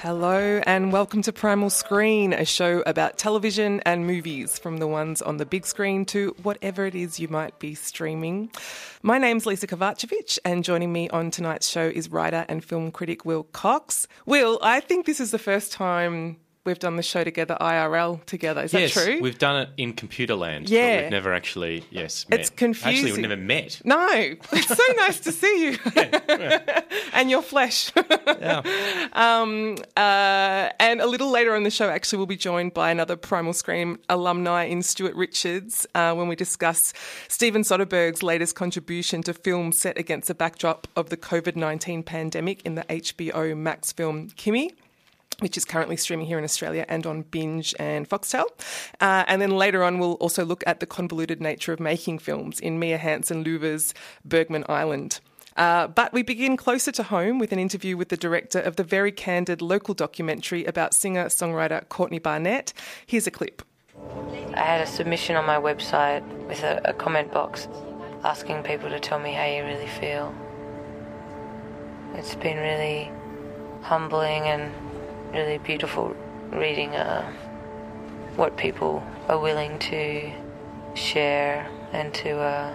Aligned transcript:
Hello, 0.00 0.60
and 0.66 0.92
welcome 0.92 1.22
to 1.22 1.32
Primal 1.32 1.70
Screen, 1.70 2.34
a 2.34 2.44
show 2.44 2.82
about 2.84 3.16
television 3.16 3.80
and 3.86 4.06
movies, 4.06 4.58
from 4.58 4.76
the 4.76 4.86
ones 4.86 5.22
on 5.22 5.38
the 5.38 5.46
big 5.46 5.64
screen 5.64 6.04
to 6.04 6.36
whatever 6.42 6.84
it 6.84 6.94
is 6.94 7.18
you 7.18 7.28
might 7.28 7.58
be 7.58 7.74
streaming. 7.74 8.50
My 9.02 9.16
name's 9.16 9.46
Lisa 9.46 9.66
Kovacevic, 9.66 10.38
and 10.44 10.62
joining 10.62 10.92
me 10.92 11.08
on 11.08 11.30
tonight's 11.30 11.66
show 11.66 11.86
is 11.86 12.10
writer 12.10 12.44
and 12.46 12.62
film 12.62 12.92
critic 12.92 13.24
Will 13.24 13.44
Cox. 13.44 14.06
Will, 14.26 14.58
I 14.60 14.80
think 14.80 15.06
this 15.06 15.18
is 15.18 15.30
the 15.30 15.38
first 15.38 15.72
time 15.72 16.36
we've 16.66 16.78
done 16.78 16.96
the 16.96 17.02
show 17.02 17.24
together 17.24 17.56
IRL 17.60 18.24
together. 18.26 18.62
Is 18.62 18.74
yes, 18.74 18.94
that 18.94 19.04
true? 19.04 19.20
we've 19.20 19.38
done 19.38 19.62
it 19.62 19.68
in 19.76 19.92
computer 19.92 20.34
land. 20.34 20.68
Yeah. 20.68 20.96
But 20.96 21.02
we've 21.02 21.10
never 21.12 21.32
actually, 21.32 21.84
yes, 21.90 22.28
met. 22.28 22.40
It's 22.40 22.50
confusing. 22.50 23.06
Actually, 23.06 23.12
we've 23.12 23.30
never 23.30 23.40
met. 23.40 23.80
No, 23.84 24.08
it's 24.10 24.68
so 24.68 24.84
nice 24.96 25.20
to 25.20 25.32
see 25.32 25.70
you 25.70 25.78
and 27.12 27.30
your 27.30 27.42
flesh. 27.42 27.92
Yeah. 28.26 28.62
Um, 29.12 29.76
uh, 29.96 30.70
and 30.78 31.00
a 31.00 31.06
little 31.06 31.30
later 31.30 31.54
on 31.54 31.62
the 31.62 31.70
show, 31.70 31.88
actually, 31.88 32.18
we'll 32.18 32.26
be 32.26 32.36
joined 32.36 32.74
by 32.74 32.90
another 32.90 33.16
Primal 33.16 33.52
Screen 33.52 33.98
alumni 34.08 34.64
in 34.64 34.82
Stuart 34.82 35.14
Richards 35.14 35.86
uh, 35.94 36.14
when 36.14 36.28
we 36.28 36.36
discuss 36.36 36.92
Steven 37.28 37.62
Soderbergh's 37.62 38.22
latest 38.22 38.54
contribution 38.56 39.22
to 39.22 39.32
film 39.32 39.72
set 39.72 39.96
against 39.96 40.28
the 40.28 40.34
backdrop 40.34 40.86
of 40.96 41.08
the 41.08 41.16
COVID 41.16 41.56
19 41.56 42.02
pandemic 42.02 42.62
in 42.66 42.74
the 42.74 42.82
HBO 42.82 43.56
Max 43.56 43.92
film 43.92 44.28
Kimi 44.36 44.72
which 45.40 45.56
is 45.56 45.64
currently 45.64 45.96
streaming 45.96 46.26
here 46.26 46.38
in 46.38 46.44
Australia 46.44 46.84
and 46.88 47.06
on 47.06 47.22
Binge 47.22 47.74
and 47.78 48.08
Foxtel. 48.08 48.46
Uh, 49.00 49.24
and 49.26 49.40
then 49.42 49.50
later 49.50 49.84
on, 49.84 49.98
we'll 49.98 50.14
also 50.14 50.44
look 50.44 50.62
at 50.66 50.80
the 50.80 50.86
convoluted 50.86 51.40
nature 51.40 51.72
of 51.72 51.80
making 51.80 52.18
films 52.18 52.60
in 52.60 52.78
Mia 52.78 52.98
Hansen 52.98 53.44
Løve's 53.44 53.94
Bergman 54.24 54.64
Island. 54.68 55.20
Uh, 55.56 55.86
but 55.86 56.12
we 56.12 56.22
begin 56.22 56.56
closer 56.56 56.92
to 56.92 57.02
home 57.02 57.38
with 57.38 57.50
an 57.50 57.58
interview 57.58 57.96
with 57.96 58.10
the 58.10 58.16
director 58.16 58.58
of 58.58 58.76
the 58.76 58.84
very 58.84 59.10
candid 59.10 59.62
local 59.62 59.94
documentary 59.94 60.64
about 60.66 60.94
singer 60.94 61.26
songwriter 61.26 61.88
Courtney 61.88 62.18
Barnett. 62.18 62.72
Here's 63.06 63.26
a 63.26 63.30
clip. 63.30 63.62
I 64.54 64.60
had 64.60 64.80
a 64.82 64.86
submission 64.86 65.36
on 65.36 65.46
my 65.46 65.56
website 65.56 66.22
with 66.46 66.62
a, 66.62 66.80
a 66.84 66.92
comment 66.92 67.32
box 67.32 67.68
asking 68.22 68.62
people 68.64 68.90
to 68.90 69.00
tell 69.00 69.18
me 69.18 69.32
how 69.32 69.46
you 69.46 69.64
really 69.64 69.86
feel. 69.86 70.34
It's 72.14 72.34
been 72.34 72.58
really 72.58 73.10
humbling 73.82 74.44
and 74.44 74.72
really 75.32 75.58
beautiful 75.58 76.16
reading 76.50 76.94
uh, 76.94 77.30
what 78.36 78.56
people 78.56 79.02
are 79.28 79.38
willing 79.38 79.78
to 79.78 80.30
share 80.94 81.68
and 81.92 82.12
to 82.14 82.38
uh, 82.38 82.74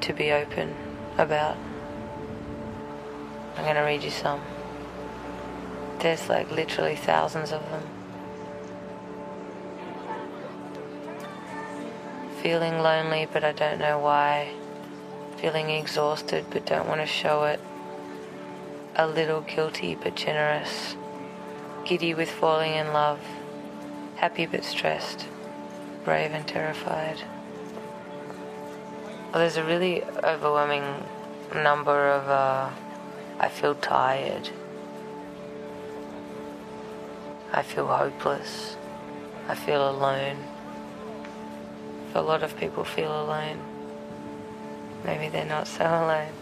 to 0.00 0.12
be 0.12 0.32
open 0.32 0.74
about. 1.18 1.56
I'm 3.56 3.64
gonna 3.64 3.84
read 3.84 4.02
you 4.02 4.10
some. 4.10 4.40
There's 5.98 6.28
like 6.28 6.50
literally 6.50 6.96
thousands 6.96 7.52
of 7.52 7.62
them. 7.70 7.82
Feeling 12.42 12.78
lonely, 12.80 13.28
but 13.30 13.44
I 13.44 13.52
don't 13.52 13.78
know 13.78 13.98
why. 13.98 14.54
Feeling 15.36 15.68
exhausted, 15.70 16.46
but 16.50 16.64
don't 16.64 16.88
want 16.88 17.00
to 17.00 17.06
show 17.06 17.44
it. 17.44 17.60
A 18.96 19.06
little 19.06 19.42
guilty, 19.42 19.94
but 19.94 20.14
generous. 20.14 20.96
Giddy 21.90 22.14
with 22.14 22.30
falling 22.30 22.74
in 22.74 22.92
love. 22.92 23.18
Happy, 24.14 24.46
but 24.46 24.62
stressed. 24.62 25.26
Brave 26.04 26.30
and 26.30 26.46
terrified. 26.46 27.16
Well, 29.24 29.40
there's 29.40 29.56
a 29.56 29.64
really 29.64 30.04
overwhelming 30.22 30.84
number 31.52 32.10
of, 32.10 32.28
uh, 32.28 32.70
I 33.40 33.48
feel 33.48 33.74
tired. 33.74 34.50
I 37.52 37.62
feel 37.62 37.88
hopeless. 37.88 38.76
I 39.48 39.56
feel 39.56 39.90
alone. 39.90 40.44
A 42.14 42.22
lot 42.22 42.44
of 42.44 42.56
people 42.56 42.84
feel 42.84 43.10
alone. 43.10 43.58
Maybe 45.04 45.28
they're 45.28 45.44
not 45.44 45.66
so 45.66 45.86
alone. 45.86 46.39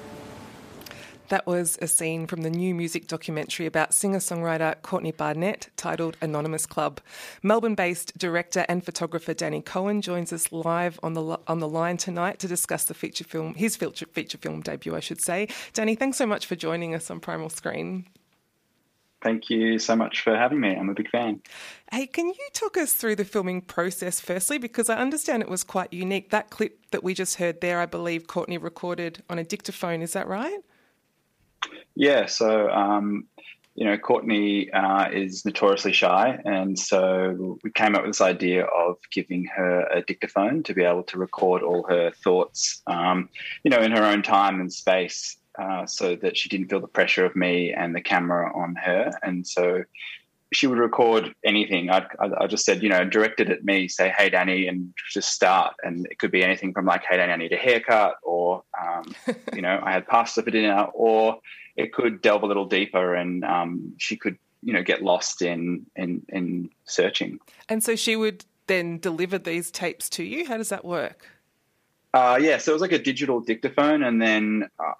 That 1.29 1.47
was 1.47 1.79
a 1.83 1.87
scene 1.87 2.27
from 2.27 2.41
the 2.41 2.49
new 2.49 2.75
music 2.75 3.07
documentary 3.07 3.67
about 3.67 3.93
singer 3.93 4.19
songwriter 4.19 4.81
Courtney 4.81 5.13
Barnett 5.13 5.69
titled 5.77 6.17
Anonymous 6.23 6.65
Club. 6.65 7.03
Melbourne 7.43 7.75
based 7.75 8.17
director 8.17 8.65
and 8.67 8.83
photographer 8.83 9.35
Danny 9.35 9.61
Cohen 9.61 10.01
joins 10.01 10.33
us 10.33 10.53
live 10.53 10.99
on 11.03 11.13
the, 11.13 11.39
on 11.47 11.59
the 11.59 11.69
line 11.69 11.99
tonight 11.99 12.39
to 12.39 12.49
discuss 12.49 12.85
the 12.85 12.95
feature 12.95 13.25
film, 13.25 13.55
his 13.55 13.77
feature, 13.77 14.07
feature 14.07 14.39
film 14.39 14.63
debut, 14.63 14.97
I 14.97 15.01
should 15.01 15.21
say. 15.21 15.49
Danny, 15.75 15.95
thanks 15.95 16.17
so 16.17 16.25
much 16.25 16.47
for 16.47 16.57
joining 16.57 16.95
us 16.95 17.11
on 17.11 17.21
Primal 17.21 17.51
Screen. 17.51 18.07
Thank 19.21 19.51
you 19.51 19.79
so 19.79 19.97
much 19.97 20.23
for 20.23 20.35
having 20.35 20.61
me. 20.61 20.77
I'm 20.77 20.89
a 20.89 20.95
big 20.95 21.11
fan. 21.11 21.43
Hey, 21.93 22.07
can 22.07 22.29
you 22.29 22.49
talk 22.55 22.79
us 22.79 22.95
through 22.95 23.17
the 23.17 23.25
filming 23.25 23.61
process 23.61 24.19
firstly? 24.19 24.57
Because 24.57 24.89
I 24.89 24.97
understand 24.97 25.43
it 25.43 25.51
was 25.51 25.65
quite 25.65 25.93
unique. 25.93 26.31
That 26.31 26.49
clip 26.49 26.91
that 26.93 27.05
we 27.05 27.13
just 27.13 27.37
heard 27.37 27.61
there, 27.61 27.81
I 27.81 27.87
believe 27.87 28.29
Courtney 28.29 28.57
recorded 28.57 29.23
on 29.29 29.39
a 29.39 29.45
dictaphone. 29.45 30.01
Is 30.01 30.15
that 30.15 30.27
right? 30.27 30.61
Yeah. 31.95 32.27
So, 32.27 32.71
um, 32.71 33.27
you 33.75 33.85
know, 33.85 33.97
Courtney 33.97 34.73
uh, 34.73 35.09
is 35.13 35.45
notoriously 35.45 35.93
shy. 35.93 36.41
And 36.45 36.77
so 36.79 37.59
we 37.63 37.71
came 37.71 37.95
up 37.95 38.03
with 38.03 38.11
this 38.11 38.21
idea 38.21 38.65
of 38.65 38.97
giving 39.13 39.45
her 39.57 39.87
a 39.87 40.03
dictaphone 40.03 40.65
to 40.65 40.75
be 40.75 40.83
able 40.83 41.05
to 41.05 41.19
record 41.19 41.63
all 41.63 41.87
her 41.89 42.11
thoughts, 42.11 42.83
um, 42.89 43.29
you 43.63 43.71
know, 43.71 43.81
in 43.81 43.93
her 43.93 44.05
own 44.05 44.23
time 44.23 44.61
and 44.61 44.73
space. 44.73 45.37
Uh, 45.59 45.85
so 45.87 46.15
that 46.15 46.37
she 46.37 46.49
didn't 46.49 46.69
feel 46.69 46.79
the 46.81 46.87
pressure 46.87 47.25
of 47.25 47.35
me 47.35 47.73
and 47.73 47.93
the 47.93 48.01
camera 48.01 48.57
on 48.57 48.77
her. 48.77 49.11
And 49.25 49.45
so 49.45 49.83
she 50.53 50.67
would 50.67 50.79
record 50.79 51.35
anything. 51.45 51.91
I'd, 51.91 52.07
I 52.19 52.47
just 52.47 52.65
said, 52.65 52.83
you 52.83 52.89
know, 52.89 53.05
direct 53.05 53.41
it 53.41 53.51
at 53.51 53.65
me, 53.65 53.89
say, 53.89 54.13
hey, 54.17 54.31
Danny, 54.31 54.67
and 54.67 54.93
just 55.11 55.31
start. 55.31 55.75
And 55.83 56.07
it 56.07 56.19
could 56.19 56.31
be 56.31 56.43
anything 56.43 56.73
from 56.73 56.87
like, 56.87 57.05
hey, 57.09 57.17
Danny, 57.19 57.33
I 57.33 57.37
need 57.37 57.53
a 57.53 57.57
haircut, 57.57 58.17
or, 58.23 58.63
um, 58.81 59.15
you 59.55 59.63
know, 59.63 59.81
I 59.83 59.93
had 59.93 60.07
pasta 60.07 60.43
for 60.43 60.51
dinner, 60.51 60.89
or 60.95 61.39
it 61.77 61.93
could 61.93 62.23
delve 62.23 62.43
a 62.43 62.47
little 62.47 62.67
deeper 62.67 63.15
and 63.15 63.45
um, 63.45 63.95
she 63.99 64.17
could, 64.17 64.39
you 64.63 64.73
know, 64.73 64.83
get 64.83 65.03
lost 65.03 65.43
in, 65.43 65.87
in, 65.97 66.23
in 66.31 66.71
searching. 66.85 67.39
And 67.69 67.85
so 67.85 67.95
she 67.95 68.17
would 68.17 68.45
then 68.69 68.99
deliver 68.99 69.39
these 69.39 69.71
tapes 69.71 70.09
to 70.11 70.23
you? 70.23 70.47
How 70.47 70.57
does 70.57 70.69
that 70.69 70.85
work? 70.85 71.27
Uh, 72.15 72.39
yeah, 72.41 72.59
so 72.59 72.73
it 72.73 72.75
was 72.75 72.83
like 72.83 72.93
a 72.93 72.99
digital 72.99 73.41
dictaphone, 73.41 74.03
and 74.03 74.21
then 74.21 74.69
uh, 74.79 74.93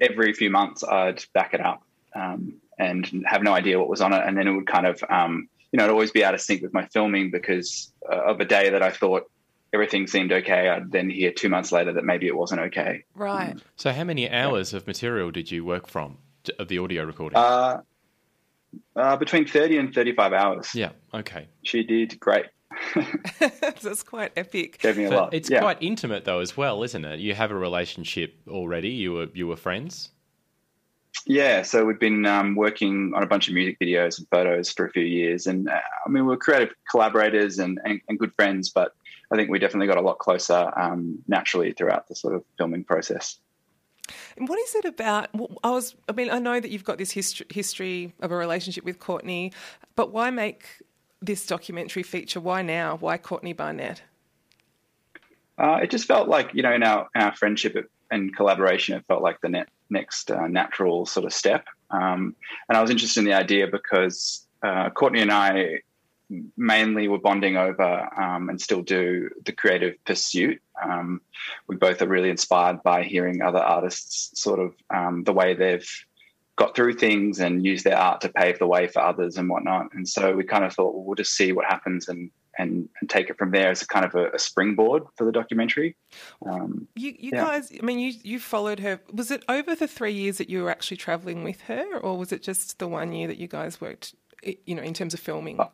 every 0.00 0.32
few 0.32 0.50
months 0.50 0.84
I'd 0.84 1.24
back 1.32 1.54
it 1.54 1.60
up 1.60 1.82
um, 2.14 2.54
and 2.78 3.24
have 3.26 3.42
no 3.42 3.52
idea 3.52 3.78
what 3.78 3.88
was 3.88 4.00
on 4.00 4.12
it, 4.12 4.22
and 4.26 4.36
then 4.36 4.46
it 4.48 4.52
would 4.52 4.66
kind 4.66 4.86
of, 4.86 5.02
um, 5.08 5.48
you 5.72 5.76
know, 5.78 5.84
it'd 5.84 5.92
always 5.92 6.10
be 6.10 6.24
out 6.24 6.34
of 6.34 6.40
sync 6.40 6.62
with 6.62 6.72
my 6.72 6.86
filming 6.86 7.30
because 7.30 7.92
uh, 8.10 8.16
of 8.16 8.40
a 8.40 8.44
day 8.44 8.70
that 8.70 8.82
I 8.82 8.90
thought 8.90 9.30
everything 9.72 10.06
seemed 10.06 10.32
okay. 10.32 10.68
I'd 10.68 10.92
then 10.92 11.10
hear 11.10 11.32
two 11.32 11.48
months 11.48 11.72
later 11.72 11.92
that 11.92 12.04
maybe 12.04 12.26
it 12.26 12.36
wasn't 12.36 12.60
okay. 12.62 13.04
Right. 13.14 13.56
So, 13.76 13.92
how 13.92 14.04
many 14.04 14.30
hours 14.30 14.72
of 14.74 14.86
material 14.86 15.30
did 15.30 15.50
you 15.50 15.64
work 15.64 15.88
from 15.88 16.18
of 16.58 16.68
the 16.68 16.78
audio 16.78 17.04
recording? 17.04 17.36
Uh, 17.38 17.80
uh, 18.96 19.16
between 19.16 19.46
thirty 19.46 19.78
and 19.78 19.94
thirty-five 19.94 20.32
hours. 20.32 20.74
yeah. 20.74 20.90
Okay. 21.12 21.46
She 21.62 21.82
did 21.84 22.18
great. 22.20 22.46
That's 23.38 24.02
quite 24.02 24.32
epic. 24.36 24.78
Gave 24.78 24.96
me 24.96 25.04
a 25.04 25.10
But 25.10 25.16
lot. 25.16 25.34
it's 25.34 25.48
yeah. 25.48 25.60
quite 25.60 25.78
intimate 25.80 26.24
though, 26.24 26.40
as 26.40 26.56
well, 26.56 26.82
isn't 26.82 27.04
it? 27.04 27.20
You 27.20 27.34
have 27.34 27.50
a 27.50 27.54
relationship 27.56 28.34
already. 28.48 28.90
You 28.90 29.12
were 29.12 29.28
you 29.32 29.46
were 29.46 29.56
friends. 29.56 30.10
Yeah, 31.26 31.62
so 31.62 31.86
we've 31.86 31.98
been 31.98 32.26
um, 32.26 32.54
working 32.54 33.12
on 33.14 33.22
a 33.22 33.26
bunch 33.26 33.48
of 33.48 33.54
music 33.54 33.78
videos 33.80 34.18
and 34.18 34.28
photos 34.28 34.70
for 34.70 34.86
a 34.86 34.90
few 34.90 35.04
years, 35.04 35.46
and 35.46 35.68
uh, 35.68 35.80
I 36.04 36.08
mean 36.10 36.26
we're 36.26 36.36
creative 36.36 36.74
collaborators 36.90 37.58
and, 37.58 37.80
and, 37.84 38.00
and, 38.08 38.18
good 38.18 38.34
friends, 38.34 38.68
but 38.68 38.94
I 39.32 39.36
think 39.36 39.48
we 39.48 39.58
definitely 39.58 39.86
got 39.86 39.96
a 39.96 40.02
lot 40.02 40.18
closer 40.18 40.70
um, 40.76 41.20
naturally 41.26 41.72
throughout 41.72 42.08
the 42.08 42.14
sort 42.14 42.34
of 42.34 42.44
filming 42.58 42.84
process. 42.84 43.38
And 44.36 44.48
what 44.48 44.58
is 44.58 44.74
it 44.74 44.84
about? 44.84 45.30
I 45.62 45.70
was, 45.70 45.96
I 46.08 46.12
mean, 46.12 46.28
I 46.28 46.38
know 46.38 46.60
that 46.60 46.70
you've 46.70 46.84
got 46.84 46.98
this 46.98 47.10
history, 47.10 47.46
history 47.48 48.12
of 48.20 48.30
a 48.30 48.36
relationship 48.36 48.84
with 48.84 48.98
Courtney, 48.98 49.52
but 49.96 50.12
why 50.12 50.30
make 50.30 50.66
this 51.22 51.46
documentary 51.46 52.02
feature? 52.02 52.40
Why 52.40 52.60
now? 52.60 52.96
Why 52.96 53.16
Courtney 53.16 53.54
Barnett? 53.54 54.02
Uh, 55.56 55.78
it 55.82 55.90
just 55.90 56.06
felt 56.06 56.28
like 56.28 56.52
you 56.52 56.62
know 56.62 56.72
in 56.72 56.82
our 56.82 57.08
our 57.14 57.34
friendship 57.34 57.90
and 58.14 58.34
collaboration, 58.34 58.96
it 58.96 59.04
felt 59.06 59.22
like 59.22 59.40
the 59.40 59.48
net, 59.48 59.68
next 59.90 60.30
uh, 60.30 60.46
natural 60.46 61.06
sort 61.06 61.26
of 61.26 61.32
step. 61.32 61.66
Um, 61.90 62.34
and 62.68 62.76
I 62.78 62.80
was 62.80 62.90
interested 62.90 63.20
in 63.20 63.26
the 63.26 63.34
idea 63.34 63.66
because 63.66 64.46
uh, 64.62 64.90
Courtney 64.90 65.20
and 65.20 65.30
I 65.30 65.80
mainly 66.56 67.08
were 67.08 67.18
bonding 67.18 67.56
over 67.56 68.08
um, 68.18 68.48
and 68.48 68.60
still 68.60 68.82
do 68.82 69.28
the 69.44 69.52
creative 69.52 70.02
pursuit. 70.04 70.60
Um, 70.82 71.20
we 71.68 71.76
both 71.76 72.00
are 72.02 72.08
really 72.08 72.30
inspired 72.30 72.82
by 72.82 73.02
hearing 73.02 73.42
other 73.42 73.58
artists 73.58 74.40
sort 74.40 74.60
of 74.60 74.74
um, 74.90 75.24
the 75.24 75.32
way 75.32 75.54
they've 75.54 75.88
got 76.56 76.74
through 76.74 76.94
things 76.94 77.40
and 77.40 77.64
use 77.64 77.82
their 77.82 77.98
art 77.98 78.20
to 78.22 78.28
pave 78.28 78.58
the 78.58 78.66
way 78.66 78.86
for 78.86 79.00
others 79.00 79.36
and 79.36 79.48
whatnot. 79.48 79.92
And 79.92 80.08
so 80.08 80.34
we 80.34 80.44
kind 80.44 80.64
of 80.64 80.72
thought, 80.72 80.94
well, 80.94 81.04
we'll 81.04 81.16
just 81.16 81.34
see 81.34 81.52
what 81.52 81.66
happens 81.66 82.08
and 82.08 82.30
and, 82.58 82.88
and 83.00 83.10
take 83.10 83.30
it 83.30 83.38
from 83.38 83.50
there 83.50 83.70
as 83.70 83.82
a 83.82 83.86
kind 83.86 84.04
of 84.04 84.14
a, 84.14 84.30
a 84.30 84.38
springboard 84.38 85.04
for 85.16 85.24
the 85.24 85.32
documentary. 85.32 85.96
Um, 86.46 86.88
you 86.94 87.14
you 87.18 87.30
yeah. 87.32 87.44
guys, 87.44 87.72
I 87.80 87.84
mean, 87.84 87.98
you 87.98 88.12
you 88.22 88.38
followed 88.38 88.80
her. 88.80 89.00
Was 89.12 89.30
it 89.30 89.44
over 89.48 89.74
the 89.74 89.86
three 89.86 90.12
years 90.12 90.38
that 90.38 90.48
you 90.50 90.62
were 90.62 90.70
actually 90.70 90.96
traveling 90.98 91.44
with 91.44 91.62
her, 91.62 91.98
or 91.98 92.16
was 92.16 92.32
it 92.32 92.42
just 92.42 92.78
the 92.78 92.88
one 92.88 93.12
year 93.12 93.28
that 93.28 93.38
you 93.38 93.48
guys 93.48 93.80
worked? 93.80 94.14
You 94.42 94.74
know, 94.74 94.82
in 94.82 94.94
terms 94.94 95.14
of 95.14 95.20
filming. 95.20 95.58
Uh, 95.58 95.68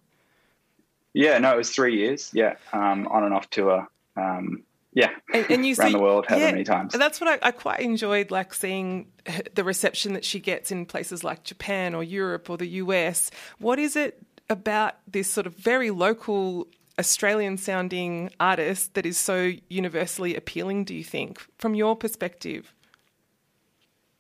yeah, 1.13 1.39
no, 1.39 1.53
it 1.53 1.57
was 1.57 1.71
three 1.71 1.97
years. 1.97 2.31
Yeah, 2.33 2.55
um, 2.73 3.09
on 3.09 3.25
and 3.25 3.35
off 3.35 3.51
tour. 3.51 3.89
Um, 4.17 4.65
yeah, 4.93 5.11
and, 5.33 5.51
and 5.51 5.67
you 5.67 5.75
around 5.79 5.89
see, 5.89 5.93
the 5.93 6.03
world, 6.03 6.27
however 6.27 6.47
yeah, 6.47 6.51
many 6.53 6.65
times. 6.65 6.93
That's 6.93 7.21
what 7.21 7.29
I, 7.29 7.49
I, 7.49 7.51
quite 7.53 7.81
enjoyed, 7.81 8.31
like 8.31 8.55
seeing 8.55 9.07
the 9.55 9.65
reception 9.65 10.15
that 10.15 10.25
she 10.25 10.41
gets 10.41 10.71
in 10.73 10.87
places 10.87 11.23
like 11.23 11.45
Japan 11.45 11.95
or 11.95 12.03
Europe 12.03 12.51
or 12.51 12.57
the 12.57 12.67
US. 12.67 13.31
What 13.59 13.79
is 13.79 13.97
it 13.97 14.25
about 14.51 14.97
this 15.07 15.31
sort 15.31 15.47
of 15.47 15.55
very 15.55 15.91
local 15.91 16.67
Australian-sounding 16.99 18.31
artist 18.39 18.95
that 18.95 19.07
is 19.07 19.17
so 19.17 19.53
universally 19.69 20.37
appealing? 20.37 20.85
Do 20.85 20.95
you 20.95 21.05
think, 21.05 21.41
from 21.57 21.75
your 21.75 21.97
perspective? 21.97 22.75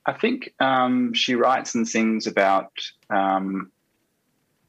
I 0.07 0.15
think 0.15 0.55
um, 0.61 1.13
she 1.13 1.35
writes 1.35 1.75
and 1.75 1.87
sings 1.87 2.27
about 2.27 2.73
um, 3.11 3.71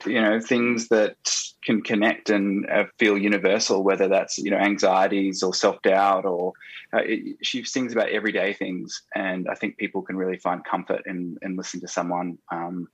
you 0.05 0.21
know 0.21 0.39
things 0.39 0.87
that 0.89 1.15
can 1.63 1.81
connect 1.81 2.29
and 2.29 2.69
uh, 2.69 2.85
feel 2.97 3.17
universal 3.17 3.83
whether 3.83 4.07
that's 4.07 4.37
you 4.37 4.51
know 4.51 4.57
anxieties 4.57 5.43
or 5.43 5.53
self-doubt 5.53 6.25
or 6.25 6.53
uh, 6.93 7.01
it, 7.03 7.37
she 7.41 7.63
sings 7.63 7.93
about 7.93 8.09
everyday 8.09 8.53
things 8.53 9.03
and 9.15 9.47
i 9.47 9.55
think 9.55 9.77
people 9.77 10.01
can 10.01 10.17
really 10.17 10.37
find 10.37 10.63
comfort 10.65 11.03
in 11.05 11.37
in 11.41 11.55
listening 11.55 11.81
to 11.81 11.87
someone 11.87 12.37
um, 12.51 12.87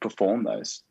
perform 0.00 0.44
those 0.44 0.82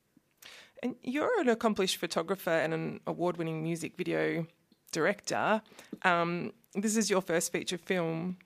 and 0.84 0.96
you're 1.04 1.40
an 1.40 1.50
accomplished 1.50 1.98
photographer 1.98 2.50
and 2.50 2.74
an 2.74 3.00
award-winning 3.08 3.64
music 3.64 3.96
video 3.98 4.46
director 4.92 5.62
um, 6.04 6.52
this 6.74 6.96
is 6.96 7.10
your 7.10 7.22
first 7.22 7.52
feature 7.52 7.78
film 7.78 8.38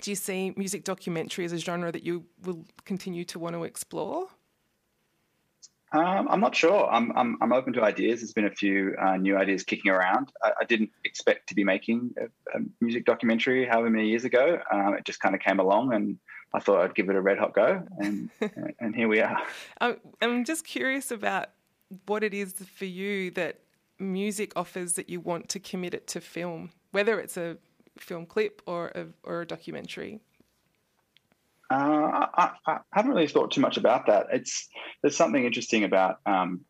do 0.00 0.10
you 0.10 0.16
see 0.16 0.52
music 0.56 0.84
documentary 0.84 1.44
as 1.44 1.52
a 1.52 1.58
genre 1.58 1.90
that 1.90 2.04
you 2.04 2.24
will 2.42 2.64
continue 2.84 3.24
to 3.24 3.38
want 3.38 3.54
to 3.54 3.64
explore 3.64 4.28
um, 5.92 6.28
I'm 6.30 6.38
not 6.38 6.54
sure. 6.54 6.88
I'm, 6.88 7.10
I'm, 7.16 7.36
I'm 7.40 7.52
open 7.52 7.72
to 7.72 7.82
ideas. 7.82 8.20
There's 8.20 8.32
been 8.32 8.44
a 8.44 8.50
few 8.50 8.94
uh, 9.00 9.16
new 9.16 9.36
ideas 9.36 9.64
kicking 9.64 9.90
around. 9.90 10.30
I, 10.42 10.52
I, 10.60 10.64
didn't 10.64 10.90
expect 11.04 11.48
to 11.48 11.54
be 11.56 11.64
making 11.64 12.14
a, 12.16 12.26
a 12.56 12.62
music 12.80 13.04
documentary 13.04 13.66
however 13.66 13.90
many 13.90 14.08
years 14.08 14.24
ago. 14.24 14.60
Um, 14.70 14.94
it 14.94 15.04
just 15.04 15.18
kind 15.18 15.34
of 15.34 15.40
came 15.40 15.58
along, 15.58 15.92
and 15.92 16.16
I 16.54 16.60
thought 16.60 16.82
I'd 16.82 16.94
give 16.94 17.08
it 17.08 17.16
a 17.16 17.20
red 17.20 17.38
hot 17.38 17.54
go, 17.54 17.82
and 17.98 18.30
and 18.78 18.94
here 18.94 19.08
we 19.08 19.20
are. 19.20 19.36
I'm 19.80 20.44
just 20.44 20.64
curious 20.64 21.10
about 21.10 21.48
what 22.06 22.22
it 22.22 22.34
is 22.34 22.52
for 22.52 22.84
you 22.84 23.30
that 23.32 23.60
music 23.98 24.52
offers 24.56 24.94
that 24.94 25.10
you 25.10 25.20
want 25.20 25.48
to 25.50 25.58
commit 25.58 25.94
it 25.94 26.06
to 26.08 26.20
film, 26.20 26.70
whether 26.92 27.20
it's 27.20 27.36
a 27.36 27.58
film 27.98 28.26
clip 28.26 28.62
or 28.66 28.88
a, 28.94 29.06
or 29.22 29.42
a 29.42 29.46
documentary. 29.46 30.20
Uh, 31.70 32.26
I, 32.34 32.50
I, 32.66 32.78
haven't 32.92 33.12
really 33.12 33.28
thought 33.28 33.52
too 33.52 33.60
much 33.60 33.76
about 33.76 34.06
that. 34.06 34.26
It's 34.32 34.68
there's 35.02 35.16
something 35.16 35.44
interesting 35.44 35.84
about 35.84 36.18
um, 36.26 36.62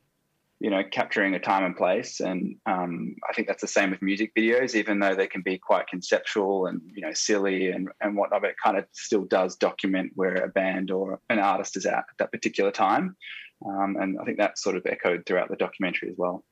you 0.58 0.68
know 0.68 0.82
capturing 0.84 1.34
a 1.34 1.38
time 1.38 1.64
and 1.64 1.74
place, 1.74 2.20
and 2.20 2.56
um, 2.66 3.16
I 3.28 3.32
think 3.32 3.48
that's 3.48 3.62
the 3.62 3.68
same 3.68 3.90
with 3.90 4.02
music 4.02 4.34
videos. 4.36 4.74
Even 4.74 4.98
though 4.98 5.14
they 5.14 5.26
can 5.26 5.40
be 5.40 5.56
quite 5.56 5.86
conceptual 5.86 6.66
and 6.66 6.82
you 6.94 7.00
know 7.00 7.14
silly 7.14 7.70
and 7.70 7.88
and 8.02 8.14
whatnot, 8.14 8.44
it 8.44 8.56
kind 8.62 8.76
of 8.76 8.84
still 8.92 9.24
does 9.24 9.56
document 9.56 10.12
where 10.16 10.34
a 10.34 10.48
band 10.48 10.90
or 10.90 11.18
an 11.30 11.38
artist 11.38 11.78
is 11.78 11.86
at 11.86 11.94
at 11.94 12.04
that 12.18 12.30
particular 12.30 12.70
time, 12.70 13.16
um, 13.64 13.96
and 14.00 14.18
I 14.18 14.24
think 14.24 14.38
that's 14.38 14.62
sort 14.62 14.76
of 14.76 14.86
echoed 14.86 15.24
throughout 15.26 15.48
the 15.48 15.56
documentary 15.56 16.10
as 16.10 16.16
well. 16.16 16.44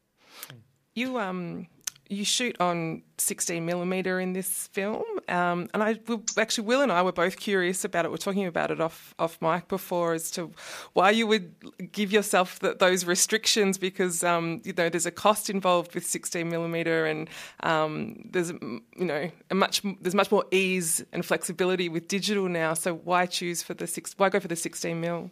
You 0.94 1.18
um 1.18 1.68
you 2.10 2.24
shoot 2.24 2.58
on 2.58 3.02
16 3.18 3.64
millimeter 3.66 4.18
in 4.18 4.32
this 4.32 4.68
film, 4.68 5.04
um, 5.28 5.68
and 5.74 5.82
I 5.82 5.98
actually 6.38 6.66
Will 6.66 6.80
and 6.80 6.90
I 6.90 7.02
were 7.02 7.12
both 7.12 7.36
curious 7.36 7.84
about 7.84 8.06
it. 8.06 8.10
We're 8.10 8.16
talking 8.16 8.46
about 8.46 8.70
it 8.70 8.80
off 8.80 9.14
off 9.18 9.40
mic 9.42 9.68
before 9.68 10.14
as 10.14 10.30
to 10.32 10.50
why 10.94 11.10
you 11.10 11.26
would 11.26 11.92
give 11.92 12.10
yourself 12.10 12.60
the, 12.60 12.74
those 12.74 13.04
restrictions 13.04 13.76
because 13.76 14.24
um, 14.24 14.62
you 14.64 14.72
know 14.72 14.88
there's 14.88 15.06
a 15.06 15.10
cost 15.10 15.50
involved 15.50 15.94
with 15.94 16.06
16 16.06 16.48
millimeter, 16.48 17.04
and 17.06 17.28
um, 17.62 18.28
there's 18.30 18.50
you 18.50 18.80
know 18.96 19.30
much 19.52 19.82
there's 20.00 20.14
much 20.14 20.30
more 20.32 20.46
ease 20.50 21.04
and 21.12 21.24
flexibility 21.24 21.88
with 21.88 22.08
digital 22.08 22.48
now. 22.48 22.74
So 22.74 22.94
why 22.94 23.26
choose 23.26 23.62
for 23.62 23.74
the 23.74 23.86
six? 23.86 24.14
Why 24.16 24.30
go 24.30 24.40
for 24.40 24.48
the 24.48 24.56
16 24.56 24.98
mil? 24.98 25.30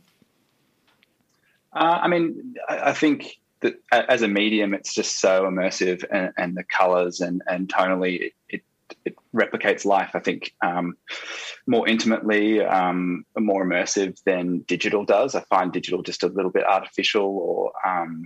Uh, 1.76 1.98
I 2.02 2.08
mean, 2.08 2.54
I, 2.68 2.90
I 2.90 2.92
think 2.94 3.36
that 3.60 3.74
as 3.90 4.22
a 4.22 4.28
medium, 4.28 4.72
it's 4.74 4.94
just 4.94 5.20
so 5.20 5.44
immersive, 5.44 6.04
and, 6.10 6.32
and 6.36 6.56
the 6.56 6.64
colors 6.64 7.20
and 7.20 7.42
and 7.46 7.68
tonally, 7.68 8.14
it, 8.20 8.32
it, 8.48 8.62
it 9.04 9.14
replicates 9.34 9.84
life. 9.84 10.10
I 10.14 10.20
think 10.20 10.54
um, 10.62 10.96
more 11.66 11.86
intimately, 11.86 12.62
um, 12.62 13.24
more 13.36 13.64
immersive 13.66 14.22
than 14.24 14.60
digital 14.60 15.04
does. 15.04 15.34
I 15.34 15.42
find 15.42 15.72
digital 15.72 16.02
just 16.02 16.22
a 16.22 16.28
little 16.28 16.50
bit 16.50 16.64
artificial 16.64 17.24
or 17.24 17.72
um, 17.86 18.24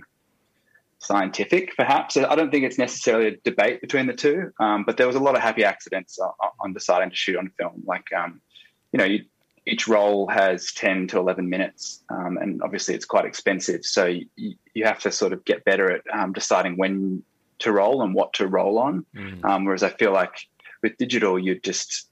scientific, 0.99 1.75
perhaps. 1.75 2.15
I 2.15 2.35
don't 2.35 2.51
think 2.51 2.63
it's 2.63 2.77
necessarily 2.77 3.27
a 3.27 3.37
debate 3.43 3.81
between 3.81 4.07
the 4.07 4.13
two, 4.13 4.51
um, 4.59 4.83
but 4.85 4.97
there 4.97 5.07
was 5.07 5.15
a 5.15 5.19
lot 5.19 5.35
of 5.35 5.41
happy 5.41 5.63
accidents 5.63 6.19
on, 6.19 6.31
on 6.59 6.73
deciding 6.73 7.09
to 7.09 7.15
shoot 7.15 7.37
on 7.37 7.51
film. 7.57 7.83
Like, 7.85 8.05
um, 8.15 8.39
you 8.93 8.97
know, 8.99 9.05
you, 9.05 9.25
each 9.65 9.87
roll 9.87 10.27
has 10.27 10.71
10 10.73 11.07
to 11.07 11.19
11 11.19 11.49
minutes 11.49 12.03
um, 12.09 12.37
and 12.37 12.61
obviously 12.61 12.95
it's 12.95 13.05
quite 13.05 13.25
expensive 13.25 13.85
so 13.85 14.05
you, 14.05 14.55
you 14.73 14.85
have 14.85 14.99
to 14.99 15.11
sort 15.11 15.33
of 15.33 15.45
get 15.45 15.63
better 15.63 15.91
at 15.91 16.03
um, 16.11 16.33
deciding 16.33 16.77
when 16.77 17.23
to 17.59 17.71
roll 17.71 18.01
and 18.01 18.13
what 18.13 18.33
to 18.33 18.47
roll 18.47 18.79
on 18.79 19.05
mm. 19.15 19.43
um, 19.45 19.65
whereas 19.65 19.83
i 19.83 19.89
feel 19.89 20.11
like 20.11 20.47
with 20.81 20.97
digital 20.97 21.37
you 21.37 21.59
just 21.59 22.09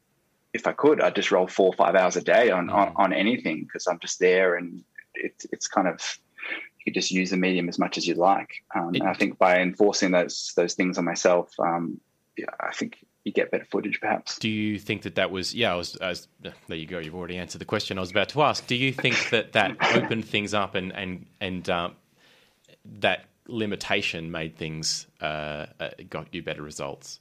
if 0.54 0.68
i 0.68 0.72
could 0.72 1.02
i'd 1.02 1.16
just 1.16 1.32
roll 1.32 1.48
four 1.48 1.68
or 1.68 1.74
five 1.74 1.96
hours 1.96 2.16
a 2.16 2.22
day 2.22 2.52
on, 2.52 2.68
mm. 2.68 2.74
on, 2.74 2.94
on, 2.96 3.14
anything 3.14 3.64
because 3.64 3.88
i'm 3.88 4.00
just 4.00 4.20
there 4.20 4.56
and 4.56 4.84
it, 5.16 5.44
it's 5.52 5.68
kind 5.68 5.88
of 5.88 6.20
you 6.86 6.94
just 6.94 7.12
use 7.12 7.32
the 7.32 7.38
medium 7.38 7.68
as 7.68 7.80
much 7.80 7.98
as 7.98 8.08
you'd 8.08 8.18
like 8.18 8.64
um, 8.76 8.94
it, 8.94 9.02
and 9.02 9.10
i 9.10 9.14
think 9.14 9.38
by 9.40 9.60
enforcing 9.60 10.12
those 10.12 10.54
those 10.56 10.76
things 10.76 10.98
on 10.98 11.06
myself 11.06 11.52
um, 11.60 12.00
yeah, 12.38 12.46
i 12.60 12.72
think 12.72 13.04
you 13.30 13.34
get 13.34 13.52
better 13.52 13.66
footage, 13.66 14.00
perhaps. 14.02 14.40
Do 14.40 14.50
you 14.50 14.80
think 14.80 15.04
that 15.04 15.16
that 15.16 15.32
was? 15.32 15.54
Yeah, 15.54 15.74
I 15.74 15.76
was. 15.76 15.98
I 16.02 16.10
was 16.10 16.28
there 16.68 16.78
you 16.78 16.86
go. 16.86 17.00
You've 17.00 17.16
already 17.16 17.38
answered 17.38 17.60
the 17.60 17.66
question 17.66 17.98
I 17.98 18.02
was 18.02 18.12
about 18.12 18.30
to 18.30 18.42
ask. 18.42 18.66
Do 18.68 18.76
you 18.76 18.92
think 18.92 19.30
that 19.30 19.54
that 19.54 19.78
opened 19.96 20.26
things 20.26 20.54
up 20.54 20.76
and 20.76 20.92
and 20.96 21.26
and 21.40 21.70
um, 21.70 21.96
that 23.00 23.26
limitation 23.48 24.32
made 24.32 24.58
things 24.58 25.08
uh, 25.22 25.68
uh, 25.80 25.90
got 26.10 26.34
you 26.34 26.42
better 26.44 26.62
results? 26.62 27.20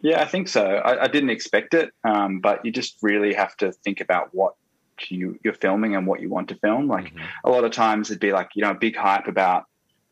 Yeah, 0.00 0.20
I 0.20 0.26
think 0.26 0.48
so. 0.48 0.64
I, 0.66 1.04
I 1.04 1.08
didn't 1.08 1.30
expect 1.30 1.74
it, 1.74 1.90
um, 2.04 2.40
but 2.40 2.64
you 2.64 2.72
just 2.72 2.98
really 3.02 3.34
have 3.34 3.56
to 3.58 3.72
think 3.72 4.00
about 4.00 4.34
what 4.34 4.54
you, 5.08 5.38
you're 5.44 5.54
filming 5.54 5.96
and 5.96 6.06
what 6.06 6.20
you 6.20 6.28
want 6.28 6.48
to 6.48 6.56
film. 6.56 6.88
Like 6.88 7.06
mm-hmm. 7.06 7.24
a 7.44 7.50
lot 7.50 7.64
of 7.64 7.72
times, 7.72 8.10
it'd 8.10 8.20
be 8.20 8.32
like 8.32 8.50
you 8.54 8.62
know 8.62 8.70
a 8.70 8.74
big 8.74 8.96
hype 8.96 9.28
about 9.28 9.64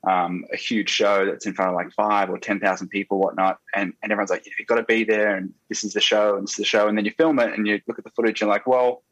um, 0.09 0.45
a 0.52 0.57
huge 0.57 0.88
show 0.88 1.26
that's 1.26 1.47
in 1.47 1.54
front 1.54 1.71
of 1.71 1.75
like 1.75 1.92
five 1.92 2.30
or 2.30 2.38
10,000 2.38 2.88
people, 2.88 3.19
whatnot. 3.19 3.59
And, 3.75 3.92
and 4.02 4.12
everyone's 4.12 4.30
like, 4.30 4.47
you've 4.47 4.66
got 4.66 4.76
to 4.76 4.83
be 4.83 5.04
there. 5.04 5.37
And 5.37 5.52
this 5.69 5.85
is 5.85 5.92
the 5.92 6.00
show 6.00 6.37
and 6.37 6.45
this 6.45 6.52
is 6.52 6.57
the 6.57 6.64
show. 6.64 6.88
And 6.88 6.97
then 6.97 7.04
you 7.04 7.12
film 7.12 7.38
it 7.38 7.52
and 7.52 7.66
you 7.66 7.80
look 7.87 7.99
at 7.99 8.04
the 8.04 8.11
footage 8.11 8.40
and 8.40 8.49
like, 8.49 8.66
well, 8.66 9.02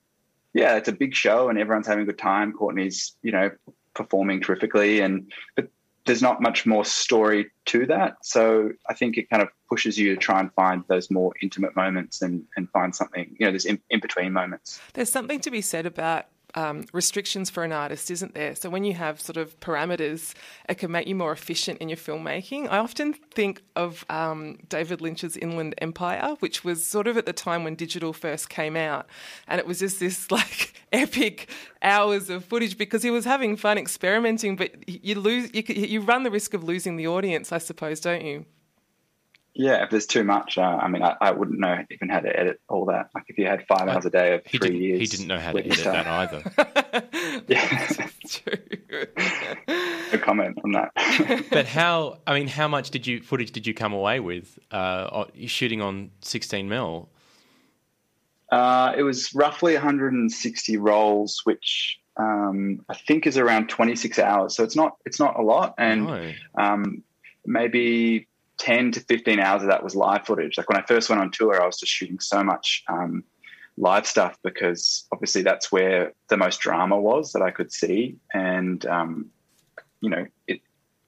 yeah, 0.54 0.76
it's 0.76 0.88
a 0.88 0.92
big 0.92 1.14
show 1.14 1.48
and 1.48 1.58
everyone's 1.58 1.86
having 1.86 2.02
a 2.02 2.06
good 2.06 2.18
time. 2.18 2.52
Courtney's, 2.52 3.16
you 3.22 3.32
know, 3.32 3.50
performing 3.94 4.40
terrifically. 4.40 5.00
And, 5.00 5.30
but 5.56 5.68
there's 6.06 6.22
not 6.22 6.40
much 6.40 6.64
more 6.64 6.86
story 6.86 7.50
to 7.66 7.84
that. 7.86 8.16
So 8.22 8.70
I 8.88 8.94
think 8.94 9.18
it 9.18 9.28
kind 9.28 9.42
of 9.42 9.50
pushes 9.68 9.98
you 9.98 10.14
to 10.14 10.16
try 10.16 10.40
and 10.40 10.50
find 10.54 10.82
those 10.88 11.10
more 11.10 11.34
intimate 11.42 11.76
moments 11.76 12.22
and, 12.22 12.44
and 12.56 12.70
find 12.70 12.96
something, 12.96 13.36
you 13.38 13.44
know, 13.44 13.52
there's 13.52 13.66
in, 13.66 13.78
in 13.90 14.00
between 14.00 14.32
moments. 14.32 14.80
There's 14.94 15.12
something 15.12 15.40
to 15.40 15.50
be 15.50 15.60
said 15.60 15.84
about 15.84 16.28
um, 16.54 16.84
restrictions 16.92 17.50
for 17.50 17.64
an 17.64 17.72
artist, 17.72 18.10
isn't 18.10 18.34
there? 18.34 18.54
So 18.54 18.70
when 18.70 18.84
you 18.84 18.94
have 18.94 19.20
sort 19.20 19.36
of 19.36 19.58
parameters, 19.60 20.34
it 20.68 20.76
can 20.76 20.90
make 20.90 21.06
you 21.06 21.14
more 21.14 21.32
efficient 21.32 21.78
in 21.78 21.88
your 21.88 21.96
filmmaking. 21.96 22.68
I 22.70 22.78
often 22.78 23.12
think 23.12 23.62
of 23.76 24.04
um, 24.08 24.58
David 24.68 25.00
Lynch's 25.00 25.36
Inland 25.36 25.74
Empire, 25.78 26.36
which 26.40 26.64
was 26.64 26.84
sort 26.86 27.06
of 27.06 27.16
at 27.16 27.26
the 27.26 27.32
time 27.32 27.64
when 27.64 27.74
digital 27.74 28.12
first 28.12 28.48
came 28.48 28.76
out, 28.76 29.06
and 29.46 29.58
it 29.58 29.66
was 29.66 29.78
just 29.78 30.00
this 30.00 30.30
like 30.30 30.74
epic 30.92 31.50
hours 31.82 32.30
of 32.30 32.44
footage 32.44 32.78
because 32.78 33.02
he 33.02 33.10
was 33.10 33.24
having 33.24 33.56
fun 33.56 33.78
experimenting, 33.78 34.56
but 34.56 34.88
you 34.88 35.14
lose, 35.20 35.50
you, 35.52 35.62
you 35.66 36.00
run 36.00 36.22
the 36.22 36.30
risk 36.30 36.54
of 36.54 36.64
losing 36.64 36.96
the 36.96 37.06
audience, 37.06 37.52
I 37.52 37.58
suppose, 37.58 38.00
don't 38.00 38.24
you? 38.24 38.46
Yeah, 39.58 39.82
if 39.82 39.90
there's 39.90 40.06
too 40.06 40.22
much, 40.22 40.56
uh, 40.56 40.60
I 40.60 40.86
mean, 40.86 41.02
I, 41.02 41.16
I, 41.20 41.32
wouldn't 41.32 41.58
know 41.58 41.78
even 41.90 42.08
how 42.08 42.20
to 42.20 42.28
edit 42.28 42.60
all 42.68 42.84
that. 42.84 43.10
Like 43.12 43.24
if 43.26 43.36
you 43.38 43.46
had 43.46 43.66
five 43.66 43.88
hours 43.88 44.06
a 44.06 44.10
day 44.10 44.34
of 44.34 44.46
he 44.46 44.56
three 44.56 44.78
years, 44.78 45.00
he 45.00 45.06
didn't 45.06 45.26
know 45.26 45.40
how 45.40 45.50
to 45.50 45.58
edit 45.58 45.82
that 45.82 46.06
either. 46.06 47.42
yeah, 47.48 48.06
true. 48.28 49.06
A 50.12 50.18
comment 50.18 50.60
on 50.62 50.70
that. 50.72 51.46
but 51.50 51.66
how? 51.66 52.20
I 52.24 52.38
mean, 52.38 52.46
how 52.46 52.68
much 52.68 52.92
did 52.92 53.04
you 53.04 53.20
footage 53.20 53.50
did 53.50 53.66
you 53.66 53.74
come 53.74 53.92
away 53.92 54.20
with 54.20 54.60
uh, 54.70 55.24
shooting 55.46 55.82
on 55.82 56.12
16 56.20 56.68
mil? 56.68 57.08
Uh, 58.52 58.94
it 58.96 59.02
was 59.02 59.34
roughly 59.34 59.72
160 59.72 60.76
rolls, 60.76 61.40
which 61.42 61.98
um, 62.16 62.84
I 62.88 62.94
think 62.94 63.26
is 63.26 63.36
around 63.36 63.70
26 63.70 64.20
hours. 64.20 64.54
So 64.54 64.62
it's 64.62 64.76
not 64.76 64.98
it's 65.04 65.18
not 65.18 65.36
a 65.36 65.42
lot, 65.42 65.74
and 65.78 66.06
no. 66.06 66.32
um, 66.56 67.02
maybe 67.44 68.27
10 68.58 68.92
to 68.92 69.00
15 69.00 69.40
hours 69.40 69.62
of 69.62 69.68
that 69.68 69.82
was 69.82 69.94
live 69.94 70.26
footage. 70.26 70.58
Like 70.58 70.68
when 70.68 70.78
I 70.78 70.84
first 70.86 71.08
went 71.08 71.20
on 71.20 71.30
tour, 71.30 71.60
I 71.60 71.66
was 71.66 71.78
just 71.78 71.92
shooting 71.92 72.18
so 72.20 72.42
much 72.42 72.84
um, 72.88 73.24
live 73.76 74.06
stuff 74.06 74.36
because 74.42 75.06
obviously 75.12 75.42
that's 75.42 75.70
where 75.70 76.12
the 76.28 76.36
most 76.36 76.60
drama 76.60 76.98
was 76.98 77.32
that 77.32 77.42
I 77.42 77.50
could 77.50 77.72
see, 77.72 78.16
and 78.34 78.84
um, 78.86 79.26
you 80.00 80.10
know, 80.10 80.26
it, 80.46 80.60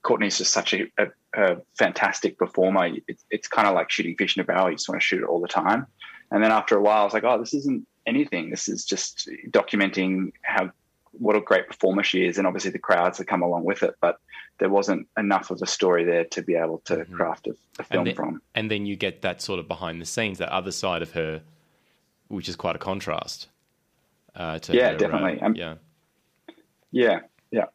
Courtney's 0.03 0.37
just 0.37 0.51
such 0.51 0.73
a, 0.73 0.87
a, 0.97 1.07
a 1.35 1.57
fantastic 1.77 2.37
performer. 2.37 2.87
It, 2.87 3.21
it's 3.29 3.47
kind 3.47 3.67
of 3.67 3.75
like 3.75 3.91
shooting 3.91 4.15
fish 4.17 4.35
in 4.35 4.41
a 4.41 4.45
barrel. 4.45 4.69
You 4.69 4.77
just 4.77 4.89
want 4.89 5.01
to 5.01 5.05
shoot 5.05 5.21
it 5.21 5.27
all 5.27 5.41
the 5.41 5.47
time. 5.47 5.85
And 6.31 6.43
then 6.43 6.51
after 6.51 6.77
a 6.77 6.81
while, 6.81 7.01
I 7.01 7.03
was 7.03 7.13
like, 7.13 7.25
oh, 7.25 7.37
this 7.37 7.53
isn't 7.53 7.85
anything. 8.07 8.49
This 8.49 8.67
is 8.67 8.85
just 8.85 9.29
documenting 9.49 10.31
how 10.43 10.71
what 11.11 11.35
a 11.35 11.41
great 11.41 11.67
performer 11.67 12.03
she 12.03 12.25
is, 12.25 12.37
and 12.37 12.47
obviously 12.47 12.71
the 12.71 12.79
crowds 12.79 13.17
that 13.17 13.25
come 13.25 13.41
along 13.41 13.63
with 13.63 13.83
it. 13.83 13.95
But 14.01 14.19
there 14.59 14.69
wasn't 14.69 15.07
enough 15.17 15.51
of 15.51 15.61
a 15.61 15.67
story 15.67 16.03
there 16.03 16.25
to 16.25 16.41
be 16.41 16.55
able 16.55 16.79
to 16.85 16.97
mm-hmm. 16.97 17.13
craft 17.13 17.47
a, 17.47 17.55
a 17.79 17.83
film 17.83 17.99
and 17.99 18.07
then, 18.07 18.15
from. 18.15 18.41
And 18.55 18.71
then 18.71 18.85
you 18.85 18.95
get 18.95 19.21
that 19.21 19.41
sort 19.41 19.59
of 19.59 19.67
behind 19.67 20.01
the 20.01 20.05
scenes, 20.05 20.37
that 20.37 20.49
other 20.49 20.71
side 20.71 21.01
of 21.01 21.11
her, 21.11 21.41
which 22.27 22.47
is 22.47 22.55
quite 22.55 22.75
a 22.75 22.79
contrast. 22.79 23.47
Uh, 24.35 24.59
to 24.59 24.73
yeah, 24.73 24.91
her, 24.91 24.97
definitely. 24.97 25.41
Uh, 25.41 25.49
yeah, 25.53 25.75
yeah, 26.91 27.19
yeah. 27.51 27.65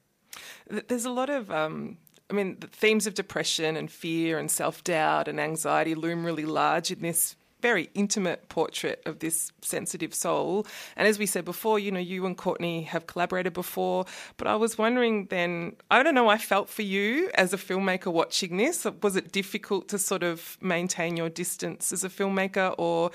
There's 0.89 1.05
a 1.05 1.11
lot 1.11 1.31
of. 1.31 1.51
Um, 1.51 1.99
I 2.29 2.33
mean, 2.33 2.57
the 2.59 2.67
themes 2.67 3.07
of 3.07 3.15
depression 3.15 3.77
and 3.77 3.91
fear 3.91 4.39
and 4.39 4.51
self 4.51 4.83
doubt 4.83 5.29
and 5.29 5.39
anxiety 5.39 5.95
loom 5.95 6.25
really 6.25 6.45
large 6.45 6.91
in 6.91 7.01
this 7.01 7.37
very 7.61 7.91
intimate 7.95 8.49
portrait 8.49 9.03
of 9.07 9.19
this 9.21 9.51
sensitive 9.63 10.15
soul. 10.15 10.67
And 10.97 11.09
as 11.09 11.19
we 11.19 11.27
said 11.27 11.45
before, 11.45 11.79
you 11.79 11.91
know, 11.91 12.01
you 12.01 12.27
and 12.27 12.37
Courtney 12.37 12.83
have 12.83 13.07
collaborated 13.07 13.53
before, 13.53 14.05
but 14.37 14.47
I 14.47 14.57
was 14.57 14.79
wondering 14.79 15.27
then, 15.27 15.77
I 15.91 16.03
don't 16.03 16.15
know, 16.15 16.29
I 16.29 16.39
felt 16.39 16.69
for 16.69 16.83
you 16.83 17.31
as 17.35 17.53
a 17.53 17.57
filmmaker 17.57 18.13
watching 18.13 18.57
this. 18.57 18.87
Was 19.03 19.17
it 19.17 19.33
difficult 19.33 19.89
to 19.89 19.99
sort 19.99 20.23
of 20.23 20.59
maintain 20.61 21.17
your 21.17 21.29
distance 21.29 21.93
as 21.93 22.05
a 22.05 22.09
filmmaker, 22.09 22.75
or, 22.79 23.11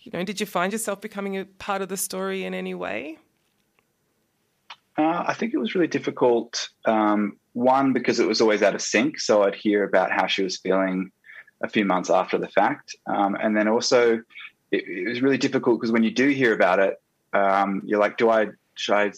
you 0.00 0.12
know, 0.12 0.24
did 0.24 0.40
you 0.40 0.46
find 0.46 0.72
yourself 0.72 1.00
becoming 1.00 1.36
a 1.38 1.44
part 1.44 1.82
of 1.82 1.88
the 1.88 1.96
story 1.96 2.44
in 2.44 2.54
any 2.54 2.74
way? 2.74 3.18
Uh, 4.98 5.24
I 5.26 5.34
think 5.34 5.52
it 5.52 5.58
was 5.58 5.74
really 5.74 5.88
difficult. 5.88 6.68
Um, 6.84 7.38
one, 7.52 7.94
because 7.94 8.20
it 8.20 8.28
was 8.28 8.42
always 8.42 8.62
out 8.62 8.74
of 8.74 8.82
sync. 8.82 9.18
So 9.18 9.42
I'd 9.42 9.54
hear 9.54 9.82
about 9.82 10.12
how 10.12 10.26
she 10.26 10.42
was 10.42 10.58
feeling 10.58 11.10
a 11.62 11.68
few 11.68 11.84
months 11.84 12.10
after 12.10 12.38
the 12.38 12.48
fact. 12.48 12.96
Um, 13.06 13.36
and 13.40 13.56
then 13.56 13.68
also, 13.68 14.22
it, 14.70 14.88
it, 14.88 15.08
was 15.08 15.22
really 15.22 15.38
difficult 15.38 15.80
because 15.80 15.92
when 15.92 16.02
you 16.02 16.10
do 16.10 16.28
hear 16.28 16.52
about 16.52 16.78
it, 16.78 17.00
um, 17.32 17.82
you're 17.84 18.00
like, 18.00 18.18
do 18.18 18.30
I 18.30 18.48
should 18.74 18.94
I 18.94 19.12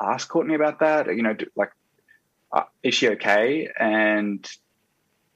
ask 0.00 0.28
Courtney 0.28 0.54
about 0.54 0.80
that? 0.80 1.06
You 1.06 1.22
know, 1.22 1.34
do, 1.34 1.46
like, 1.56 1.72
uh, 2.52 2.64
is 2.82 2.94
she 2.94 3.08
okay? 3.10 3.68
And 3.78 4.48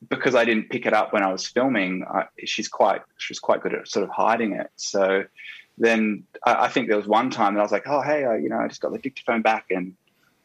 because 0.08 0.34
I 0.34 0.44
didn't 0.44 0.70
pick 0.70 0.86
it 0.86 0.92
up 0.92 1.12
when 1.12 1.22
I 1.22 1.32
was 1.32 1.46
filming, 1.46 2.04
I, 2.04 2.26
she's 2.44 2.68
quite 2.68 3.02
she's 3.18 3.38
quite 3.38 3.62
good 3.62 3.74
at 3.74 3.88
sort 3.88 4.04
of 4.04 4.10
hiding 4.10 4.52
it. 4.52 4.70
So 4.76 5.24
then 5.78 6.24
I, 6.44 6.64
I, 6.66 6.68
think 6.68 6.88
there 6.88 6.96
was 6.96 7.06
one 7.06 7.30
time 7.30 7.54
that 7.54 7.60
I 7.60 7.62
was 7.62 7.72
like, 7.72 7.86
oh 7.86 8.02
hey, 8.02 8.24
I, 8.24 8.36
you 8.36 8.48
know, 8.48 8.58
I 8.58 8.68
just 8.68 8.80
got 8.80 8.92
the 8.92 8.98
dictaphone 8.98 9.42
back 9.42 9.66
and 9.70 9.94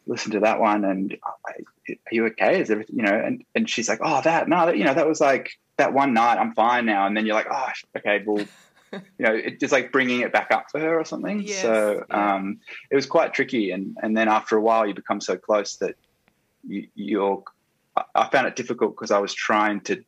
listened 0.06 0.32
to 0.32 0.40
that 0.40 0.60
one, 0.60 0.84
and 0.84 1.16
I, 1.46 1.50
are 1.90 2.12
you 2.12 2.26
okay? 2.26 2.60
Is 2.60 2.70
everything 2.70 2.96
you 2.96 3.02
know? 3.02 3.14
And 3.14 3.44
and 3.54 3.68
she's 3.68 3.88
like, 3.88 4.00
oh 4.02 4.20
that 4.22 4.48
no, 4.48 4.66
that 4.66 4.76
you 4.76 4.84
know 4.84 4.94
that 4.94 5.08
was 5.08 5.20
like 5.20 5.58
that 5.78 5.94
one 5.94 6.12
night, 6.12 6.38
I'm 6.38 6.52
fine 6.52 6.84
now. 6.84 7.06
And 7.06 7.16
then 7.16 7.24
you're 7.24 7.34
like, 7.34 7.48
oh, 7.50 7.68
okay, 7.96 8.22
well, 8.26 8.44
you 8.92 9.00
know, 9.18 9.34
it's 9.34 9.60
just 9.60 9.72
like 9.72 9.90
bringing 9.90 10.20
it 10.20 10.32
back 10.32 10.50
up 10.50 10.66
for 10.70 10.80
her 10.80 10.98
or 10.98 11.04
something. 11.04 11.42
Yes, 11.42 11.62
so 11.62 12.04
um, 12.10 12.60
it 12.90 12.94
was 12.94 13.06
quite 13.06 13.32
tricky. 13.32 13.70
And, 13.70 13.96
and 14.02 14.16
then 14.16 14.28
after 14.28 14.56
a 14.56 14.60
while, 14.60 14.86
you 14.86 14.94
become 14.94 15.20
so 15.20 15.36
close 15.36 15.76
that 15.76 15.96
you, 16.66 16.88
you're, 16.94 17.42
I 18.14 18.28
found 18.30 18.46
it 18.46 18.56
difficult 18.56 18.94
because 18.94 19.10
I 19.10 19.18
was 19.18 19.34
trying 19.34 19.80
to 19.82 20.04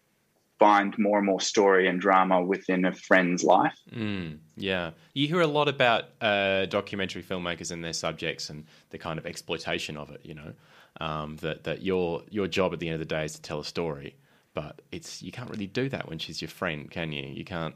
find 0.59 0.97
more 0.99 1.17
and 1.17 1.27
more 1.27 1.41
story 1.41 1.89
and 1.89 2.01
drama 2.01 2.43
within 2.43 2.85
a 2.85 2.93
friend's 2.93 3.43
life. 3.43 3.79
Mm, 3.91 4.39
yeah. 4.57 4.91
You 5.15 5.27
hear 5.27 5.41
a 5.41 5.47
lot 5.47 5.69
about 5.69 6.05
uh, 6.21 6.67
documentary 6.67 7.23
filmmakers 7.23 7.71
and 7.71 7.83
their 7.83 7.95
subjects 7.95 8.51
and 8.51 8.67
the 8.91 8.99
kind 8.99 9.19
of 9.19 9.25
exploitation 9.25 9.97
of 9.97 10.11
it, 10.11 10.21
you 10.23 10.35
know, 10.35 10.53
um, 11.01 11.37
that, 11.37 11.65
that 11.65 11.83
your, 11.83 12.23
your 12.29 12.47
job 12.47 12.75
at 12.75 12.79
the 12.79 12.89
end 12.89 12.95
of 12.95 13.01
the 13.01 13.07
day 13.07 13.25
is 13.25 13.35
to 13.35 13.43
tell 13.43 13.61
a 13.61 13.65
story 13.65 14.17
but 14.55 14.81
it's 14.91 15.23
you 15.23 15.33
can't 15.33 15.51
really 15.51 15.67
do 15.67 15.89
that 15.89 16.09
when 16.09 16.19
she's 16.19 16.41
your 16.41 16.49
friend, 16.49 16.91
can 16.91 17.13
you? 17.13 17.27
You 17.27 17.45
can't 17.45 17.75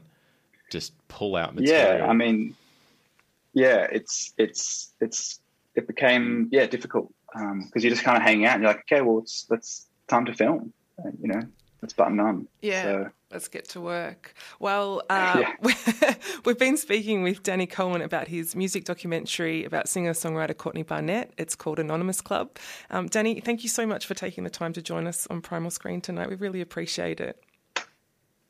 just 0.71 0.93
pull 1.07 1.35
out 1.35 1.55
material. 1.55 1.99
Yeah, 1.99 2.05
I 2.05 2.13
mean, 2.13 2.55
yeah, 3.53 3.87
it's 3.91 4.33
it's 4.37 4.93
it's 4.99 5.39
it 5.75 5.87
became 5.87 6.49
yeah 6.51 6.65
difficult 6.65 7.11
because 7.33 7.51
um, 7.51 7.71
you're 7.75 7.91
just 7.91 8.03
kind 8.03 8.17
of 8.17 8.23
hanging 8.23 8.45
out 8.45 8.55
and 8.55 8.63
you're 8.63 8.71
like, 8.71 8.85
okay, 8.91 9.01
well, 9.01 9.19
it's 9.19 9.45
that's 9.49 9.87
time 10.07 10.25
to 10.25 10.33
film, 10.33 10.73
you 11.21 11.27
know, 11.27 11.41
let's 11.85 11.93
button 11.93 12.19
on. 12.19 12.47
Yeah. 12.63 12.81
So, 12.81 13.09
let's 13.29 13.47
get 13.47 13.69
to 13.69 13.79
work. 13.79 14.33
Well, 14.59 15.03
uh, 15.07 15.43
yeah. 15.63 16.15
we've 16.45 16.57
been 16.57 16.77
speaking 16.77 17.21
with 17.21 17.43
Danny 17.43 17.67
Cohen 17.67 18.01
about 18.01 18.27
his 18.27 18.55
music 18.55 18.85
documentary 18.85 19.63
about 19.65 19.87
singer 19.87 20.13
songwriter 20.13 20.57
Courtney 20.57 20.81
Barnett. 20.81 21.31
It's 21.37 21.55
called 21.55 21.77
Anonymous 21.77 22.21
Club. 22.21 22.57
Um, 22.89 23.05
Danny, 23.05 23.39
thank 23.39 23.61
you 23.61 23.69
so 23.69 23.85
much 23.85 24.07
for 24.07 24.15
taking 24.15 24.43
the 24.43 24.49
time 24.49 24.73
to 24.73 24.81
join 24.81 25.05
us 25.05 25.27
on 25.29 25.41
Primal 25.41 25.69
Screen 25.69 26.01
tonight. 26.01 26.27
We 26.27 26.35
really 26.37 26.61
appreciate 26.61 27.19
it. 27.19 27.44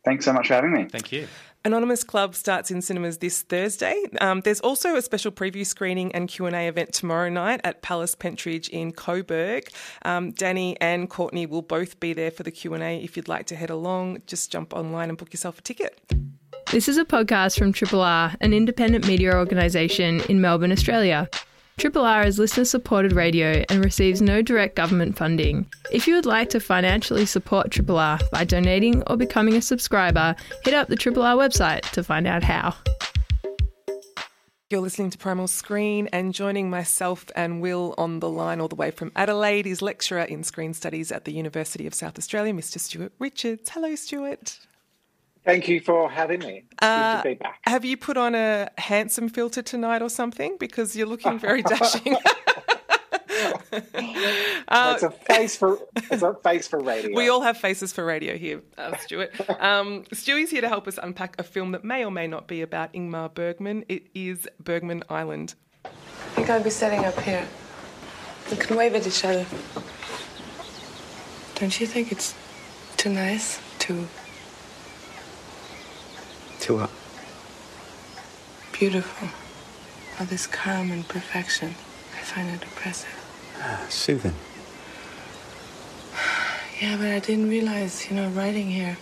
Thanks 0.06 0.26
so 0.26 0.34
much 0.34 0.48
for 0.48 0.54
having 0.54 0.72
me. 0.72 0.86
Thank 0.86 1.12
you. 1.12 1.28
Anonymous 1.66 2.04
Club 2.04 2.36
starts 2.36 2.70
in 2.70 2.84
cinemas 2.84 3.18
this 3.18 3.42
Thursday. 3.42 4.04
Um, 4.22 4.42
there's 4.42 4.60
also 4.60 4.96
a 4.96 5.02
special 5.02 5.32
preview 5.32 5.66
screening 5.66 6.14
and 6.14 6.30
Q&A 6.30 6.68
event 6.68 6.94
tomorrow 6.94 7.28
night 7.28 7.60
at 7.64 7.82
Palace 7.82 8.14
Pentridge 8.14 8.70
in 8.70 8.92
Coburg. 8.92 9.68
Um, 10.04 10.32
Danny 10.32 10.80
and 10.80 11.10
Courtney 11.10 11.48
will 11.48 11.64
both 11.64 12.00
be 12.00 12.14
there 12.14 12.30
for 12.30 12.44
the 12.44 12.52
Q&A. 12.52 13.04
If 13.04 13.18
you'd 13.18 13.28
like 13.28 13.48
to 13.48 13.56
head 13.56 13.72
along, 13.72 14.22
just 14.28 14.52
jump 14.52 14.76
online 14.76 15.10
and 15.10 15.18
book 15.18 15.34
yourself 15.34 15.58
a 15.58 15.62
ticket. 15.64 16.00
This 16.72 16.88
is 16.88 16.98
a 16.98 17.06
podcast 17.06 17.58
from 17.58 17.74
Triple 17.74 18.02
R, 18.02 18.36
an 18.42 18.54
independent 18.54 19.08
media 19.08 19.36
organisation 19.36 20.22
in 20.30 20.42
Melbourne, 20.42 20.72
Australia. 20.72 21.28
Triple 21.78 22.06
R 22.06 22.24
is 22.24 22.40
listener 22.40 22.64
supported 22.64 23.12
radio 23.12 23.66
and 23.70 23.84
receives 23.84 24.22
no 24.22 24.42
direct 24.42 24.78
government 24.78 25.18
funding. 25.18 25.70
If 25.92 26.08
you 26.08 26.16
would 26.16 26.26
like 26.26 26.50
to 26.52 26.62
financially 26.62 27.26
support 27.26 27.70
Triple 27.70 28.00
R 28.00 28.18
by 28.32 28.46
donating 28.46 29.04
or 29.08 29.18
becoming 29.18 29.56
a 29.56 29.62
subscriber, 29.62 30.38
hit 30.64 30.74
up 30.74 30.88
the 30.88 30.96
Triple 30.96 31.24
R 31.24 31.36
website 31.36 31.82
to 31.92 32.02
find 32.02 32.28
out 32.28 32.46
how. 32.46 32.74
You're 34.70 34.80
listening 34.80 35.10
to 35.12 35.18
Primal 35.18 35.48
Screen, 35.48 36.08
and 36.14 36.34
joining 36.34 36.70
myself 36.70 37.26
and 37.36 37.62
Will 37.62 37.94
on 37.98 38.22
the 38.22 38.30
line 38.30 38.62
all 38.62 38.70
the 38.70 38.76
way 38.76 38.90
from 38.90 39.12
Adelaide 39.16 39.68
is 39.68 39.82
lecturer 39.82 40.24
in 40.24 40.44
screen 40.44 40.74
studies 40.74 41.12
at 41.12 41.26
the 41.26 41.34
University 41.34 41.86
of 41.86 41.94
South 41.94 42.18
Australia, 42.18 42.54
Mr. 42.54 42.80
Stuart 42.80 43.12
Richards. 43.20 43.70
Hello, 43.70 43.96
Stuart. 43.96 44.60
Thank 45.46 45.68
you 45.68 45.80
for 45.80 46.10
having 46.10 46.40
me. 46.40 46.64
Uh, 46.80 47.18
Good 47.22 47.24
to 47.24 47.36
be 47.36 47.44
back. 47.44 47.60
Have 47.64 47.86
you 47.86 47.98
put 47.98 48.18
on 48.18 48.34
a 48.34 48.70
handsome 48.80 49.30
filter 49.30 49.62
tonight 49.62 50.02
or 50.02 50.10
something? 50.10 50.58
Because 50.60 50.96
you're 50.96 51.08
looking 51.08 51.38
very 51.38 51.62
dashing. 51.74 52.16
uh, 54.68 54.94
it's 54.96 55.04
a 55.04 55.12
face 55.12 55.56
for 55.56 55.78
it's 55.96 56.24
a 56.24 56.34
face 56.44 56.68
for 56.68 56.80
radio. 56.80 57.16
We 57.16 57.30
all 57.30 57.42
have 57.42 57.58
faces 57.58 57.94
for 57.94 58.04
radio 58.04 58.38
here, 58.38 58.62
uh, 58.78 58.98
Stuart. 58.98 59.32
Um, 59.62 60.04
Stewie's 60.12 60.50
here 60.50 60.62
to 60.62 60.68
help 60.68 60.88
us 60.88 60.98
unpack 61.02 61.36
a 61.38 61.44
film 61.44 61.72
that 61.74 61.84
may 61.84 62.04
or 62.04 62.12
may 62.12 62.26
not 62.28 62.48
be 62.48 62.62
about 62.62 62.92
Ingmar 62.94 63.32
Bergman. 63.34 63.86
It 63.88 64.08
is 64.16 64.48
Bergman 64.60 65.04
Island. 65.10 65.54
I 65.86 65.90
think 66.36 66.50
I'll 66.50 66.64
be 66.64 66.70
setting 66.72 67.06
up 67.06 67.20
here. 67.20 67.46
We 68.50 68.58
can 68.58 68.76
wave 68.78 68.96
at 68.96 69.06
each 69.06 69.24
other. 69.24 69.46
Don't 71.56 71.80
you 71.80 71.86
think 71.88 72.12
it's 72.12 72.34
too 72.98 73.10
nice, 73.10 73.60
too 73.80 74.08
to 76.66 76.78
her. 76.78 76.90
Beautiful. 78.74 79.30
All 80.20 80.26
this 80.26 80.48
calm 80.48 80.92
and 80.92 81.08
perfection. 81.08 81.76
I 82.18 82.24
find 82.24 82.50
it 82.50 82.64
oppressive. 82.64 83.16
Ah, 83.62 83.86
soothing. 83.90 84.34
Yeah, 86.82 86.98
but 86.98 87.08
I 87.08 87.20
didn't 87.20 87.50
realize, 87.50 88.10
you 88.10 88.16
know, 88.16 88.30
writing 88.30 88.70
here, 88.70 88.98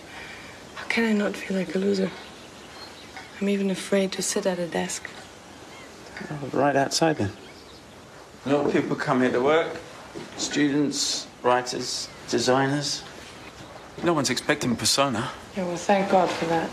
how 0.74 0.84
can 0.86 1.04
I 1.04 1.12
not 1.12 1.34
feel 1.34 1.56
like 1.56 1.74
a 1.74 1.78
loser? 1.78 2.10
I'm 3.40 3.48
even 3.48 3.70
afraid 3.70 4.12
to 4.12 4.22
sit 4.22 4.46
at 4.46 4.58
a 4.58 4.66
desk. 4.66 5.08
Oh, 6.30 6.48
right 6.52 6.76
outside 6.76 7.16
then. 7.16 7.32
A 8.44 8.52
lot 8.52 8.66
of 8.66 8.72
people 8.72 8.94
come 8.94 9.22
here 9.22 9.32
to 9.32 9.40
work. 9.40 9.80
Students, 10.36 11.26
writers, 11.42 12.08
designers. 12.28 13.02
No 14.02 14.12
one's 14.12 14.28
expecting 14.28 14.76
persona. 14.76 15.30
Yeah, 15.56 15.64
well, 15.64 15.76
thank 15.76 16.10
God 16.10 16.28
for 16.28 16.44
that. 16.46 16.70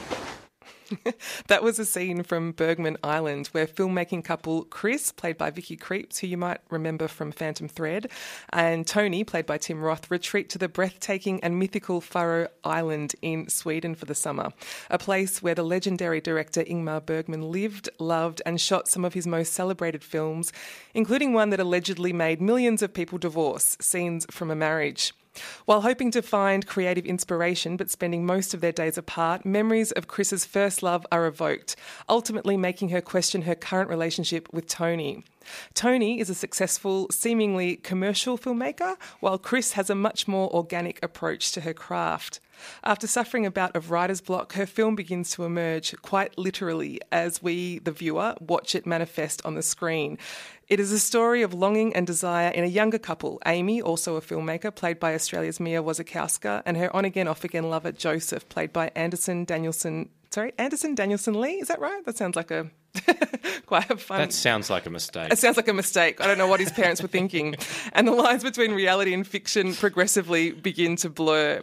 that 1.48 1.64
was 1.64 1.80
a 1.80 1.86
scene 1.86 2.24
from 2.24 2.52
Bergman 2.52 2.98
Island 3.04 3.48
where 3.48 3.68
filmmaking 3.68 4.24
couple 4.24 4.64
Chris, 4.66 5.12
played 5.12 5.38
by 5.38 5.50
Vicky 5.50 5.78
Krieps, 5.78 6.20
who 6.20 6.28
you 6.28 6.38
might 6.38 6.60
remember 6.70 7.08
from 7.08 7.32
Phantom 7.32 7.68
Thread, 7.68 8.10
and 8.52 8.86
Tony, 8.86 9.24
played 9.24 9.46
by 9.46 9.58
Tim 9.58 9.82
Roth, 9.82 10.10
retreat 10.10 10.50
to 10.50 10.58
the 10.58 10.68
breathtaking 10.68 11.44
and 11.44 11.60
mythical 11.60 12.02
Fårö 12.02 12.48
Island 12.64 13.16
in 13.22 13.50
Sweden 13.50 13.96
for 13.96 14.06
the 14.06 14.16
summer, 14.16 14.52
a 14.90 14.98
place 14.98 15.42
where 15.42 15.56
the 15.56 15.64
legendary 15.64 16.22
director 16.22 16.64
Ingmar 16.64 17.06
Bergman 17.06 17.52
lived, 17.52 17.90
loved, 18.00 18.42
and 18.46 18.60
shot 18.60 18.88
some 18.88 19.06
of 19.06 19.14
his 19.14 19.28
most 19.28 19.54
celebrated 19.54 20.04
films, 20.04 20.52
including 20.94 21.34
one 21.34 21.50
that 21.50 21.60
allegedly 21.60 22.14
made 22.14 22.42
millions 22.42 22.82
of 22.82 22.94
people 22.94 23.18
divorce, 23.18 23.78
Scenes 23.80 24.26
from 24.30 24.52
a 24.52 24.56
Marriage. 24.56 25.14
While 25.66 25.82
hoping 25.82 26.12
to 26.12 26.22
find 26.22 26.68
creative 26.68 27.06
inspiration 27.06 27.78
but 27.78 27.90
spending 27.90 28.26
most 28.26 28.54
of 28.54 28.62
their 28.62 28.72
days 28.72 28.98
apart, 28.98 29.46
memories 29.46 29.92
of 29.92 30.08
Chris's 30.08 30.46
first 30.46 30.84
love 30.84 31.06
are 31.12 31.26
evoked, 31.26 31.76
ultimately 32.10 32.58
making 32.58 32.90
her 32.90 33.02
question 33.02 33.44
her 33.44 33.56
current 33.56 33.90
relationship 33.90 34.48
with 34.52 34.68
Tony. 34.68 35.24
Tony 35.74 36.20
is 36.20 36.30
a 36.30 36.36
successful, 36.36 37.08
seemingly 37.12 37.76
commercial 37.78 38.38
filmmaker, 38.38 38.96
while 39.20 39.38
Chris 39.38 39.74
has 39.74 39.90
a 39.90 39.96
much 39.96 40.28
more 40.28 40.54
organic 40.54 41.04
approach 41.04 41.52
to 41.54 41.62
her 41.62 41.74
craft. 41.74 42.40
After 42.84 43.08
suffering 43.08 43.46
a 43.46 43.52
bout 43.52 43.76
of 43.76 43.92
writer's 43.92 44.22
block, 44.22 44.54
her 44.54 44.66
film 44.66 44.96
begins 44.96 45.32
to 45.32 45.46
emerge, 45.46 45.96
quite 46.02 46.38
literally, 46.38 47.00
as 47.12 47.42
we, 47.42 47.80
the 47.80 47.92
viewer, 47.92 48.36
watch 48.40 48.76
it 48.76 48.86
manifest 48.86 49.44
on 49.46 49.56
the 49.56 49.64
screen. 49.64 50.18
It 50.68 50.80
is 50.80 50.92
a 50.92 51.00
story 51.00 51.42
of 51.42 51.54
longing 51.54 51.94
and 51.96 52.08
desire 52.08 52.50
in 52.50 52.64
a 52.64 52.68
younger 52.68 53.00
couple, 53.00 53.42
Amy, 53.46 53.82
also 53.82 54.16
a 54.16 54.22
filmmaker, 54.22 54.74
played 54.74 55.00
by 55.00 55.14
Australia's 55.14 55.60
Mia 55.60 55.84
Wasikowska, 55.84 56.64
and 56.66 56.78
her 56.78 56.96
on 56.96 57.04
again, 57.04 57.28
off 57.28 57.44
again 57.44 57.70
lover, 57.70 57.92
Joseph, 57.92 58.48
played 58.48 58.72
by 58.72 58.92
Anderson 58.96 59.44
Danielson. 59.44 60.10
Sorry, 60.30 60.54
Anderson 60.58 60.96
Danielsen 60.96 61.34
Lie, 61.34 61.60
is 61.62 61.68
that 61.68 61.82
right? 61.82 62.06
That 62.06 62.18
sounds 62.18 62.36
like 62.36 62.52
a 62.52 62.70
quite 63.66 63.90
a 63.90 63.98
fun. 63.98 64.20
That 64.20 64.34
sounds 64.34 64.70
like 64.70 64.86
a 64.86 64.90
mistake. 64.90 65.32
It 65.32 65.38
sounds 65.38 65.58
like 65.58 65.68
a 65.68 65.74
mistake. 65.74 66.22
I 66.22 66.28
don't 66.28 66.38
know 66.38 66.48
what 66.48 66.60
his 66.60 66.72
parents 66.72 67.02
were 67.02 67.08
thinking. 67.08 67.56
And 67.94 68.08
the 68.08 68.12
lines 68.12 68.44
between 68.44 68.72
reality 68.72 69.14
and 69.14 69.26
fiction 69.26 69.74
progressively 69.74 70.52
begin 70.52 70.96
to 70.98 71.10
blur. 71.10 71.62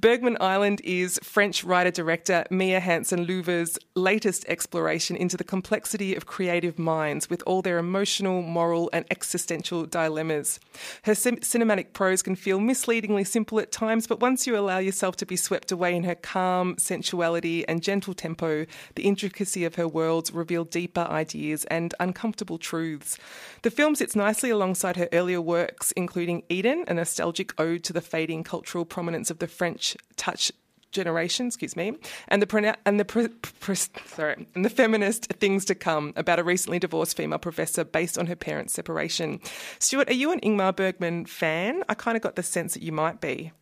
Bergman 0.00 0.38
Island 0.40 0.80
is 0.82 1.20
French 1.22 1.62
writer 1.62 1.90
director 1.90 2.46
Mia 2.50 2.80
Hansen 2.80 3.26
Løve's 3.26 3.78
latest 3.94 4.46
exploration 4.48 5.14
into 5.14 5.36
the 5.36 5.44
complexity 5.44 6.14
of 6.14 6.24
creative 6.24 6.78
minds 6.78 7.28
with 7.28 7.42
all 7.46 7.60
their 7.60 7.76
emotional, 7.76 8.40
moral, 8.40 8.88
and 8.94 9.04
existential 9.10 9.84
dilemmas. 9.84 10.58
Her 11.02 11.14
sim- 11.14 11.36
cinematic 11.40 11.92
prose 11.92 12.22
can 12.22 12.34
feel 12.34 12.60
misleadingly 12.60 13.24
simple 13.24 13.60
at 13.60 13.72
times, 13.72 14.06
but 14.06 14.20
once 14.20 14.46
you 14.46 14.56
allow 14.56 14.78
yourself 14.78 15.16
to 15.16 15.26
be 15.26 15.36
swept 15.36 15.70
away 15.70 15.94
in 15.94 16.04
her 16.04 16.14
calm 16.14 16.76
sensuality 16.78 17.66
and 17.68 17.82
gentle 17.82 18.14
tempo, 18.14 18.64
the 18.94 19.04
intricacy 19.04 19.64
of 19.66 19.74
her 19.74 19.88
worlds 19.88 20.32
reveal 20.32 20.64
deeper 20.70 21.00
ideas 21.00 21.64
and 21.66 21.94
uncomfortable 22.00 22.58
truths. 22.58 23.18
The 23.62 23.70
film 23.70 23.94
sits 23.94 24.16
nicely 24.16 24.50
alongside 24.50 24.96
her 24.96 25.08
earlier 25.12 25.40
works, 25.40 25.92
including 25.92 26.42
Eden, 26.48 26.84
a 26.88 26.94
nostalgic 26.94 27.58
ode 27.60 27.84
to 27.84 27.92
the 27.92 28.00
fading 28.00 28.44
cultural 28.44 28.84
prominence 28.84 29.30
of 29.30 29.38
the 29.38 29.48
French 29.48 29.96
touch 30.16 30.52
generation, 30.92 31.46
excuse 31.46 31.76
me, 31.76 31.94
and 32.28 32.42
the 32.42 32.76
and 32.84 32.98
the 32.98 33.04
pre, 33.04 33.28
pre, 33.28 33.74
sorry, 33.74 34.46
and 34.54 34.64
the 34.64 34.70
feminist 34.70 35.26
things 35.34 35.64
to 35.66 35.74
come 35.74 36.12
about 36.16 36.38
a 36.38 36.44
recently 36.44 36.78
divorced 36.78 37.16
female 37.16 37.38
professor 37.38 37.84
based 37.84 38.18
on 38.18 38.26
her 38.26 38.36
parents' 38.36 38.74
separation. 38.74 39.40
Stuart, 39.78 40.10
are 40.10 40.14
you 40.14 40.32
an 40.32 40.40
Ingmar 40.40 40.74
Bergman 40.74 41.26
fan? 41.26 41.82
I 41.88 41.94
kind 41.94 42.16
of 42.16 42.22
got 42.22 42.36
the 42.36 42.42
sense 42.42 42.74
that 42.74 42.82
you 42.82 42.92
might 42.92 43.20
be. 43.20 43.52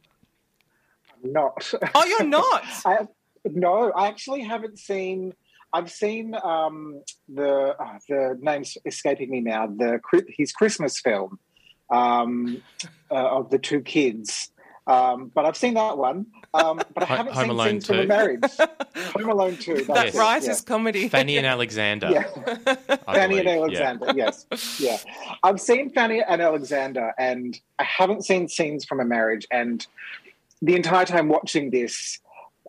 I'm 1.25 1.33
not. 1.33 1.73
Oh, 1.95 2.05
you're 2.05 2.25
not. 2.25 2.65
I, 2.85 3.07
no, 3.45 3.93
I 3.93 4.09
actually 4.09 4.43
haven't 4.43 4.79
seen. 4.79 5.35
I've 5.73 5.91
seen 5.91 6.35
um, 6.43 7.03
the 7.29 7.77
oh, 7.79 7.99
the 8.09 8.39
name's 8.41 8.77
escaping 8.85 9.31
me 9.31 9.41
now. 9.41 9.67
The 9.67 10.01
his 10.29 10.53
Christmas 10.53 11.01
film 11.01 11.39
um, 11.91 12.63
uh, 13.11 13.15
of 13.15 13.51
the 13.51 13.59
two 13.59 13.81
kids. 13.81 14.51
Um, 14.89 15.31
but 15.35 15.45
I've 15.45 15.57
seen 15.57 15.75
that 15.75 15.99
one. 15.99 16.27
Um, 16.55 16.81
but 16.95 17.03
I 17.03 17.07
haven't 17.07 17.35
Home 17.35 17.45
seen 17.45 17.51
Alone 17.51 17.69
Scenes 17.69 17.87
from 17.87 17.99
a 17.99 18.07
Marriage. 18.07 18.43
Home 19.17 19.29
Alone 19.29 19.57
2. 19.59 19.75
That's 19.75 19.87
That 19.87 20.07
it, 20.09 20.15
writer's 20.15 20.47
yeah. 20.47 20.65
comedy. 20.65 21.09
Fanny 21.09 21.37
and 21.37 21.47
Alexander. 21.47 22.11
Yeah. 22.11 22.25
I 23.07 23.15
Fanny 23.15 23.39
and 23.41 23.45
believe. 23.45 23.73
Yeah. 23.73 23.91
Alexander, 23.91 24.13
yes. 24.17 24.47
Yeah. 24.81 24.97
I've 25.43 25.61
seen 25.61 25.91
Fanny 25.91 26.23
and 26.27 26.41
Alexander, 26.41 27.13
and 27.19 27.61
I 27.79 27.85
haven't 27.85 28.25
seen 28.25 28.49
Scenes 28.49 28.87
from 28.87 29.01
a 29.01 29.05
Marriage. 29.05 29.47
And 29.51 29.87
the 30.63 30.75
entire 30.75 31.05
time 31.05 31.29
watching 31.29 31.71
this, 31.71 32.19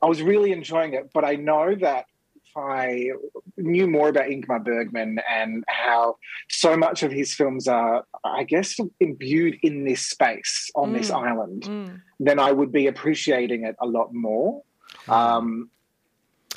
I 0.03 0.07
was 0.07 0.21
really 0.21 0.51
enjoying 0.51 0.95
it. 0.95 1.11
But 1.13 1.23
I 1.23 1.35
know 1.35 1.73
that 1.75 2.03
if 2.03 2.08
I 2.55 3.11
knew 3.57 3.87
more 3.87 4.09
about 4.09 4.25
Ingmar 4.25 4.63
Bergman 4.63 5.19
and 5.29 5.63
how 5.67 6.17
so 6.49 6.75
much 6.75 7.03
of 7.03 7.11
his 7.11 7.33
films 7.33 7.67
are, 7.67 8.03
I 8.23 8.43
guess, 8.43 8.77
imbued 8.99 9.57
in 9.63 9.85
this 9.85 10.01
space 10.07 10.69
on 10.75 10.93
this 10.93 11.09
island, 11.11 11.63
Mm. 11.63 12.01
then 12.19 12.39
I 12.39 12.51
would 12.51 12.71
be 12.71 12.87
appreciating 12.87 13.63
it 13.65 13.75
a 13.81 13.85
lot 13.87 14.13
more. 14.13 14.63
Um, 15.07 15.69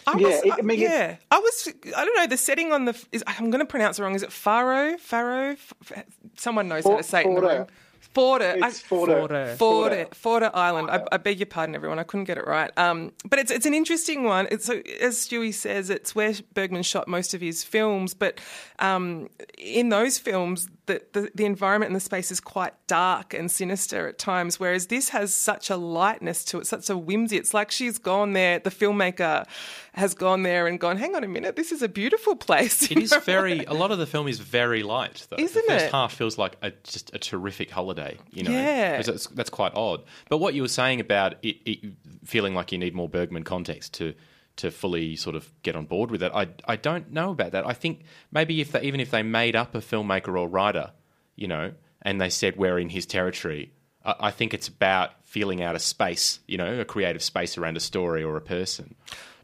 I 0.06 0.18
Yeah, 0.18 0.26
was, 0.26 0.42
it- 0.44 0.52
I 0.54 0.62
mean, 0.62 0.80
yeah. 0.80 1.16
I 1.30 1.38
was. 1.38 1.68
I 1.96 2.04
don't 2.04 2.16
know. 2.16 2.26
The 2.26 2.36
setting 2.36 2.72
on 2.72 2.86
the. 2.86 3.06
Is, 3.12 3.22
I'm 3.26 3.50
going 3.50 3.60
to 3.60 3.66
pronounce 3.66 3.98
it 4.00 4.02
wrong. 4.02 4.16
Is 4.16 4.24
it 4.24 4.32
Faro? 4.32 4.96
Faro? 4.98 5.50
F- 5.52 6.04
Someone 6.36 6.66
knows 6.66 6.82
how 6.84 6.96
to 6.96 7.02
say 7.04 7.20
it 7.22 7.68
Forda. 8.14 8.56
It's 8.66 8.82
Forda. 8.82 9.56
Forda, 9.56 10.10
Forda 10.10 10.50
Island. 10.52 10.90
I, 10.90 11.02
I 11.12 11.16
beg 11.16 11.38
your 11.38 11.46
pardon, 11.46 11.74
everyone. 11.74 11.98
I 11.98 12.02
couldn't 12.02 12.24
get 12.24 12.38
it 12.38 12.46
right. 12.46 12.70
Um, 12.76 13.12
but 13.24 13.38
it's 13.38 13.50
it's 13.50 13.66
an 13.66 13.74
interesting 13.74 14.24
one. 14.24 14.48
It's 14.50 14.66
so, 14.66 14.82
as 15.00 15.16
Stewie 15.16 15.54
says, 15.54 15.90
it's 15.90 16.14
where 16.14 16.34
Bergman 16.54 16.82
shot 16.82 17.08
most 17.08 17.34
of 17.34 17.40
his 17.40 17.64
films. 17.64 18.14
But 18.14 18.40
um, 18.78 19.28
in 19.58 19.88
those 19.88 20.18
films, 20.18 20.68
the, 21.12 21.20
the 21.20 21.30
the 21.34 21.44
environment 21.44 21.88
and 21.90 21.96
the 21.96 22.00
space 22.00 22.30
is 22.30 22.40
quite 22.40 22.74
dark 22.86 23.34
and 23.34 23.50
sinister 23.50 24.08
at 24.08 24.18
times. 24.18 24.60
Whereas 24.60 24.88
this 24.88 25.10
has 25.10 25.34
such 25.34 25.70
a 25.70 25.76
lightness 25.76 26.44
to 26.46 26.58
it, 26.58 26.66
such 26.66 26.90
a 26.90 26.96
whimsy. 26.96 27.36
It's 27.36 27.54
like 27.54 27.70
she's 27.70 27.98
gone 27.98 28.32
there. 28.32 28.58
The 28.58 28.70
filmmaker 28.70 29.46
has 29.94 30.14
gone 30.14 30.42
there 30.42 30.66
and 30.66 30.78
gone. 30.80 30.96
Hang 30.96 31.14
on 31.14 31.24
a 31.24 31.28
minute. 31.28 31.56
This 31.56 31.72
is 31.72 31.82
a 31.82 31.88
beautiful 31.88 32.36
place. 32.36 32.90
It 32.90 32.98
is 32.98 33.14
very. 33.24 33.64
A 33.64 33.74
lot 33.74 33.90
of 33.90 33.98
the 33.98 34.06
film 34.06 34.28
is 34.28 34.38
very 34.38 34.82
light, 34.82 35.26
though. 35.30 35.36
Isn't 35.38 35.66
the 35.66 35.72
first 35.72 35.86
it? 35.86 35.92
half 35.92 36.12
feels 36.14 36.38
like 36.38 36.56
a, 36.62 36.70
just 36.84 37.14
a 37.14 37.18
terrific 37.18 37.70
holiday. 37.70 38.18
You 38.30 38.44
know, 38.44 38.50
Yeah. 38.50 39.02
That's, 39.02 39.26
that's 39.28 39.50
quite 39.50 39.74
odd. 39.74 40.02
But 40.28 40.38
what 40.38 40.54
you 40.54 40.62
were 40.62 40.68
saying 40.68 41.00
about 41.00 41.34
it, 41.42 41.56
it 41.64 41.92
feeling 42.24 42.54
like 42.54 42.72
you 42.72 42.78
need 42.78 42.94
more 42.94 43.08
Bergman 43.08 43.44
context 43.44 43.94
to 43.94 44.14
to 44.56 44.70
fully 44.70 45.16
sort 45.16 45.36
of 45.36 45.50
get 45.62 45.76
on 45.76 45.86
board 45.86 46.10
with 46.10 46.22
it, 46.22 46.32
I 46.34 46.48
I 46.66 46.76
don't 46.76 47.12
know 47.12 47.30
about 47.30 47.52
that. 47.52 47.66
I 47.66 47.72
think 47.72 48.02
maybe 48.30 48.60
if 48.60 48.72
they 48.72 48.82
even 48.82 49.00
if 49.00 49.10
they 49.10 49.22
made 49.22 49.56
up 49.56 49.74
a 49.74 49.78
filmmaker 49.78 50.38
or 50.38 50.48
writer, 50.48 50.92
you 51.36 51.48
know, 51.48 51.72
and 52.02 52.20
they 52.20 52.30
said 52.30 52.56
we're 52.56 52.78
in 52.78 52.88
his 52.88 53.06
territory, 53.06 53.72
I, 54.04 54.14
I 54.20 54.30
think 54.30 54.54
it's 54.54 54.68
about 54.68 55.10
feeling 55.24 55.62
out 55.62 55.74
a 55.74 55.78
space, 55.78 56.40
you 56.46 56.58
know, 56.58 56.80
a 56.80 56.84
creative 56.84 57.22
space 57.22 57.56
around 57.56 57.76
a 57.76 57.80
story 57.80 58.22
or 58.22 58.36
a 58.36 58.42
person. 58.42 58.94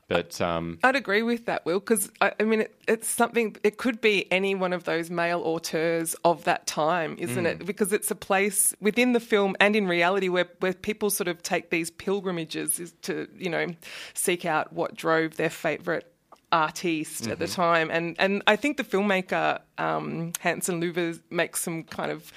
But 0.09 0.40
um, 0.40 0.79
I'd 0.83 0.97
agree 0.97 1.23
with 1.23 1.44
that, 1.44 1.66
Will, 1.66 1.81
because 1.81 2.11
I, 2.23 2.33
I 2.40 2.44
mean, 2.44 2.62
it, 2.62 2.75
it's 2.88 3.07
something, 3.07 3.57
it 3.62 3.77
could 3.77 4.01
be 4.01 4.31
any 4.33 4.55
one 4.55 4.73
of 4.73 4.85
those 4.85 5.11
male 5.11 5.40
auteurs 5.42 6.14
of 6.25 6.44
that 6.44 6.66
time, 6.66 7.16
isn't 7.18 7.44
it? 7.44 7.66
Because 7.66 7.92
it's 7.92 8.11
a 8.11 8.14
place 8.14 8.75
within 8.81 9.12
the 9.12 9.21
film 9.21 9.55
and 9.61 9.77
in 9.77 9.87
reality 9.87 10.31
where, 10.31 10.49
where 10.61 10.73
people 10.73 11.11
sort 11.11 11.29
of 11.29 11.42
take 11.42 11.68
these 11.68 11.90
pilgrimages 11.90 12.81
is 12.81 12.94
to, 13.03 13.29
you 13.37 13.51
know, 13.51 13.66
seek 14.14 14.47
out 14.47 14.73
what 14.73 14.94
drove 14.94 15.37
their 15.37 15.51
favourite 15.51 16.05
artiste 16.53 17.29
at 17.29 17.38
the 17.38 17.47
time. 17.47 17.90
And, 17.90 18.16
and 18.18 18.42
I 18.47 18.57
think 18.57 18.79
the 18.79 18.85
filmmaker, 18.85 19.61
um, 19.77 20.33
Hansen 20.40 20.81
Løve, 20.81 21.21
makes 21.29 21.61
some 21.61 21.83
kind 21.85 22.11
of 22.11 22.33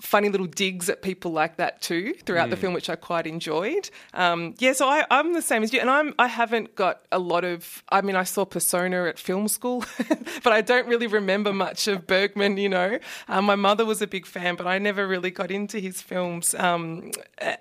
funny 0.00 0.28
little 0.28 0.46
digs 0.46 0.88
at 0.88 1.02
people 1.02 1.32
like 1.32 1.56
that 1.56 1.80
too 1.80 2.14
throughout 2.24 2.50
the 2.50 2.56
film, 2.56 2.74
which 2.74 2.90
I 2.90 2.96
quite 2.96 3.26
enjoyed. 3.26 3.90
Um, 4.14 4.54
yeah, 4.58 4.72
so 4.72 4.86
I, 4.86 5.04
I'm 5.10 5.32
the 5.32 5.42
same 5.42 5.62
as 5.62 5.72
you, 5.72 5.80
and 5.80 5.90
I'm 5.90 6.14
I 6.18 6.26
haven't 6.26 6.74
got 6.74 7.02
a 7.10 7.18
lot 7.18 7.44
of. 7.44 7.82
I 7.88 8.00
mean, 8.02 8.16
I 8.16 8.24
saw 8.24 8.44
Persona 8.44 9.04
at 9.04 9.18
film 9.18 9.48
school, 9.48 9.84
but 10.42 10.52
I 10.52 10.60
don't 10.60 10.86
really 10.86 11.06
remember 11.06 11.52
much 11.52 11.88
of 11.88 12.06
Bergman. 12.06 12.56
You 12.56 12.68
know, 12.68 12.98
um, 13.28 13.44
my 13.46 13.56
mother 13.56 13.84
was 13.84 14.02
a 14.02 14.06
big 14.06 14.26
fan, 14.26 14.56
but 14.56 14.66
I 14.66 14.78
never 14.78 15.06
really 15.06 15.30
got 15.30 15.50
into 15.50 15.78
his 15.78 16.02
films, 16.02 16.54
um, 16.54 17.10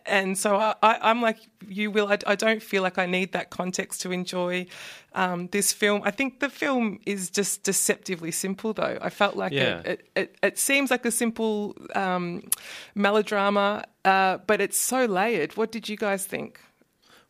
and 0.05 0.37
so 0.37 0.55
I, 0.57 0.75
I'm 0.81 1.21
like 1.21 1.37
you, 1.67 1.91
Will. 1.91 2.07
I, 2.07 2.17
I 2.27 2.35
don't 2.35 2.61
feel 2.61 2.83
like 2.83 2.97
I 2.97 3.05
need 3.05 3.31
that 3.33 3.49
context 3.49 4.01
to 4.01 4.11
enjoy. 4.11 4.67
Um, 5.15 5.47
this 5.51 5.71
film, 5.73 6.01
I 6.03 6.11
think 6.11 6.39
the 6.41 6.49
film 6.49 6.99
is 7.05 7.29
just 7.29 7.63
deceptively 7.63 8.31
simple, 8.31 8.73
though. 8.73 8.97
I 9.01 9.09
felt 9.09 9.35
like 9.35 9.53
Yeah. 9.53 9.79
it, 9.79 9.85
it, 9.87 10.07
it, 10.15 10.35
it 10.43 10.59
seems 10.59 10.91
like 10.91 11.05
a 11.05 11.11
simple 11.11 11.73
um, 11.95 12.43
melodrama, 12.95 13.83
uh, 14.03 14.37
but 14.45 14.61
it's 14.61 14.77
so 14.77 15.05
layered. 15.05 15.55
What 15.57 15.71
did 15.71 15.87
you 15.89 15.97
guys 15.97 16.25
think? 16.25 16.59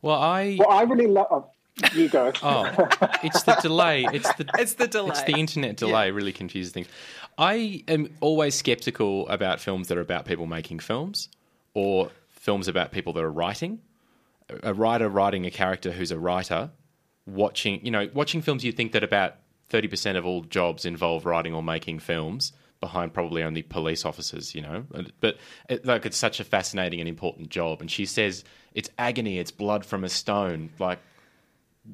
well, 0.02 0.22
I 0.22 0.58
well, 0.60 0.70
I 0.70 0.84
really 0.84 1.08
love. 1.08 1.28
Oh, 1.32 1.50
you 1.94 2.08
go. 2.10 2.32
Oh, 2.44 2.64
it's 3.24 3.44
the 3.44 3.56
delay. 3.62 4.06
It's 4.14 4.32
the 4.36 4.46
It's 4.58 4.76
the 4.76 4.88
delay. 4.88 5.10
It's 5.10 5.24
the 5.24 5.34
internet 5.40 5.78
delay 5.78 6.12
really 6.12 6.32
confuses 6.34 6.72
things. 6.74 6.88
I 7.38 7.84
am 7.88 8.16
always 8.22 8.56
skeptical 8.56 9.28
about 9.30 9.60
films 9.60 9.88
that 9.90 9.98
are 9.98 10.02
about 10.02 10.26
people 10.26 10.46
making 10.46 10.80
films 10.80 11.28
or 11.74 12.10
films 12.30 12.68
about 12.68 12.92
people 12.92 13.14
that 13.14 13.24
are 13.24 13.32
writing. 13.32 13.80
A 14.64 14.74
writer 14.74 15.10
writing 15.10 15.46
a 15.46 15.52
character 15.52 15.92
who's 15.92 16.12
a 16.12 16.20
writer 16.20 16.70
watching, 17.26 17.84
you 17.86 17.92
know, 17.92 18.10
watching 18.14 18.42
films, 18.42 18.64
you 18.64 18.72
think 18.72 18.92
that 18.94 19.04
about 19.04 19.36
30% 19.70 20.18
of 20.18 20.26
all 20.26 20.42
jobs 20.42 20.86
involve 20.86 21.26
writing 21.26 21.54
or 21.54 21.64
making 21.64 22.00
films 22.00 22.54
behind 22.80 23.14
probably 23.14 23.42
only 23.44 23.62
police 23.64 24.06
officers, 24.06 24.54
you 24.54 24.62
know. 24.62 24.86
But 25.20 25.38
it, 25.70 25.86
like 25.86 26.06
it's 26.06 26.18
such 26.18 26.40
a 26.40 26.44
fascinating 26.44 27.00
and 27.00 27.10
important 27.10 27.50
job. 27.50 27.82
And 27.82 27.90
she 27.90 28.06
says 28.06 28.44
it's 28.74 28.90
agony, 28.98 29.40
it's 29.40 29.52
blood 29.52 29.86
from 29.86 30.04
a 30.04 30.10
stone. 30.10 30.70
Like, 30.80 31.00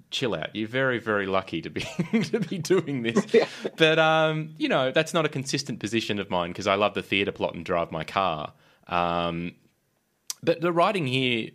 chill 0.10 0.36
out. 0.36 0.56
You're 0.56 0.68
very, 0.68 1.00
very 1.00 1.26
lucky 1.26 1.62
to 1.62 1.70
be 1.70 1.82
to 2.24 2.40
be 2.40 2.58
doing 2.58 3.04
this. 3.04 3.26
Yeah. 3.34 3.48
But 3.78 4.00
um, 4.00 4.56
you 4.58 4.68
know, 4.68 4.92
that's 4.92 5.14
not 5.14 5.26
a 5.26 5.30
consistent 5.30 5.80
position 5.80 6.20
of 6.20 6.30
mine 6.30 6.50
because 6.50 6.68
I 6.68 6.76
love 6.76 6.94
the 6.94 7.04
theatre 7.04 7.32
plot 7.32 7.56
and 7.56 7.64
drive 7.64 7.92
my 7.92 8.04
car. 8.04 8.54
Um, 8.88 9.54
but 10.44 10.62
the 10.62 10.72
writing 10.72 11.06
here, 11.06 11.50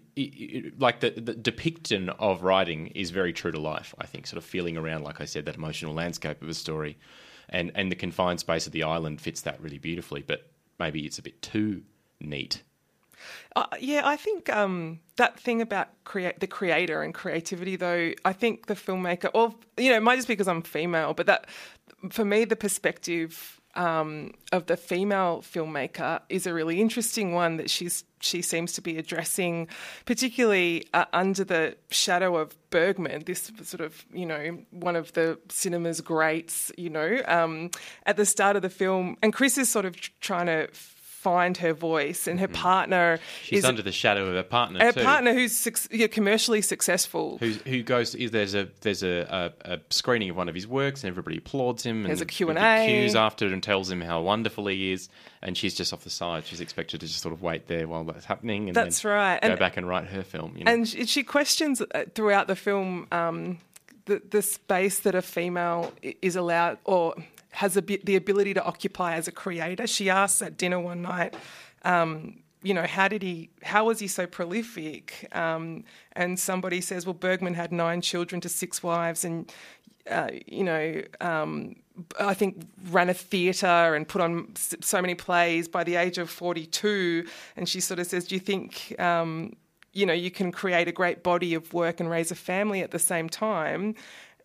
like 0.78 1.00
the, 1.00 1.10
the 1.10 1.34
depiction 1.34 2.08
of 2.10 2.42
writing, 2.42 2.88
is 2.88 3.10
very 3.10 3.32
true 3.32 3.50
to 3.50 3.60
life. 3.60 3.94
I 3.98 4.06
think, 4.06 4.26
sort 4.26 4.38
of 4.38 4.44
feeling 4.44 4.76
around, 4.76 5.02
like 5.02 5.20
I 5.20 5.24
said, 5.24 5.46
that 5.46 5.56
emotional 5.56 5.94
landscape 5.94 6.42
of 6.42 6.48
a 6.48 6.54
story, 6.54 6.98
and 7.48 7.72
and 7.74 7.90
the 7.90 7.96
confined 7.96 8.40
space 8.40 8.66
of 8.66 8.72
the 8.72 8.82
island 8.84 9.20
fits 9.20 9.40
that 9.42 9.60
really 9.60 9.78
beautifully. 9.78 10.22
But 10.22 10.50
maybe 10.78 11.04
it's 11.04 11.18
a 11.18 11.22
bit 11.22 11.42
too 11.42 11.82
neat. 12.20 12.62
Uh, 13.56 13.66
yeah, 13.80 14.02
I 14.04 14.16
think 14.16 14.50
um, 14.50 15.00
that 15.16 15.40
thing 15.40 15.62
about 15.62 15.88
create 16.04 16.40
the 16.40 16.46
creator 16.46 17.02
and 17.02 17.14
creativity, 17.14 17.76
though, 17.76 18.12
I 18.24 18.32
think 18.32 18.66
the 18.66 18.74
filmmaker, 18.74 19.30
or 19.34 19.54
you 19.76 19.90
know, 19.90 19.96
it 19.96 20.02
might 20.02 20.16
just 20.16 20.28
be 20.28 20.34
because 20.34 20.48
I'm 20.48 20.62
female, 20.62 21.14
but 21.14 21.26
that 21.26 21.46
for 22.10 22.24
me, 22.24 22.44
the 22.44 22.56
perspective 22.56 23.55
um, 23.76 24.32
of 24.52 24.66
the 24.66 24.76
female 24.76 25.42
filmmaker 25.42 26.20
is 26.28 26.46
a 26.46 26.54
really 26.54 26.80
interesting 26.80 27.32
one 27.32 27.56
that 27.58 27.70
she's 27.70 28.04
she 28.20 28.40
seems 28.40 28.72
to 28.72 28.80
be 28.80 28.96
addressing, 28.96 29.68
particularly 30.06 30.84
uh, 30.94 31.04
under 31.12 31.44
the 31.44 31.76
shadow 31.90 32.36
of 32.36 32.56
Bergman, 32.70 33.24
this 33.24 33.52
sort 33.62 33.80
of 33.80 34.04
you 34.12 34.26
know 34.26 34.58
one 34.70 34.96
of 34.96 35.12
the 35.12 35.38
cinema's 35.48 36.00
greats, 36.00 36.72
you 36.76 36.90
know, 36.90 37.20
um, 37.26 37.70
at 38.04 38.16
the 38.16 38.26
start 38.26 38.56
of 38.56 38.62
the 38.62 38.70
film, 38.70 39.16
and 39.22 39.32
Chris 39.32 39.58
is 39.58 39.68
sort 39.68 39.84
of 39.84 39.96
trying 40.20 40.46
to 40.46 40.68
find 41.26 41.56
her 41.56 41.72
voice, 41.72 42.28
and 42.28 42.38
her 42.38 42.46
mm. 42.46 42.54
partner 42.54 43.18
She's 43.42 43.64
under 43.64 43.82
the 43.82 43.90
shadow 43.90 44.28
of 44.28 44.34
her 44.34 44.44
partner. 44.44 44.78
Her 44.78 44.92
too. 44.92 45.02
partner, 45.02 45.34
who's 45.34 45.88
yeah, 45.90 46.06
commercially 46.06 46.62
successful, 46.62 47.38
who 47.38 47.50
who 47.66 47.82
goes. 47.82 48.12
There's 48.12 48.54
a 48.54 48.68
there's 48.82 49.02
a, 49.02 49.52
a, 49.64 49.72
a, 49.72 49.80
screening 49.90 50.30
of 50.30 50.36
one 50.36 50.48
of 50.48 50.54
his 50.54 50.68
works, 50.68 51.02
and 51.02 51.08
everybody 51.08 51.38
applauds 51.38 51.82
him. 51.82 52.04
There's 52.04 52.20
and 52.20 52.30
a 52.30 52.32
Q 52.32 52.50
and 52.50 52.58
A. 52.60 52.86
Cues 52.86 53.16
after 53.16 53.44
it 53.46 53.52
and 53.52 53.60
tells 53.60 53.90
him 53.90 54.00
how 54.00 54.22
wonderful 54.22 54.68
he 54.68 54.92
is, 54.92 55.08
and 55.42 55.58
she's 55.58 55.74
just 55.74 55.92
off 55.92 56.04
the 56.04 56.10
side. 56.10 56.44
She's 56.46 56.60
expected 56.60 57.00
to 57.00 57.08
just 57.08 57.22
sort 57.22 57.32
of 57.32 57.42
wait 57.42 57.66
there 57.66 57.88
while 57.88 58.04
that's 58.04 58.24
happening, 58.24 58.68
and 58.68 58.76
that's 58.76 59.04
right. 59.04 59.42
Go 59.42 59.48
and, 59.48 59.58
back 59.58 59.76
and 59.76 59.88
write 59.88 60.06
her 60.06 60.22
film. 60.22 60.54
You 60.56 60.62
know? 60.62 60.72
And 60.72 60.88
she 60.88 61.24
questions 61.24 61.82
uh, 61.82 62.04
throughout 62.14 62.46
the 62.46 62.56
film. 62.56 63.08
Um, 63.10 63.58
the, 64.04 64.22
the 64.30 64.42
space 64.42 65.00
that 65.00 65.16
a 65.16 65.22
female 65.22 65.92
is 66.22 66.36
allowed 66.36 66.78
or 66.84 67.16
has 67.62 67.76
a, 67.76 67.82
bit 67.82 68.04
the 68.04 68.16
ability 68.16 68.52
to 68.54 68.62
occupy 68.62 69.14
as 69.14 69.28
a 69.28 69.32
creator. 69.32 69.86
She 69.86 70.10
asks 70.10 70.42
at 70.42 70.58
dinner 70.58 70.78
one 70.78 71.00
night, 71.00 71.34
um, 71.82 72.42
you 72.62 72.74
know, 72.74 72.86
how 72.86 73.08
did 73.08 73.22
he? 73.22 73.48
How 73.62 73.86
was 73.86 73.98
he 74.00 74.08
so 74.08 74.26
prolific? 74.26 75.28
Um, 75.32 75.84
and 76.12 76.38
somebody 76.38 76.80
says, 76.80 77.06
well, 77.06 77.18
Bergman 77.26 77.54
had 77.54 77.70
nine 77.72 78.00
children 78.02 78.40
to 78.40 78.48
six 78.48 78.82
wives, 78.82 79.24
and 79.24 79.52
uh, 80.10 80.30
you 80.46 80.64
know, 80.64 81.02
um, 81.20 81.76
I 82.20 82.34
think 82.34 82.52
ran 82.90 83.08
a 83.08 83.14
theatre 83.14 83.94
and 83.96 84.06
put 84.06 84.20
on 84.20 84.52
so 84.54 85.00
many 85.00 85.14
plays 85.14 85.68
by 85.68 85.84
the 85.84 85.96
age 85.96 86.18
of 86.18 86.28
forty-two. 86.28 87.26
And 87.56 87.68
she 87.68 87.80
sort 87.80 88.00
of 88.00 88.06
says, 88.06 88.26
do 88.26 88.34
you 88.34 88.40
think? 88.40 88.94
Um, 89.00 89.56
you 89.92 90.04
know, 90.04 90.18
you 90.26 90.30
can 90.30 90.52
create 90.52 90.88
a 90.88 90.92
great 90.92 91.22
body 91.22 91.54
of 91.56 91.72
work 91.72 92.00
and 92.00 92.10
raise 92.10 92.30
a 92.30 92.34
family 92.34 92.82
at 92.82 92.90
the 92.90 92.98
same 92.98 93.28
time. 93.30 93.94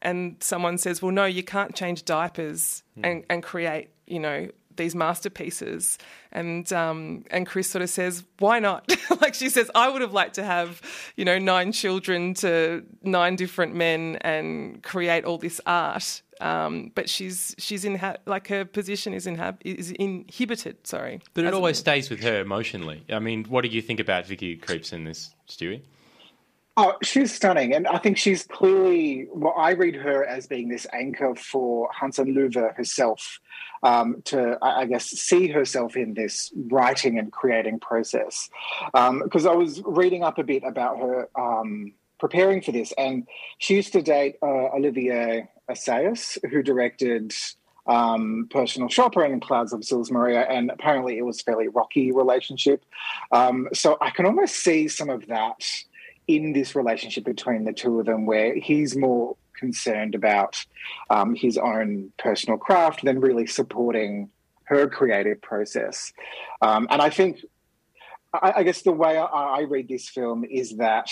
And 0.01 0.37
someone 0.39 0.77
says, 0.77 1.01
well, 1.01 1.11
no, 1.11 1.25
you 1.25 1.43
can't 1.43 1.75
change 1.75 2.05
diapers 2.05 2.83
mm. 2.97 3.05
and, 3.05 3.25
and 3.29 3.43
create, 3.43 3.89
you 4.07 4.19
know, 4.19 4.49
these 4.77 4.95
masterpieces. 4.95 5.97
And 6.31 6.71
um, 6.73 7.25
and 7.29 7.45
Chris 7.45 7.69
sort 7.69 7.81
of 7.81 7.89
says, 7.89 8.23
why 8.39 8.59
not? 8.59 8.91
like 9.21 9.33
she 9.33 9.49
says, 9.49 9.69
I 9.75 9.89
would 9.89 10.01
have 10.01 10.13
liked 10.13 10.35
to 10.35 10.43
have, 10.43 10.81
you 11.15 11.25
know, 11.25 11.37
nine 11.37 11.71
children 11.71 12.33
to 12.35 12.83
nine 13.03 13.35
different 13.35 13.75
men 13.75 14.17
and 14.21 14.81
create 14.81 15.25
all 15.25 15.37
this 15.37 15.61
art. 15.65 16.21
Um, 16.39 16.91
but 16.95 17.07
she's 17.07 17.55
she's 17.59 17.85
in 17.85 18.01
like 18.25 18.47
her 18.47 18.65
position 18.65 19.13
is 19.13 19.27
inhab- 19.27 19.59
is 19.63 19.91
inhibited. 19.91 20.87
Sorry, 20.87 21.21
but 21.33 21.45
it 21.45 21.53
always 21.53 21.77
stays 21.77 22.09
with 22.09 22.21
her 22.23 22.39
emotionally. 22.39 23.03
I 23.09 23.19
mean, 23.19 23.45
what 23.45 23.61
do 23.61 23.67
you 23.69 23.81
think 23.81 23.99
about 23.99 24.25
Vicky 24.25 24.57
Krieps 24.57 24.91
in 24.91 25.03
this, 25.03 25.35
Stewie? 25.47 25.81
Oh, 26.77 26.95
she's 27.03 27.34
stunning. 27.34 27.73
And 27.73 27.86
I 27.86 27.97
think 27.97 28.17
she's 28.17 28.43
clearly, 28.43 29.27
well, 29.34 29.53
I 29.57 29.71
read 29.71 29.95
her 29.95 30.25
as 30.25 30.47
being 30.47 30.69
this 30.69 30.88
anchor 30.93 31.36
for 31.36 31.89
Hansen 31.93 32.34
Løve 32.34 32.75
herself 32.75 33.39
um, 33.84 34.21
to, 34.25 34.57
I 34.62 34.86
guess, 34.86 35.05
see 35.05 35.47
herself 35.49 35.97
in 35.97 36.13
this 36.13 36.51
writing 36.55 37.19
and 37.19 37.31
creating 37.31 37.79
process. 37.79 38.49
Because 38.93 39.45
um, 39.45 39.51
I 39.51 39.55
was 39.55 39.81
reading 39.86 40.23
up 40.23 40.38
a 40.38 40.43
bit 40.43 40.63
about 40.63 40.97
her 40.99 41.29
um, 41.38 41.93
preparing 42.19 42.62
for 42.62 42.71
this, 42.71 42.93
and 42.97 43.27
she 43.57 43.75
used 43.75 43.91
to 43.93 44.01
date 44.01 44.38
uh, 44.41 44.45
Olivier 44.45 45.49
Assayas, 45.69 46.38
who 46.49 46.63
directed 46.63 47.34
um, 47.88 48.47
personal 48.49 48.88
shopper 48.88 49.23
and 49.23 49.41
clouds 49.41 49.73
of 49.73 49.84
Sils 49.84 50.12
Maria, 50.12 50.41
and 50.41 50.69
apparently 50.69 51.17
it 51.17 51.23
was 51.23 51.41
a 51.41 51.43
fairly 51.43 51.67
rocky 51.67 52.12
relationship. 52.12 52.86
Um, 53.31 53.67
so 53.73 53.97
I 53.99 54.12
can 54.12 54.25
almost 54.25 54.55
see 54.55 54.88
some 54.88 55.10
of 55.10 55.27
that 55.27 55.65
in 56.36 56.54
this 56.54 56.76
relationship 56.76 57.26
between 57.26 57.63
the 57.63 57.74
two 57.74 58.00
of 58.00 58.06
them, 58.06 58.26
where 58.26 58.56
he's 58.56 58.96
more 58.96 59.36
concerned 59.58 60.15
about 60.15 60.63
um, 61.10 61.36
his 61.36 61.58
own 61.58 62.12
personal 62.17 62.58
craft 62.58 63.04
than 63.04 63.20
really 63.20 63.46
supporting 63.46 64.30
her 64.63 64.88
creative 64.88 65.41
process. 65.41 66.13
Um, 66.62 66.88
and 66.89 67.02
I 67.02 67.10
think, 67.10 67.44
I, 68.34 68.54
I, 68.58 68.63
guess, 68.63 68.82
the 68.82 68.91
way 68.91 69.17
I, 69.17 69.26
I, 69.26 69.62
read 69.62 69.88
this 69.88 70.10
film 70.10 70.46
is 70.46 70.78
that. 70.78 71.10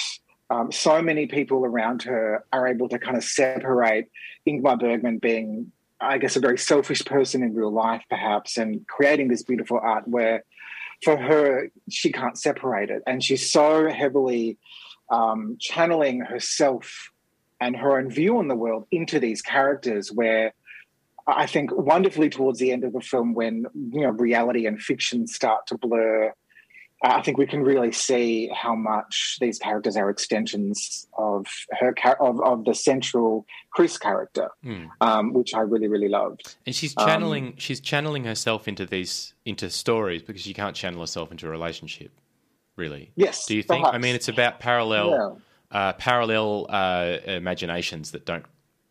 Um, 0.52 0.72
so 0.72 1.00
many 1.00 1.28
people 1.28 1.64
around 1.64 2.02
her 2.02 2.44
are 2.52 2.68
able 2.68 2.90
to 2.90 2.98
kind 2.98 3.16
of 3.16 3.24
separate 3.24 4.10
Ingmar 4.48 4.80
Bergman 4.80 5.20
being, 5.20 5.72
I 6.02 6.18
guess, 6.18 6.38
a 6.38 6.40
very 6.40 6.58
selfish 6.58 7.06
person 7.06 7.44
in 7.44 7.54
real 7.54 7.72
life, 7.72 8.02
perhaps, 8.10 8.58
and 8.58 8.84
creating 8.88 9.28
this 9.28 9.44
beautiful 9.44 9.80
art 9.80 10.08
where 10.08 10.44
for 11.04 11.18
her, 11.18 11.72
she 11.90 12.12
can't 12.12 12.38
separate 12.38 12.90
it. 12.90 13.04
And 13.08 13.24
she's 13.24 13.52
so 13.52 13.90
heavily 13.90 14.58
um, 15.10 15.58
channeling 15.60 16.22
herself 16.22 17.12
and 17.62 17.76
her 17.76 17.98
own 17.98 18.10
view 18.10 18.38
on 18.38 18.48
the 18.48 18.56
world 18.56 18.86
into 18.92 19.20
these 19.20 19.42
characters 19.42 20.12
where 20.12 20.54
I 21.28 21.46
think 21.46 21.76
wonderfully 21.76 22.30
towards 22.30 22.60
the 22.60 22.72
end 22.72 22.84
of 22.84 22.94
the 22.94 23.02
film 23.02 23.34
when 23.34 23.66
you 23.74 24.02
know 24.02 24.12
reality 24.12 24.66
and 24.66 24.82
fiction 24.82 25.28
start 25.28 25.68
to 25.68 25.78
blur 25.78 26.34
I 27.02 27.22
think 27.22 27.38
we 27.38 27.48
can 27.48 27.62
really 27.62 27.94
see 27.94 28.50
how 28.54 28.76
much 28.76 29.38
these 29.40 29.58
characters 29.58 29.96
are 29.96 30.10
extensions 30.10 31.08
of 31.18 31.46
her 31.80 31.94
of, 32.20 32.42
of 32.42 32.66
the 32.66 32.74
central 32.74 33.46
Chris 33.72 33.98
character, 33.98 34.50
mm. 34.66 34.90
um, 35.00 35.32
which 35.32 35.54
I 35.54 35.62
really 35.62 35.88
really 35.88 36.10
loved. 36.10 36.56
And 36.66 36.76
she's 36.76 36.94
channeling 36.96 37.48
um, 37.48 37.54
she's 37.58 37.80
channeling 37.80 38.26
herself 38.26 38.68
into 38.68 38.86
these 38.86 39.34
into 39.46 39.70
stories 39.70 40.24
because 40.24 40.42
she 40.42 40.54
can't 40.54 40.76
channel 40.76 41.00
herself 41.00 41.32
into 41.32 41.48
a 41.48 41.50
relationship 41.50 42.12
really. 42.80 43.12
Yes. 43.16 43.46
Do 43.46 43.56
you 43.56 43.62
think? 43.62 43.84
Perhaps. 43.84 43.96
I 43.96 44.00
mean, 44.00 44.16
it's 44.16 44.30
about 44.30 44.60
parallel 44.60 45.10
yeah. 45.72 45.80
uh, 45.80 45.94
parallel 45.94 46.66
uh, 46.70 47.18
imaginations 47.26 48.12
that 48.12 48.26
don't 48.26 48.46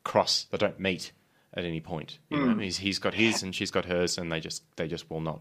cross, 0.04 0.44
that 0.50 0.60
don't 0.60 0.78
meet 0.78 1.10
at 1.54 1.64
any 1.64 1.80
point. 1.80 2.18
You 2.28 2.38
mm. 2.38 2.56
know, 2.56 2.62
he's, 2.62 2.78
he's 2.78 3.00
got 3.00 3.14
his 3.14 3.42
and 3.42 3.52
she's 3.54 3.72
got 3.72 3.86
hers, 3.86 4.18
and 4.18 4.30
they 4.30 4.38
just 4.38 4.62
they 4.76 4.86
just 4.86 5.10
will 5.10 5.20
not 5.20 5.40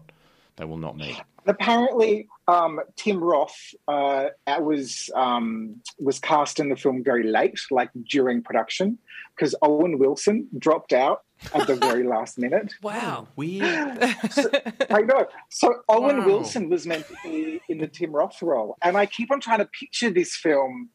they 0.56 0.64
will 0.64 0.78
not 0.78 0.96
meet. 0.96 1.20
Apparently, 1.46 2.28
um, 2.48 2.80
Tim 2.96 3.22
Roth 3.22 3.56
uh, 3.86 4.26
was 4.58 5.08
um, 5.14 5.80
was 5.98 6.18
cast 6.18 6.58
in 6.58 6.68
the 6.68 6.76
film 6.76 7.04
very 7.04 7.22
late, 7.22 7.60
like 7.70 7.90
during 8.04 8.42
production, 8.42 8.98
because 9.36 9.54
Owen 9.62 9.98
Wilson 9.98 10.48
dropped 10.58 10.92
out 10.92 11.22
at 11.54 11.66
the 11.66 11.76
very 11.76 12.04
last 12.04 12.38
minute. 12.38 12.74
Wow, 12.82 13.28
weird. 13.36 14.02
so, 14.30 14.50
I 14.90 15.02
know. 15.02 15.26
So 15.48 15.82
Owen 15.88 16.18
wow. 16.18 16.26
Wilson 16.26 16.68
was 16.68 16.86
meant 16.86 17.06
to 17.08 17.14
be 17.22 17.60
in 17.68 17.78
the 17.78 17.86
Tim 17.86 18.12
Roth 18.12 18.40
role, 18.42 18.76
and 18.82 18.96
I 18.96 19.06
keep 19.06 19.30
on 19.30 19.40
trying 19.40 19.58
to 19.58 19.66
picture 19.66 20.10
this 20.10 20.34
film 20.34 20.90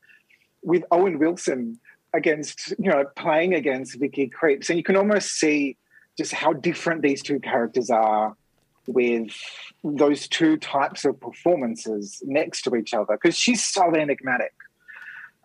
with 0.64 0.84
Owen 0.92 1.20
Wilson 1.20 1.80
against, 2.14 2.74
you 2.78 2.90
know, 2.90 3.06
playing 3.16 3.54
against 3.54 4.00
Vicky 4.00 4.30
Krieps, 4.30 4.70
and 4.70 4.78
you 4.78 4.84
can 4.84 4.96
almost 4.96 5.32
see 5.32 5.78
just 6.18 6.34
how 6.34 6.54
different 6.54 7.02
these 7.02 7.22
two 7.24 7.40
characters 7.40 7.90
are 7.90 8.36
with 8.88 9.32
those 9.84 10.28
two 10.28 10.58
types 10.58 11.06
of 11.06 11.20
performances 11.20 12.22
next 12.26 12.64
to 12.64 12.76
each 12.76 12.94
other 12.94 13.18
because 13.22 13.38
she's 13.38 13.64
so 13.64 13.94
enigmatic 13.96 14.54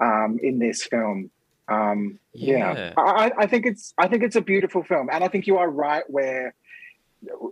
um, 0.02 0.38
in 0.42 0.58
this 0.58 0.84
film. 0.84 1.30
Um, 1.68 2.18
yeah, 2.32 2.74
yeah. 2.74 2.92
I, 2.96 3.30
I, 3.36 3.46
think 3.46 3.66
it's 3.66 3.92
I 3.98 4.08
think 4.08 4.22
it's 4.22 4.36
a 4.36 4.40
beautiful 4.40 4.82
film, 4.82 5.08
and 5.12 5.22
I 5.22 5.28
think 5.28 5.46
you 5.46 5.58
are 5.58 5.68
right 5.68 6.04
where, 6.08 6.54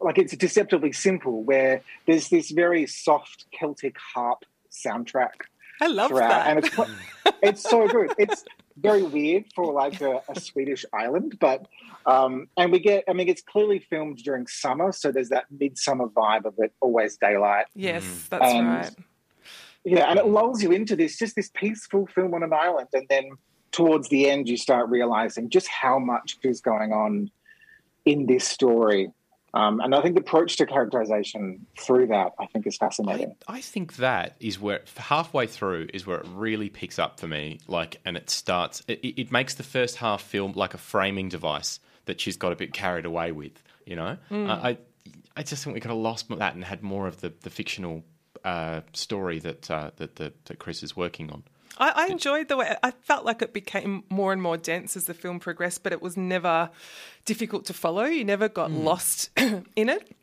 like, 0.00 0.18
it's 0.18 0.34
deceptively 0.36 0.92
simple. 0.92 1.42
Where 1.42 1.82
there's 2.06 2.28
this 2.28 2.50
very 2.50 2.86
soft 2.86 3.44
Celtic 3.52 3.96
harp 4.14 4.44
soundtrack. 4.70 5.32
I 5.80 5.88
love 5.88 6.10
throughout, 6.10 6.28
that, 6.28 6.46
and 6.48 6.64
it's 6.64 6.90
it's 7.42 7.62
so 7.62 7.86
good. 7.86 8.14
It's 8.18 8.44
very 8.78 9.02
weird 9.02 9.44
for 9.54 9.72
like 9.72 10.00
a, 10.00 10.22
a 10.28 10.40
Swedish 10.40 10.84
island, 10.92 11.36
but 11.38 11.66
um, 12.06 12.48
and 12.56 12.72
we 12.72 12.78
get. 12.78 13.04
I 13.08 13.12
mean, 13.12 13.28
it's 13.28 13.42
clearly 13.42 13.80
filmed 13.80 14.18
during 14.18 14.46
summer, 14.46 14.92
so 14.92 15.12
there's 15.12 15.28
that 15.28 15.44
midsummer 15.50 16.06
vibe 16.06 16.46
of 16.46 16.54
it, 16.58 16.72
always 16.80 17.18
daylight. 17.18 17.66
Yes, 17.74 18.04
that's 18.30 18.44
And- 18.44 18.66
right. 18.66 18.90
Yeah, 19.88 20.10
and 20.10 20.18
it 20.18 20.26
lulls 20.26 20.64
you 20.64 20.72
into 20.72 20.96
this 20.96 21.16
just 21.16 21.36
this 21.36 21.48
peaceful 21.54 22.08
film 22.08 22.34
on 22.34 22.42
an 22.42 22.52
island, 22.52 22.88
and 22.92 23.06
then 23.08 23.30
towards 23.76 24.08
the 24.08 24.30
end, 24.30 24.48
you 24.48 24.56
start 24.56 24.88
realizing 24.88 25.50
just 25.50 25.68
how 25.68 25.98
much 25.98 26.38
is 26.42 26.60
going 26.62 26.92
on 26.92 27.30
in 28.06 28.26
this 28.26 28.48
story. 28.48 29.10
Um, 29.52 29.80
and 29.80 29.94
I 29.94 30.00
think 30.02 30.14
the 30.14 30.20
approach 30.20 30.56
to 30.56 30.66
characterization 30.66 31.66
through 31.78 32.08
that, 32.08 32.32
I 32.38 32.46
think, 32.46 32.66
is 32.66 32.76
fascinating. 32.76 33.34
I 33.48 33.60
think 33.60 33.96
that 33.96 34.36
is 34.40 34.60
where 34.60 34.80
halfway 34.96 35.46
through 35.46 35.88
is 35.94 36.06
where 36.06 36.18
it 36.18 36.26
really 36.34 36.68
picks 36.70 36.98
up 36.98 37.20
for 37.20 37.28
me. 37.28 37.60
Like, 37.66 38.00
and 38.04 38.16
it 38.16 38.28
starts. 38.30 38.82
It, 38.88 39.00
it 39.02 39.32
makes 39.32 39.54
the 39.54 39.62
first 39.62 39.96
half 39.96 40.22
feel 40.22 40.50
like 40.52 40.74
a 40.74 40.78
framing 40.78 41.28
device 41.28 41.80
that 42.06 42.20
she's 42.20 42.36
got 42.36 42.52
a 42.52 42.56
bit 42.56 42.72
carried 42.72 43.04
away 43.04 43.32
with. 43.32 43.62
You 43.84 43.96
know, 43.96 44.16
Mm. 44.30 44.48
I, 44.48 44.68
I 44.70 44.78
I 45.38 45.42
just 45.42 45.62
think 45.62 45.74
we 45.74 45.80
could 45.80 45.90
have 45.90 45.98
lost 45.98 46.28
that 46.30 46.54
and 46.54 46.64
had 46.64 46.82
more 46.82 47.06
of 47.06 47.20
the 47.20 47.32
the 47.42 47.50
fictional 47.50 48.04
uh, 48.44 48.80
story 48.94 49.38
that, 49.40 49.70
uh, 49.70 49.90
that 49.96 50.16
that 50.16 50.44
that 50.46 50.58
Chris 50.58 50.82
is 50.82 50.96
working 50.96 51.30
on. 51.30 51.42
I, 51.78 51.92
I 51.94 52.06
enjoyed 52.06 52.48
the 52.48 52.56
way 52.56 52.76
I 52.82 52.90
felt 52.90 53.24
like 53.24 53.42
it 53.42 53.52
became 53.52 54.04
more 54.08 54.32
and 54.32 54.40
more 54.40 54.56
dense 54.56 54.96
as 54.96 55.04
the 55.04 55.14
film 55.14 55.40
progressed, 55.40 55.82
but 55.82 55.92
it 55.92 56.00
was 56.02 56.16
never 56.16 56.70
difficult 57.24 57.64
to 57.66 57.74
follow. 57.74 58.04
You 58.04 58.24
never 58.24 58.48
got 58.48 58.70
lost 58.70 59.30
in 59.36 59.88
it. 59.88 60.16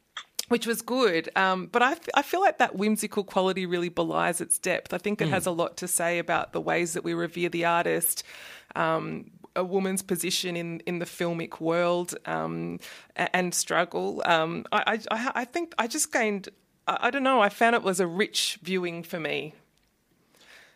Which 0.50 0.68
was 0.68 0.82
good, 0.82 1.30
um, 1.38 1.68
but 1.68 1.82
I 1.82 2.22
feel 2.22 2.42
like 2.42 2.58
that 2.58 2.76
whimsical 2.76 3.24
quality 3.24 3.66
really 3.66 3.88
belies 3.88 4.42
its 4.42 4.60
depth. 4.60 4.94
I 4.94 4.98
think 4.98 5.22
it 5.22 5.30
has 5.30 5.46
a 5.46 5.52
lot 5.52 5.78
to 5.78 5.88
say 5.88 6.20
about 6.20 6.52
the 6.52 6.60
ways 6.60 6.94
that 6.94 7.04
we 7.04 7.14
revere 7.14 7.48
the 7.48 7.64
artist, 7.64 8.24
um, 8.76 9.32
a 9.56 9.64
woman's 9.64 10.02
position 10.02 10.58
in, 10.58 10.82
in 10.82 11.00
the 11.00 11.06
filmic 11.06 11.62
world, 11.62 12.14
um, 12.26 12.80
and 13.16 13.56
struggle. 13.56 14.22
Um, 14.26 14.66
I, 14.72 15.00
I, 15.10 15.16
I 15.16 15.32
I 15.36 15.46
think 15.46 15.74
I 15.80 15.88
just 15.88 16.12
gained, 16.12 16.50
I, 16.88 16.98
I 17.08 17.10
don't 17.10 17.24
know, 17.24 17.40
I 17.40 17.48
found 17.48 17.76
it 17.76 17.82
was 17.82 18.02
a 18.02 18.06
rich 18.06 18.60
viewing 18.62 19.02
for 19.02 19.22
me. 19.22 19.54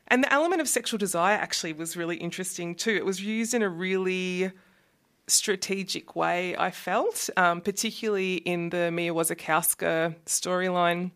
And 0.07 0.23
the 0.23 0.31
element 0.31 0.61
of 0.61 0.69
sexual 0.69 0.97
desire 0.97 1.35
actually 1.35 1.73
was 1.73 1.97
really 1.97 2.17
interesting 2.17 2.75
too. 2.75 2.91
It 2.91 3.05
was 3.05 3.21
used 3.21 3.53
in 3.53 3.61
a 3.61 3.69
really 3.69 4.51
strategic 5.27 6.15
way, 6.15 6.55
I 6.55 6.71
felt, 6.71 7.29
um, 7.35 7.59
particularly 7.59 8.35
in 8.35 8.69
the 8.69 8.91
Mia 8.91 9.13
Wasikowska 9.13 10.15
storyline 10.25 11.11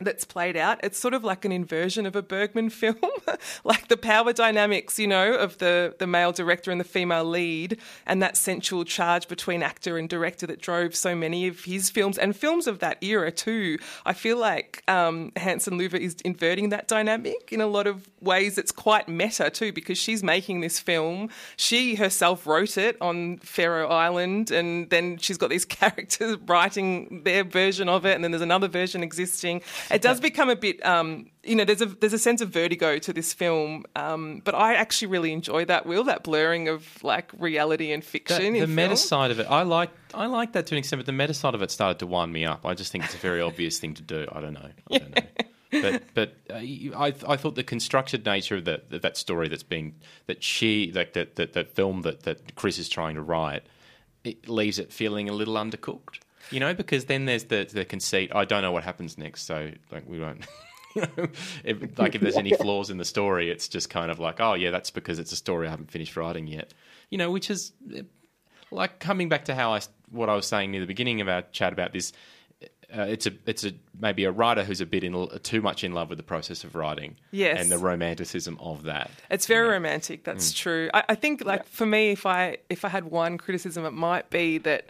that's 0.00 0.24
played 0.24 0.56
out. 0.56 0.78
It's 0.82 0.98
sort 0.98 1.14
of 1.14 1.24
like 1.24 1.44
an 1.44 1.52
inversion 1.52 2.06
of 2.06 2.14
a 2.14 2.22
Bergman 2.22 2.70
film, 2.70 2.96
like 3.64 3.88
the 3.88 3.96
power 3.96 4.32
dynamics, 4.32 4.98
you 4.98 5.06
know, 5.06 5.34
of 5.34 5.58
the, 5.58 5.94
the 5.98 6.06
male 6.06 6.32
director 6.32 6.70
and 6.70 6.80
the 6.80 6.84
female 6.84 7.24
lead, 7.24 7.78
and 8.06 8.22
that 8.22 8.36
sensual 8.36 8.84
charge 8.84 9.28
between 9.28 9.62
actor 9.62 9.98
and 9.98 10.08
director 10.08 10.46
that 10.46 10.60
drove 10.60 10.94
so 10.94 11.14
many 11.14 11.48
of 11.48 11.64
his 11.64 11.90
films 11.90 12.18
and 12.18 12.36
films 12.36 12.66
of 12.66 12.78
that 12.78 13.02
era 13.02 13.32
too. 13.32 13.78
I 14.06 14.12
feel 14.12 14.38
like 14.38 14.82
um, 14.88 15.32
Hansen 15.36 15.78
is 15.80 16.16
inverting 16.24 16.70
that 16.70 16.88
dynamic 16.88 17.52
in 17.52 17.60
a 17.60 17.66
lot 17.66 17.86
of 17.86 18.08
ways. 18.20 18.58
It's 18.58 18.72
quite 18.72 19.08
meta 19.08 19.50
too, 19.50 19.72
because 19.72 19.98
she's 19.98 20.22
making 20.22 20.60
this 20.60 20.78
film. 20.78 21.28
She 21.56 21.96
herself 21.96 22.46
wrote 22.46 22.76
it 22.76 22.96
on 23.00 23.38
Fårö 23.38 23.90
Island, 23.90 24.50
and 24.50 24.88
then 24.90 25.18
she's 25.18 25.38
got 25.38 25.50
these 25.50 25.64
characters 25.78 26.36
writing 26.46 27.22
their 27.24 27.44
version 27.44 27.88
of 27.88 28.06
it, 28.06 28.14
and 28.14 28.22
then 28.22 28.30
there's 28.30 28.42
another 28.42 28.68
version 28.68 29.02
existing. 29.02 29.62
It 29.90 30.02
does 30.02 30.20
become 30.20 30.50
a 30.50 30.56
bit, 30.56 30.84
um, 30.84 31.30
you 31.42 31.56
know, 31.56 31.64
there's 31.64 31.80
a 31.80 31.86
there's 31.86 32.12
a 32.12 32.18
sense 32.18 32.40
of 32.40 32.50
vertigo 32.50 32.98
to 32.98 33.12
this 33.12 33.32
film, 33.32 33.84
um, 33.96 34.42
but 34.44 34.54
I 34.54 34.74
actually 34.74 35.08
really 35.08 35.32
enjoy 35.32 35.64
that. 35.66 35.86
Will 35.86 36.04
that 36.04 36.22
blurring 36.24 36.68
of 36.68 37.02
like 37.02 37.30
reality 37.38 37.92
and 37.92 38.04
fiction 38.04 38.54
the 38.54 38.66
meta 38.66 38.88
film? 38.88 38.96
side 38.96 39.30
of 39.30 39.40
it, 39.40 39.46
I 39.48 39.62
like. 39.62 39.90
I 40.14 40.26
like 40.26 40.52
that 40.52 40.66
to 40.66 40.74
an 40.74 40.78
extent, 40.78 41.00
but 41.00 41.06
the 41.06 41.12
meta 41.12 41.34
side 41.34 41.54
of 41.54 41.62
it 41.62 41.70
started 41.70 41.98
to 42.00 42.06
wind 42.06 42.32
me 42.32 42.44
up. 42.44 42.66
I 42.66 42.74
just 42.74 42.92
think 42.92 43.04
it's 43.04 43.14
a 43.14 43.18
very 43.18 43.40
obvious 43.40 43.78
thing 43.78 43.94
to 43.94 44.02
do. 44.02 44.26
I 44.32 44.40
don't 44.40 44.54
know. 44.54 44.70
I 44.90 44.98
don't 44.98 45.16
know. 45.16 45.22
But 45.70 46.02
but 46.14 46.34
uh, 46.50 46.54
I 46.54 47.14
I 47.26 47.36
thought 47.36 47.54
the 47.54 47.62
constructed 47.62 48.24
nature 48.24 48.56
of 48.56 48.64
that 48.64 48.88
that 49.02 49.18
story 49.18 49.48
that's 49.48 49.62
being 49.62 49.96
that 50.26 50.42
she 50.42 50.90
like 50.94 51.12
that 51.12 51.36
that 51.36 51.52
that 51.52 51.74
film 51.74 52.02
that 52.02 52.22
that 52.22 52.56
Chris 52.56 52.78
is 52.78 52.88
trying 52.88 53.16
to 53.16 53.22
write, 53.22 53.64
it 54.24 54.48
leaves 54.48 54.78
it 54.78 54.92
feeling 54.92 55.28
a 55.28 55.32
little 55.32 55.56
undercooked. 55.56 56.20
You 56.50 56.60
know, 56.60 56.74
because 56.74 57.06
then 57.06 57.24
there's 57.26 57.44
the 57.44 57.68
the 57.70 57.84
conceit. 57.84 58.30
I 58.34 58.44
don't 58.44 58.62
know 58.62 58.72
what 58.72 58.84
happens 58.84 59.18
next, 59.18 59.46
so 59.46 59.70
like 59.90 60.08
we 60.08 60.18
won't. 60.20 60.46
You 60.94 61.02
know, 61.16 61.28
if, 61.64 61.98
like 61.98 62.14
if 62.14 62.20
there's 62.22 62.36
any 62.36 62.54
flaws 62.54 62.90
in 62.90 62.96
the 62.98 63.04
story, 63.04 63.50
it's 63.50 63.68
just 63.68 63.90
kind 63.90 64.10
of 64.10 64.18
like, 64.18 64.40
oh 64.40 64.54
yeah, 64.54 64.70
that's 64.70 64.90
because 64.90 65.18
it's 65.18 65.32
a 65.32 65.36
story 65.36 65.66
I 65.66 65.70
haven't 65.70 65.90
finished 65.90 66.16
writing 66.16 66.46
yet. 66.46 66.72
You 67.10 67.18
know, 67.18 67.30
which 67.30 67.50
is 67.50 67.72
eh, 67.94 68.02
like 68.70 68.98
coming 68.98 69.28
back 69.28 69.44
to 69.46 69.54
how 69.54 69.72
I 69.74 69.80
what 70.10 70.28
I 70.28 70.34
was 70.34 70.46
saying 70.46 70.70
near 70.70 70.80
the 70.80 70.86
beginning 70.86 71.20
of 71.20 71.28
our 71.28 71.42
chat 71.52 71.72
about 71.72 71.92
this. 71.92 72.12
Uh, 72.90 73.02
it's 73.02 73.26
a 73.26 73.32
it's 73.44 73.64
a 73.64 73.72
maybe 74.00 74.24
a 74.24 74.30
writer 74.30 74.64
who's 74.64 74.80
a 74.80 74.86
bit 74.86 75.04
in 75.04 75.28
too 75.42 75.60
much 75.60 75.84
in 75.84 75.92
love 75.92 76.08
with 76.08 76.16
the 76.16 76.24
process 76.24 76.64
of 76.64 76.74
writing, 76.74 77.16
Yes. 77.32 77.60
and 77.60 77.70
the 77.70 77.76
romanticism 77.76 78.56
of 78.58 78.84
that. 78.84 79.10
It's 79.30 79.46
very 79.46 79.68
romantic. 79.68 80.24
That's 80.24 80.54
true. 80.54 80.88
I, 80.94 81.04
I 81.10 81.14
think, 81.14 81.44
like 81.44 81.66
for 81.66 81.84
me, 81.84 82.12
if 82.12 82.24
I 82.24 82.56
if 82.70 82.86
I 82.86 82.88
had 82.88 83.04
one 83.04 83.36
criticism, 83.36 83.84
it 83.84 83.92
might 83.92 84.30
be 84.30 84.56
that 84.58 84.88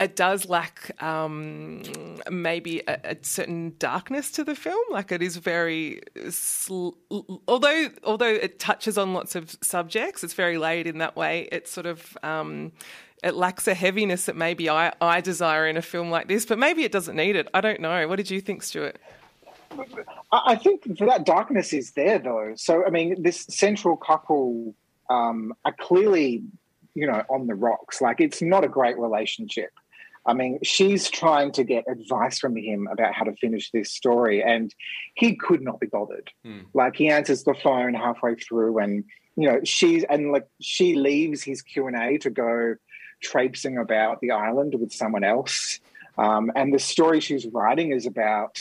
it 0.00 0.16
does 0.16 0.48
lack 0.48 0.90
um, 1.02 1.82
maybe 2.30 2.82
a, 2.88 2.98
a 3.04 3.16
certain 3.22 3.74
darkness 3.78 4.30
to 4.32 4.44
the 4.44 4.54
film. 4.56 4.84
Like 4.90 5.12
it 5.12 5.22
is 5.22 5.36
very, 5.36 6.00
sl- 6.30 6.90
although 7.46 7.88
although 8.02 8.26
it 8.26 8.58
touches 8.58 8.98
on 8.98 9.12
lots 9.12 9.36
of 9.36 9.56
subjects, 9.62 10.24
it's 10.24 10.34
very 10.34 10.58
laid 10.58 10.86
in 10.86 10.98
that 10.98 11.16
way. 11.16 11.48
It's 11.52 11.70
sort 11.70 11.86
of. 11.86 12.16
Um, 12.22 12.72
it 13.22 13.34
lacks 13.34 13.66
a 13.66 13.72
heaviness 13.72 14.26
that 14.26 14.36
maybe 14.36 14.68
I, 14.68 14.92
I 15.00 15.22
desire 15.22 15.66
in 15.66 15.78
a 15.78 15.82
film 15.82 16.10
like 16.10 16.28
this, 16.28 16.44
but 16.44 16.58
maybe 16.58 16.84
it 16.84 16.92
doesn't 16.92 17.16
need 17.16 17.36
it. 17.36 17.48
I 17.54 17.62
don't 17.62 17.80
know. 17.80 18.06
What 18.06 18.16
did 18.16 18.30
you 18.30 18.38
think, 18.38 18.62
Stuart? 18.62 18.98
I 20.30 20.56
think 20.56 20.98
that 20.98 21.24
darkness 21.24 21.72
is 21.72 21.92
there 21.92 22.18
though. 22.18 22.52
So 22.56 22.84
I 22.84 22.90
mean, 22.90 23.22
this 23.22 23.46
central 23.48 23.96
couple 23.96 24.74
um, 25.08 25.54
are 25.64 25.72
clearly, 25.72 26.42
you 26.94 27.06
know, 27.06 27.22
on 27.30 27.46
the 27.46 27.54
rocks. 27.54 28.00
Like 28.00 28.20
it's 28.20 28.42
not 28.42 28.64
a 28.64 28.68
great 28.68 28.98
relationship. 28.98 29.70
I 30.26 30.32
mean, 30.32 30.58
she's 30.62 31.10
trying 31.10 31.52
to 31.52 31.64
get 31.64 31.84
advice 31.88 32.38
from 32.38 32.56
him 32.56 32.88
about 32.90 33.14
how 33.14 33.24
to 33.24 33.34
finish 33.36 33.70
this 33.70 33.92
story, 33.92 34.42
and 34.42 34.74
he 35.14 35.36
could 35.36 35.62
not 35.62 35.80
be 35.80 35.86
bothered. 35.86 36.30
Like 36.72 36.96
he 36.96 37.08
answers 37.08 37.44
the 37.44 37.54
phone 37.54 37.94
halfway 37.94 38.34
through, 38.36 38.78
and 38.78 39.04
you 39.36 39.48
know, 39.50 39.60
she's 39.64 40.04
and 40.04 40.32
like 40.32 40.46
she 40.60 40.94
leaves 40.94 41.42
his 41.42 41.62
Q 41.62 41.88
and 41.88 41.96
A 41.96 42.18
to 42.18 42.30
go 42.30 42.76
traipsing 43.22 43.78
about 43.78 44.20
the 44.20 44.30
island 44.30 44.74
with 44.78 44.92
someone 44.92 45.24
else. 45.24 45.80
Um, 46.16 46.52
and 46.54 46.72
the 46.72 46.78
story 46.78 47.20
she's 47.20 47.46
writing 47.46 47.92
is 47.92 48.06
about 48.06 48.58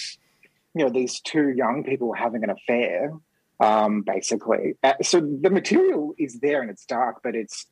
you 0.74 0.84
know 0.84 0.90
these 0.90 1.20
two 1.20 1.50
young 1.50 1.84
people 1.84 2.14
having 2.14 2.44
an 2.44 2.50
affair 2.50 3.14
um, 3.60 4.02
basically 4.02 4.76
uh, 4.84 4.94
so 5.02 5.20
the 5.20 5.50
material 5.50 6.14
is 6.18 6.40
there 6.40 6.62
and 6.62 6.70
it's 6.70 6.86
dark 6.86 7.22
but 7.24 7.36
it's 7.36 7.66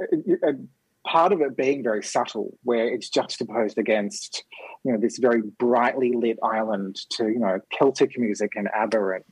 a, 0.00 0.48
a 0.48 0.52
part 1.06 1.32
of 1.32 1.40
it 1.40 1.56
being 1.56 1.82
very 1.82 2.02
subtle 2.02 2.56
where 2.62 2.86
it's 2.88 3.08
juxtaposed 3.08 3.78
against 3.78 4.44
you 4.84 4.92
know 4.92 4.98
this 4.98 5.18
very 5.18 5.42
brightly 5.58 6.12
lit 6.12 6.38
island 6.42 6.96
to 7.10 7.24
you 7.28 7.38
know 7.38 7.60
celtic 7.70 8.18
music 8.18 8.52
and 8.54 8.68
ABBA 8.74 9.10
and 9.16 9.24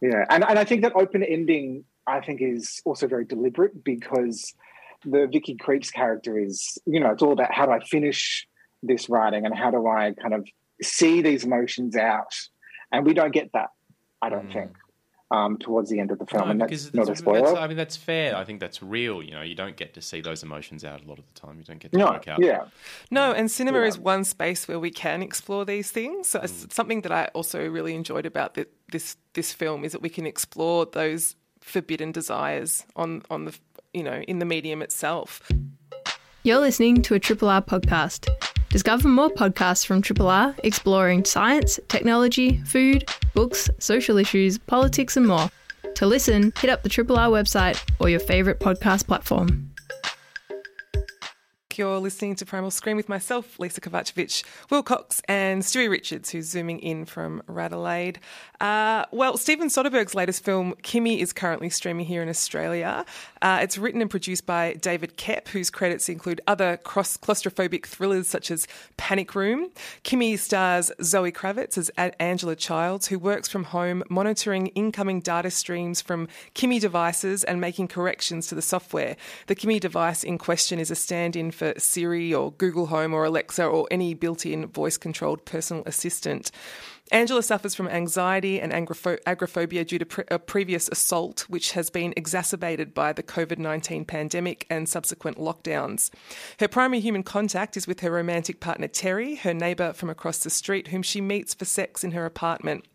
yeah 0.00 0.24
and, 0.30 0.44
and 0.48 0.58
i 0.58 0.64
think 0.64 0.82
that 0.82 0.94
open 0.96 1.22
ending 1.22 1.84
i 2.06 2.20
think 2.20 2.40
is 2.42 2.80
also 2.84 3.06
very 3.06 3.24
deliberate 3.24 3.84
because 3.84 4.54
the 5.04 5.28
vicky 5.32 5.56
krieps 5.56 5.92
character 5.92 6.38
is 6.38 6.78
you 6.86 6.98
know 6.98 7.10
it's 7.10 7.22
all 7.22 7.32
about 7.32 7.52
how 7.52 7.66
do 7.66 7.72
i 7.72 7.80
finish 7.80 8.46
this 8.82 9.08
writing 9.08 9.46
and 9.46 9.54
how 9.54 9.70
do 9.70 9.86
i 9.86 10.12
kind 10.20 10.34
of 10.34 10.46
see 10.80 11.22
these 11.22 11.42
emotions 11.42 11.96
out? 11.96 12.32
And 12.92 13.04
we 13.04 13.14
don't 13.14 13.32
get 13.32 13.50
that 13.52 13.70
i 14.20 14.28
don't 14.28 14.48
mm. 14.48 14.52
think 14.52 14.72
um, 15.30 15.58
towards 15.58 15.90
the 15.90 16.00
end 16.00 16.10
of 16.10 16.18
the 16.18 16.24
film 16.26 16.44
No, 16.44 16.50
and 16.52 16.58
because 16.60 16.90
that's 16.90 17.06
not 17.06 17.08
a 17.10 17.16
spoiler 17.16 17.40
that's- 17.42 17.58
I 17.62 17.66
mean, 17.66 17.76
that's 17.76 17.96
fair. 17.96 18.34
I 18.36 18.44
think 18.44 18.60
that's 18.60 18.82
real. 18.82 19.22
You 19.22 19.32
know, 19.32 19.42
you 19.42 19.54
don't 19.54 19.76
get 19.76 19.92
to 19.94 20.00
see 20.00 20.20
those 20.22 20.42
emotions 20.42 20.84
out 20.84 21.04
a 21.04 21.08
lot 21.08 21.18
of 21.18 21.24
the 21.32 21.38
time. 21.38 21.58
You 21.58 21.64
don't 21.64 21.78
get 21.78 21.92
to 21.92 21.98
no 21.98 22.06
work 22.12 22.28
out. 22.28 22.40
yeah 22.42 22.64
No, 23.10 23.32
and 23.32 23.50
cinema 23.50 23.80
Yeah. 23.80 23.86
is 23.88 23.98
one 23.98 24.24
space 24.24 24.66
where 24.66 24.78
we 24.80 24.90
can 24.90 25.22
explore 25.22 25.64
these 25.66 25.90
things. 25.90 26.28
So 26.30 26.40
it's 26.40 26.74
something 26.74 27.02
that 27.02 27.12
I 27.12 27.26
also 27.34 27.68
really 27.68 27.94
enjoyed 27.94 28.24
about 28.26 28.54
the, 28.54 28.66
this 28.90 29.16
this 29.34 29.52
film 29.52 29.84
is 29.84 29.92
that 29.92 30.00
we 30.02 30.08
can 30.08 30.26
explore 30.26 30.86
those 30.86 31.36
forbidden 31.60 32.10
desires 32.12 32.84
on 32.96 33.22
on 33.30 33.44
the 33.44 33.54
you 33.92 34.02
know 34.02 34.20
in 34.26 34.38
the 34.38 34.46
medium 34.46 34.80
itself. 34.82 35.50
You're 36.42 36.60
listening 36.60 37.02
to 37.02 37.14
a 37.14 37.18
Triple 37.18 37.50
R 37.50 37.60
podcast. 37.60 38.28
Discover 38.70 39.08
more 39.08 39.30
podcasts 39.30 39.86
from 39.86 40.02
Triple 40.02 40.28
R 40.28 40.54
exploring 40.62 41.24
science, 41.24 41.80
technology, 41.88 42.58
food, 42.64 43.08
books, 43.34 43.70
social 43.78 44.18
issues, 44.18 44.58
politics, 44.58 45.16
and 45.16 45.26
more. 45.26 45.50
To 45.94 46.06
listen, 46.06 46.52
hit 46.60 46.68
up 46.68 46.82
the 46.82 46.88
Triple 46.88 47.18
R 47.18 47.28
website 47.28 47.82
or 47.98 48.10
your 48.10 48.20
favourite 48.20 48.60
podcast 48.60 49.06
platform. 49.06 49.67
You're 51.78 52.00
listening 52.00 52.34
to 52.34 52.44
Primal 52.44 52.72
Screen 52.72 52.96
with 52.96 53.08
myself, 53.08 53.56
Lisa 53.60 53.80
Kovacevic, 53.80 54.42
Will 54.68 54.82
Cox, 54.82 55.22
and 55.28 55.62
Stewie 55.62 55.88
Richards, 55.88 56.28
who's 56.28 56.48
zooming 56.48 56.80
in 56.80 57.04
from 57.04 57.40
Radelaide. 57.46 58.18
Uh, 58.60 59.04
well, 59.12 59.36
Steven 59.36 59.68
Soderbergh's 59.68 60.16
latest 60.16 60.44
film, 60.44 60.74
Kimi, 60.82 61.20
is 61.20 61.32
currently 61.32 61.70
streaming 61.70 62.04
here 62.04 62.20
in 62.20 62.28
Australia. 62.28 63.06
Uh, 63.40 63.60
it's 63.62 63.78
written 63.78 64.00
and 64.00 64.10
produced 64.10 64.44
by 64.44 64.72
David 64.74 65.16
Koepp, 65.16 65.46
whose 65.46 65.70
credits 65.70 66.08
include 66.08 66.40
other 66.48 66.78
cross 66.78 67.16
claustrophobic 67.16 67.86
thrillers 67.86 68.26
such 68.26 68.50
as 68.50 68.66
Panic 68.96 69.36
Room. 69.36 69.70
Kimi 70.02 70.36
stars 70.36 70.90
Zoe 71.00 71.30
Kravitz 71.30 71.78
as 71.78 71.90
Angela 72.18 72.56
Childs, 72.56 73.06
who 73.06 73.20
works 73.20 73.48
from 73.48 73.62
home 73.62 74.02
monitoring 74.10 74.66
incoming 74.68 75.20
data 75.20 75.52
streams 75.52 76.00
from 76.00 76.26
Kimi 76.54 76.80
devices 76.80 77.44
and 77.44 77.60
making 77.60 77.86
corrections 77.86 78.48
to 78.48 78.56
the 78.56 78.62
software. 78.62 79.16
The 79.46 79.54
Kimi 79.54 79.78
device 79.78 80.24
in 80.24 80.38
question 80.38 80.80
is 80.80 80.90
a 80.90 80.96
stand 80.96 81.36
in 81.36 81.52
for 81.52 81.67
Siri 81.76 82.32
or 82.34 82.52
Google 82.52 82.86
Home 82.86 83.12
or 83.14 83.24
Alexa 83.24 83.64
or 83.64 83.86
any 83.90 84.14
built 84.14 84.46
in 84.46 84.66
voice 84.66 84.96
controlled 84.96 85.44
personal 85.44 85.82
assistant. 85.86 86.50
Angela 87.10 87.42
suffers 87.42 87.74
from 87.74 87.88
anxiety 87.88 88.60
and 88.60 88.72
agoraphobia 88.72 89.84
due 89.84 89.98
to 89.98 90.04
pre- 90.04 90.24
a 90.30 90.38
previous 90.38 90.88
assault, 90.88 91.46
which 91.48 91.72
has 91.72 91.88
been 91.88 92.12
exacerbated 92.16 92.92
by 92.92 93.14
the 93.14 93.22
COVID 93.22 93.58
19 93.58 94.04
pandemic 94.04 94.66
and 94.68 94.88
subsequent 94.88 95.38
lockdowns. 95.38 96.10
Her 96.60 96.68
primary 96.68 97.00
human 97.00 97.22
contact 97.22 97.76
is 97.76 97.86
with 97.86 98.00
her 98.00 98.10
romantic 98.10 98.60
partner 98.60 98.88
Terry, 98.88 99.36
her 99.36 99.54
neighbour 99.54 99.94
from 99.94 100.10
across 100.10 100.38
the 100.38 100.50
street, 100.50 100.88
whom 100.88 101.02
she 101.02 101.22
meets 101.22 101.54
for 101.54 101.64
sex 101.64 102.04
in 102.04 102.10
her 102.10 102.26
apartment. 102.26 102.86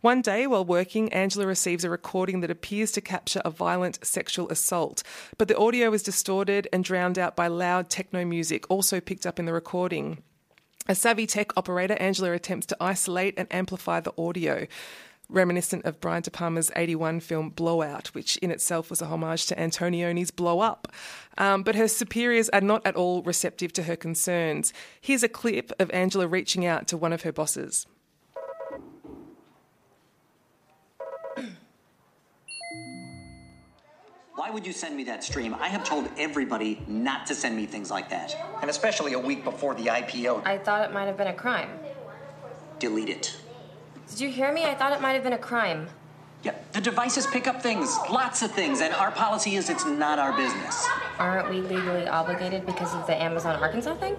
One 0.00 0.22
day, 0.22 0.46
while 0.46 0.64
working, 0.64 1.12
Angela 1.12 1.46
receives 1.46 1.84
a 1.84 1.90
recording 1.90 2.40
that 2.40 2.50
appears 2.50 2.90
to 2.92 3.02
capture 3.02 3.42
a 3.44 3.50
violent 3.50 3.98
sexual 4.02 4.48
assault, 4.48 5.02
but 5.36 5.48
the 5.48 5.58
audio 5.58 5.92
is 5.92 6.02
distorted 6.02 6.68
and 6.72 6.84
drowned 6.84 7.18
out 7.18 7.36
by 7.36 7.48
loud 7.48 7.90
techno 7.90 8.24
music, 8.24 8.64
also 8.70 9.00
picked 9.00 9.26
up 9.26 9.38
in 9.38 9.44
the 9.44 9.52
recording. 9.52 10.22
A 10.90 10.94
savvy 10.94 11.26
tech 11.26 11.54
operator, 11.54 11.98
Angela 12.00 12.32
attempts 12.32 12.64
to 12.68 12.76
isolate 12.80 13.34
and 13.36 13.46
amplify 13.50 14.00
the 14.00 14.14
audio, 14.16 14.66
reminiscent 15.28 15.84
of 15.84 16.00
Brian 16.00 16.22
De 16.22 16.30
Palma's 16.30 16.70
81 16.74 17.20
film 17.20 17.50
Blowout, 17.50 18.08
which 18.14 18.38
in 18.38 18.50
itself 18.50 18.88
was 18.88 19.02
a 19.02 19.06
homage 19.06 19.44
to 19.46 19.60
Antonioni's 19.60 20.30
Blow 20.30 20.60
Up. 20.60 20.88
Um, 21.36 21.62
but 21.62 21.74
her 21.74 21.88
superiors 21.88 22.48
are 22.48 22.62
not 22.62 22.86
at 22.86 22.96
all 22.96 23.22
receptive 23.22 23.70
to 23.74 23.82
her 23.82 23.96
concerns. 23.96 24.72
Here's 24.98 25.22
a 25.22 25.28
clip 25.28 25.72
of 25.78 25.90
Angela 25.90 26.26
reaching 26.26 26.64
out 26.64 26.88
to 26.88 26.96
one 26.96 27.12
of 27.12 27.20
her 27.20 27.32
bosses. 27.32 27.86
Why 34.38 34.50
would 34.50 34.64
you 34.64 34.72
send 34.72 34.96
me 34.96 35.02
that 35.02 35.24
stream? 35.24 35.52
I 35.58 35.66
have 35.66 35.82
told 35.82 36.08
everybody 36.16 36.80
not 36.86 37.26
to 37.26 37.34
send 37.34 37.56
me 37.56 37.66
things 37.66 37.90
like 37.90 38.08
that. 38.10 38.36
And 38.60 38.70
especially 38.70 39.14
a 39.14 39.18
week 39.18 39.42
before 39.42 39.74
the 39.74 39.86
IPO. 39.86 40.46
I 40.46 40.58
thought 40.58 40.88
it 40.88 40.92
might 40.94 41.06
have 41.06 41.16
been 41.16 41.26
a 41.26 41.34
crime. 41.34 41.68
Delete 42.78 43.08
it. 43.08 43.36
Did 44.08 44.20
you 44.20 44.28
hear 44.28 44.52
me? 44.52 44.64
I 44.64 44.76
thought 44.76 44.92
it 44.92 45.00
might 45.00 45.14
have 45.14 45.24
been 45.24 45.32
a 45.32 45.38
crime. 45.38 45.88
Yeah, 46.44 46.54
the 46.70 46.80
devices 46.80 47.26
pick 47.26 47.48
up 47.48 47.60
things, 47.60 47.98
lots 48.08 48.42
of 48.42 48.52
things, 48.52 48.80
and 48.80 48.94
our 48.94 49.10
policy 49.10 49.56
is 49.56 49.68
it's 49.70 49.84
not 49.84 50.20
our 50.20 50.36
business. 50.36 50.86
Aren't 51.18 51.50
we 51.50 51.60
legally 51.60 52.06
obligated 52.06 52.64
because 52.64 52.94
of 52.94 53.08
the 53.08 53.20
Amazon 53.20 53.56
Arkansas 53.56 53.96
thing? 53.96 54.14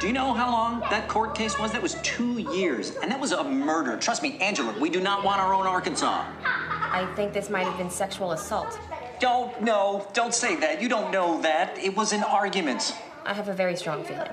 Do 0.00 0.06
you 0.06 0.14
know 0.14 0.32
how 0.32 0.50
long 0.50 0.80
that 0.88 1.08
court 1.08 1.34
case 1.34 1.58
was? 1.58 1.72
That 1.72 1.82
was 1.82 1.96
two 2.02 2.38
years, 2.38 2.96
and 3.02 3.10
that 3.12 3.20
was 3.20 3.32
a 3.32 3.44
murder. 3.44 3.98
Trust 3.98 4.22
me, 4.22 4.38
Angela, 4.38 4.74
we 4.80 4.88
do 4.88 5.00
not 5.00 5.22
want 5.24 5.42
our 5.42 5.52
own 5.52 5.66
Arkansas. 5.66 6.24
I 6.42 7.06
think 7.16 7.32
this 7.32 7.50
might 7.50 7.66
have 7.66 7.76
been 7.76 7.90
sexual 7.90 8.32
assault. 8.32 8.78
Don't, 9.20 9.62
no, 9.62 10.06
don't 10.12 10.34
say 10.34 10.56
that. 10.56 10.82
You 10.82 10.88
don't 10.88 11.10
know 11.10 11.40
that. 11.42 11.78
It 11.78 11.96
was 11.96 12.12
an 12.12 12.22
argument. 12.22 12.94
I 13.24 13.32
have 13.32 13.48
a 13.48 13.54
very 13.54 13.76
strong 13.76 14.04
feeling. 14.04 14.30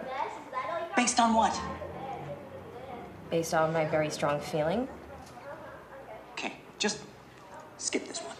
Based 0.95 1.19
on 1.19 1.33
what? 1.33 1.59
Based 3.29 3.53
on 3.53 3.71
my 3.71 3.85
very 3.85 4.09
strong 4.09 4.39
feeling. 4.39 4.87
Okay, 6.33 6.53
just 6.77 6.99
skip 7.77 8.07
this 8.07 8.19
one. 8.19 8.35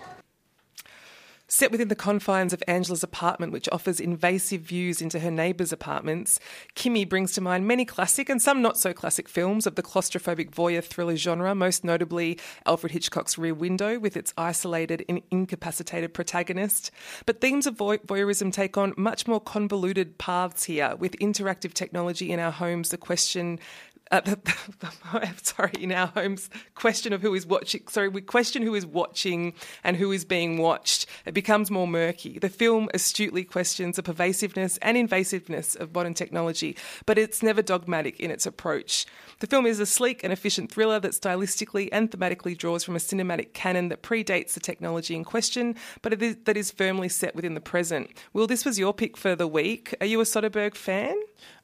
Set 1.53 1.69
within 1.69 1.89
the 1.89 1.95
confines 1.97 2.53
of 2.53 2.63
Angela's 2.65 3.03
apartment, 3.03 3.51
which 3.51 3.67
offers 3.73 3.99
invasive 3.99 4.61
views 4.61 5.01
into 5.01 5.19
her 5.19 5.29
neighbours' 5.29 5.73
apartments, 5.73 6.39
Kimi 6.75 7.03
brings 7.03 7.33
to 7.33 7.41
mind 7.41 7.67
many 7.67 7.83
classic 7.83 8.29
and 8.29 8.41
some 8.41 8.61
not 8.61 8.77
so 8.77 8.93
classic 8.93 9.27
films 9.27 9.67
of 9.67 9.75
the 9.75 9.83
claustrophobic 9.83 10.51
voyeur 10.51 10.81
thriller 10.81 11.17
genre, 11.17 11.53
most 11.53 11.83
notably 11.83 12.39
Alfred 12.65 12.93
Hitchcock's 12.93 13.37
Rear 13.37 13.53
Window, 13.53 13.99
with 13.99 14.15
its 14.15 14.33
isolated 14.37 15.03
and 15.09 15.21
incapacitated 15.29 16.13
protagonist. 16.13 16.89
But 17.25 17.41
themes 17.41 17.67
of 17.67 17.75
voyeurism 17.75 18.53
take 18.53 18.77
on 18.77 18.93
much 18.95 19.27
more 19.27 19.41
convoluted 19.41 20.17
paths 20.17 20.63
here, 20.63 20.95
with 20.95 21.19
interactive 21.19 21.73
technology 21.73 22.31
in 22.31 22.39
our 22.39 22.51
homes, 22.51 22.91
the 22.91 22.97
question 22.97 23.59
uh, 24.12 24.21
sorry, 25.41 25.71
in 25.80 25.91
our 25.91 26.08
homes, 26.08 26.50
question 26.76 27.13
of 27.13 27.21
who 27.21 27.34
is 27.34 27.45
watching. 27.45 27.88
Sorry, 27.88 28.10
we 28.10 28.21
question 28.21 28.62
who 28.62 28.76
is 28.76 28.86
watching 28.86 29.54
and 29.84 29.95
who 29.95 30.12
is 30.12 30.26
being 30.26 30.58
watched. 30.58 31.06
It 31.26 31.34
becomes 31.34 31.71
more 31.71 31.88
murky. 31.88 32.38
The 32.39 32.50
film 32.50 32.89
astutely 32.93 33.43
questions 33.43 33.95
the 33.95 34.04
pervasiveness 34.04 34.78
and 34.82 34.97
invasiveness 34.97 35.80
of 35.80 35.93
modern 35.93 36.13
technology, 36.13 36.76
but 37.06 37.17
it's 37.17 37.41
never 37.41 37.62
dogmatic 37.62 38.19
in 38.19 38.32
its 38.32 38.45
approach. 38.45 39.06
The 39.39 39.47
film 39.47 39.65
is 39.65 39.80
a 39.80 39.86
sleek 39.86 40.24
and 40.24 40.34
efficient 40.34 40.71
thriller 40.71 41.00
that 41.00 41.13
stylistically 41.13 41.89
and 41.91 42.12
thematically 42.12 42.58
draws 42.58 42.84
from 42.84 42.95
a 42.95 43.00
cinematic 43.00 43.54
canon 43.54 43.89
that 43.89 44.04
predates 44.04 44.54
the 44.54 44.60
technology 44.60 45.15
in 45.15 45.24
question, 45.24 45.76
but 46.02 46.19
that 46.19 46.58
is 46.58 46.71
firmly 46.71 47.10
set 47.10 47.36
within 47.36 47.54
the 47.54 47.62
present. 47.62 48.12
Will, 48.34 48.47
this 48.47 48.65
was 48.65 48.78
your 48.78 48.93
pick 48.93 49.17
for 49.17 49.36
the 49.36 49.47
week. 49.47 49.95
Are 50.02 50.06
you 50.06 50.19
a 50.19 50.26
Soderbergh 50.26 50.76
fan? 50.76 51.15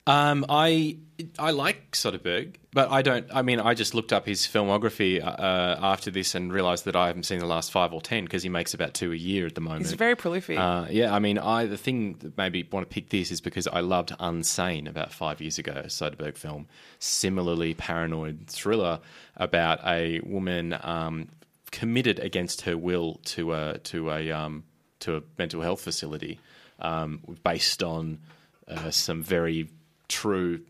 Um, 0.08 0.46
I 0.48 0.98
I 1.38 1.52
like 1.52 1.92
Soderbergh, 1.92 2.56
but 2.72 2.90
I 2.92 3.02
don't. 3.02 3.28
I 3.34 3.42
mean, 3.42 3.60
I 3.60 3.74
just 3.74 3.94
looked 3.94 4.14
up 4.14 4.26
his 4.26 4.44
filmography 4.44 5.22
uh, 5.22 5.76
after 5.82 6.12
this 6.12 6.34
and 6.34 6.54
realised 6.54 6.86
that 6.86 6.96
I 6.96 7.08
haven't 7.08 7.24
seen 7.24 7.40
the 7.40 7.46
last 7.46 7.72
five 7.72 7.92
or 7.92 8.02
ten 8.02 8.24
because 8.24 8.42
he 8.42 8.50
makes 8.50 8.74
about 8.74 8.94
two 8.94 9.12
a 9.12 9.16
year 9.16 9.46
at 9.46 9.56
the 9.56 9.62
moment. 9.62 9.82
He's 9.82 9.94
very 9.94 10.16
prolific. 10.16 10.58
Uh, 10.58 10.86
yeah, 10.90 11.14
I 11.14 11.20
mean, 11.20 11.38
I 11.38 11.66
the 11.66 11.78
thing 11.78 12.14
that 12.20 12.38
maybe 12.38 12.68
want 12.72 12.90
to 12.90 12.94
pick 12.94 13.10
this 13.10 13.32
is 13.32 13.42
because 13.42 13.68
I 13.68 13.82
loved 13.82 14.12
Unsane 14.20 14.88
about 14.88 15.12
five 15.12 15.42
years 15.42 15.60
ago, 15.60 15.74
a 15.74 15.88
Soderbergh 15.88 16.38
film, 16.38 16.68
similarly 17.00 17.74
paranoid 17.74 18.48
thriller 18.48 19.00
about 19.36 19.86
a 19.86 20.22
woman 20.22 20.78
um, 20.84 21.28
committed 21.72 22.20
against 22.20 22.62
her 22.62 22.78
will 22.78 23.16
to 23.26 23.54
a 23.54 23.80
to 23.80 24.12
a 24.12 24.32
um, 24.32 24.64
to 25.00 25.18
a 25.18 25.22
mental 25.38 25.62
health 25.62 25.82
facility, 25.82 26.40
um, 26.80 27.22
based 27.44 27.84
on 27.84 28.20
uh, 28.68 28.92
some 28.92 29.22
very 29.22 29.68
true 30.08 30.62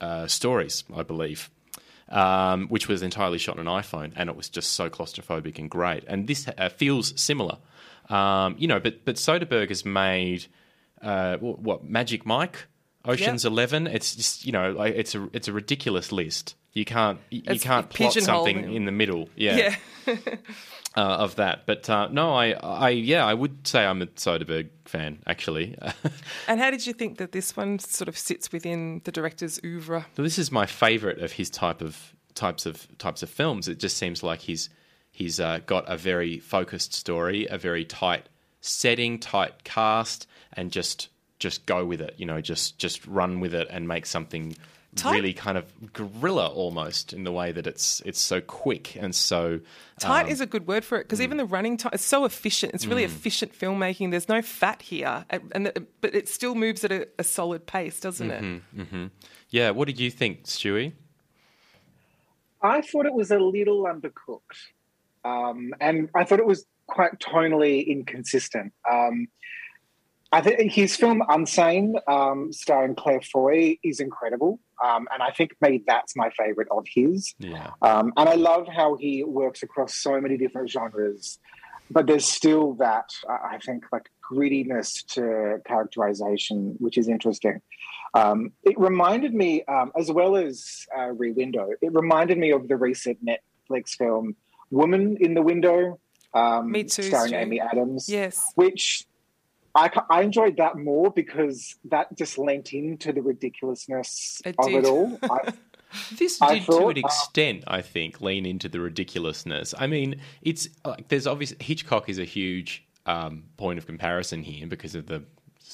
uh, 0.00 0.26
stories, 0.26 0.84
I 0.94 1.02
believe, 1.02 1.50
um, 2.08 2.68
which 2.68 2.88
was 2.88 3.02
entirely 3.02 3.38
shot 3.38 3.58
on 3.58 3.66
an 3.66 3.72
iPhone, 3.72 4.12
and 4.16 4.28
it 4.30 4.36
was 4.36 4.48
just 4.48 4.72
so 4.72 4.88
claustrophobic 4.88 5.58
and 5.58 5.70
great. 5.70 6.04
And 6.06 6.26
this 6.26 6.48
uh, 6.56 6.68
feels 6.68 7.18
similar, 7.20 7.58
um, 8.08 8.56
you 8.58 8.68
know. 8.68 8.80
But 8.80 9.04
but 9.04 9.16
Soderbergh 9.16 9.68
has 9.68 9.84
made 9.84 10.46
uh, 11.02 11.36
what, 11.38 11.84
Magic 11.84 12.24
Mike, 12.24 12.66
Ocean's. 13.04 13.44
Eleven. 13.44 13.86
It's 13.86 14.14
just 14.16 14.46
you 14.46 14.52
know 14.52 14.72
like, 14.72 14.94
it's 14.94 15.14
a 15.14 15.28
it's 15.32 15.48
a 15.48 15.52
ridiculous 15.52 16.12
list. 16.12 16.54
You 16.78 16.84
can't 16.84 17.18
you, 17.30 17.42
you 17.50 17.58
can't 17.58 17.90
plot 17.90 18.12
something 18.12 18.72
in 18.72 18.84
the 18.84 18.92
middle. 18.92 19.28
Yeah. 19.34 19.74
yeah. 20.06 20.14
uh, 20.96 21.00
of 21.00 21.34
that. 21.34 21.66
But 21.66 21.90
uh, 21.90 22.06
no, 22.06 22.32
I, 22.32 22.52
I, 22.52 22.90
yeah, 22.90 23.26
I 23.26 23.34
would 23.34 23.66
say 23.66 23.84
I'm 23.84 24.00
a 24.00 24.06
Soderbergh 24.06 24.68
fan 24.84 25.18
actually. 25.26 25.76
and 26.48 26.60
how 26.60 26.70
did 26.70 26.86
you 26.86 26.92
think 26.92 27.18
that 27.18 27.32
this 27.32 27.56
one 27.56 27.80
sort 27.80 28.06
of 28.06 28.16
sits 28.16 28.52
within 28.52 29.02
the 29.02 29.10
director's 29.10 29.58
oeuvre? 29.64 30.06
Well, 30.16 30.22
this 30.22 30.38
is 30.38 30.52
my 30.52 30.66
favourite 30.66 31.18
of 31.18 31.32
his 31.32 31.50
type 31.50 31.82
of 31.82 32.14
types 32.36 32.64
of 32.64 32.86
types 32.98 33.24
of 33.24 33.28
films. 33.28 33.66
It 33.66 33.80
just 33.80 33.96
seems 33.96 34.22
like 34.22 34.38
he's 34.38 34.70
he's 35.10 35.40
uh, 35.40 35.58
got 35.66 35.84
a 35.88 35.96
very 35.96 36.38
focused 36.38 36.94
story, 36.94 37.48
a 37.50 37.58
very 37.58 37.84
tight 37.84 38.28
setting, 38.60 39.18
tight 39.18 39.64
cast, 39.64 40.28
and 40.52 40.70
just 40.70 41.08
just 41.40 41.66
go 41.66 41.84
with 41.84 42.00
it. 42.00 42.14
You 42.18 42.26
know, 42.26 42.40
just 42.40 42.78
just 42.78 43.04
run 43.04 43.40
with 43.40 43.52
it 43.52 43.66
and 43.68 43.88
make 43.88 44.06
something 44.06 44.56
Tight. 44.96 45.16
really 45.16 45.34
kind 45.34 45.58
of 45.58 45.92
guerrilla 45.92 46.48
almost 46.48 47.12
in 47.12 47.24
the 47.24 47.30
way 47.30 47.52
that 47.52 47.66
it's 47.66 48.00
it's 48.06 48.20
so 48.20 48.40
quick 48.40 48.96
and 48.96 49.14
so 49.14 49.60
tight 50.00 50.24
um, 50.24 50.28
is 50.28 50.40
a 50.40 50.46
good 50.46 50.66
word 50.66 50.82
for 50.84 50.98
it 50.98 51.04
because 51.04 51.20
mm. 51.20 51.24
even 51.24 51.36
the 51.36 51.44
running 51.44 51.76
time 51.76 51.92
is 51.92 52.00
so 52.00 52.24
efficient. 52.24 52.72
It's 52.74 52.86
really 52.86 53.02
mm. 53.02 53.06
efficient 53.06 53.52
filmmaking. 53.52 54.10
There's 54.10 54.28
no 54.28 54.40
fat 54.40 54.80
here, 54.80 55.26
and 55.30 55.66
the, 55.66 55.86
but 56.00 56.14
it 56.14 56.28
still 56.28 56.54
moves 56.54 56.84
at 56.84 56.92
a, 56.92 57.06
a 57.18 57.24
solid 57.24 57.66
pace, 57.66 58.00
doesn't 58.00 58.28
mm-hmm, 58.28 58.80
it? 58.80 58.86
Mm-hmm. 58.86 59.06
Yeah. 59.50 59.70
What 59.70 59.88
did 59.88 60.00
you 60.00 60.10
think, 60.10 60.44
Stewie? 60.44 60.92
I 62.62 62.80
thought 62.80 63.06
it 63.06 63.14
was 63.14 63.30
a 63.30 63.38
little 63.38 63.84
undercooked, 63.84 64.40
um, 65.24 65.74
and 65.80 66.08
I 66.14 66.24
thought 66.24 66.40
it 66.40 66.46
was 66.46 66.64
quite 66.86 67.18
tonally 67.20 67.86
inconsistent. 67.86 68.72
Um, 68.90 69.28
I 70.32 70.40
think 70.40 70.72
his 70.72 70.96
film 70.96 71.22
Unsane, 71.28 71.94
um, 72.06 72.52
starring 72.52 72.94
Claire 72.94 73.22
Foy, 73.22 73.78
is 73.82 74.00
incredible. 74.00 74.60
Um, 74.84 75.08
and 75.12 75.22
I 75.22 75.30
think 75.30 75.56
maybe 75.60 75.82
that's 75.86 76.14
my 76.16 76.30
favorite 76.30 76.68
of 76.70 76.86
his. 76.88 77.34
Yeah. 77.38 77.70
Um, 77.82 78.12
and 78.16 78.28
I 78.28 78.34
love 78.34 78.68
how 78.68 78.96
he 78.96 79.24
works 79.24 79.62
across 79.62 79.94
so 79.94 80.20
many 80.20 80.36
different 80.36 80.70
genres, 80.70 81.38
but 81.90 82.06
there's 82.06 82.26
still 82.26 82.74
that, 82.74 83.10
I 83.28 83.58
think, 83.58 83.84
like 83.92 84.10
grittiness 84.30 85.04
to 85.14 85.60
characterization, 85.66 86.76
which 86.78 86.98
is 86.98 87.08
interesting. 87.08 87.60
Um, 88.14 88.52
it 88.62 88.78
reminded 88.78 89.34
me, 89.34 89.64
um, 89.64 89.92
as 89.98 90.10
well 90.10 90.36
as 90.36 90.86
uh, 90.96 91.08
Rear 91.08 91.32
Window, 91.34 91.70
it 91.80 91.92
reminded 91.92 92.38
me 92.38 92.50
of 92.52 92.68
the 92.68 92.76
recent 92.76 93.18
Netflix 93.24 93.90
film 93.96 94.36
Woman 94.70 95.16
in 95.20 95.34
the 95.34 95.42
Window, 95.42 95.98
um, 96.34 96.70
Me 96.70 96.84
too, 96.84 97.02
starring 97.02 97.28
Stu. 97.28 97.36
Amy 97.36 97.60
Adams. 97.60 98.08
Yes. 98.08 98.52
Which 98.54 99.06
I, 99.78 99.90
I 100.10 100.22
enjoyed 100.22 100.56
that 100.56 100.76
more 100.76 101.10
because 101.10 101.76
that 101.84 102.16
just 102.16 102.38
lent 102.38 102.72
into 102.72 103.12
the 103.12 103.22
ridiculousness 103.22 104.42
It 104.44 104.56
of 104.58 104.66
did. 104.66 104.76
it 104.76 104.84
all. 104.86 105.18
I, 105.30 105.52
This 106.12 106.40
I 106.42 106.54
did 106.54 106.66
to 106.66 106.72
thought, 106.72 106.96
an 106.98 107.04
uh, 107.04 107.06
extent, 107.06 107.64
I 107.66 107.80
think, 107.82 108.20
lean 108.20 108.44
into 108.44 108.68
the 108.68 108.80
ridiculousness. 108.80 109.74
I 109.78 109.86
mean, 109.86 110.20
it's 110.42 110.68
like 110.84 111.08
there's 111.08 111.26
obviously 111.26 111.56
Hitchcock 111.60 112.08
is 112.08 112.18
a 112.18 112.24
huge 112.24 112.84
um, 113.06 113.44
point 113.56 113.78
of 113.78 113.86
comparison 113.86 114.42
here 114.42 114.66
because 114.66 114.94
of 114.94 115.06
the 115.06 115.22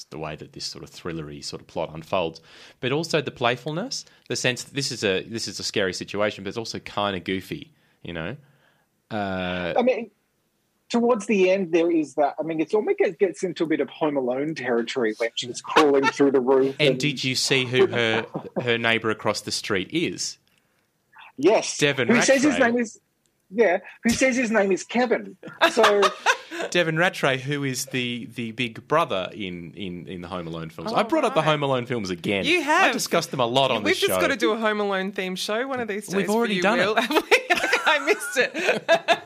the 0.09 0.17
way 0.17 0.35
that 0.35 0.53
this 0.53 0.65
sort 0.65 0.83
of 0.83 0.89
thrillery 0.91 1.43
sort 1.43 1.61
of 1.61 1.67
plot 1.67 1.89
unfolds, 1.93 2.41
but 2.79 2.91
also 2.91 3.21
the 3.21 3.31
playfulness, 3.31 4.05
the 4.27 4.35
sense 4.35 4.63
that 4.63 4.73
this 4.73 4.91
is 4.91 5.03
a 5.03 5.23
this 5.23 5.47
is 5.47 5.59
a 5.59 5.63
scary 5.63 5.93
situation, 5.93 6.43
but 6.43 6.49
it's 6.49 6.57
also 6.57 6.79
kind 6.79 7.15
of 7.15 7.23
goofy, 7.23 7.73
you 8.03 8.13
know. 8.13 8.35
Uh, 9.11 9.73
I 9.77 9.81
mean, 9.81 10.11
towards 10.89 11.25
the 11.25 11.49
end, 11.49 11.71
there 11.71 11.91
is 11.91 12.15
that. 12.15 12.35
I 12.39 12.43
mean, 12.43 12.59
it's 12.59 12.73
almost 12.73 12.97
gets, 12.97 13.15
gets 13.15 13.43
into 13.43 13.63
a 13.63 13.67
bit 13.67 13.79
of 13.79 13.89
Home 13.89 14.17
Alone 14.17 14.55
territory 14.55 15.13
when 15.17 15.29
she's 15.35 15.61
crawling 15.61 16.05
through 16.05 16.31
the 16.31 16.39
roof. 16.39 16.75
and 16.79 16.99
did 16.99 17.23
you 17.23 17.35
see 17.35 17.65
who 17.65 17.87
her 17.91 18.25
her 18.61 18.77
neighbour 18.77 19.09
across 19.09 19.41
the 19.41 19.51
street 19.51 19.89
is? 19.91 20.37
Yes, 21.37 21.77
Devon 21.77 22.07
who 22.07 22.21
says 22.21 22.43
his 22.43 22.57
name 22.57 22.77
is 22.77 22.99
yeah, 23.51 23.79
who 24.03 24.09
says 24.09 24.35
his 24.35 24.51
name 24.51 24.71
is 24.71 24.83
Kevin. 24.83 25.37
So 25.71 26.01
Devon 26.71 26.97
Rattray, 26.97 27.37
who 27.37 27.63
is 27.63 27.85
the, 27.85 28.27
the 28.35 28.51
big 28.51 28.87
brother 28.87 29.29
in, 29.33 29.71
in, 29.73 30.07
in 30.07 30.21
the 30.21 30.27
Home 30.27 30.47
Alone 30.47 30.69
films. 30.69 30.91
I 30.93 31.03
brought 31.03 31.25
up 31.25 31.35
the 31.35 31.41
Home 31.41 31.63
Alone 31.63 31.85
films 31.85 32.09
again. 32.09 32.45
You 32.45 32.61
have. 32.61 32.89
I 32.89 32.93
discussed 32.93 33.31
them 33.31 33.39
a 33.39 33.45
lot 33.45 33.71
on 33.71 33.75
the 33.75 33.79
show. 33.81 33.85
We've 33.85 33.93
this 33.93 33.99
show. 33.99 34.07
just 34.07 34.21
got 34.21 34.27
to 34.27 34.35
do 34.35 34.51
a 34.51 34.57
Home 34.57 34.79
Alone 34.79 35.11
theme 35.11 35.35
show 35.35 35.67
one 35.67 35.79
of 35.79 35.87
these 35.87 36.07
days. 36.07 36.15
We've 36.15 36.25
for 36.25 36.33
already 36.33 36.55
you, 36.55 36.61
done 36.61 36.79
Will. 36.79 36.95
it. 36.97 37.05
I 37.87 37.99
missed 37.99 38.37
it. 38.37 39.23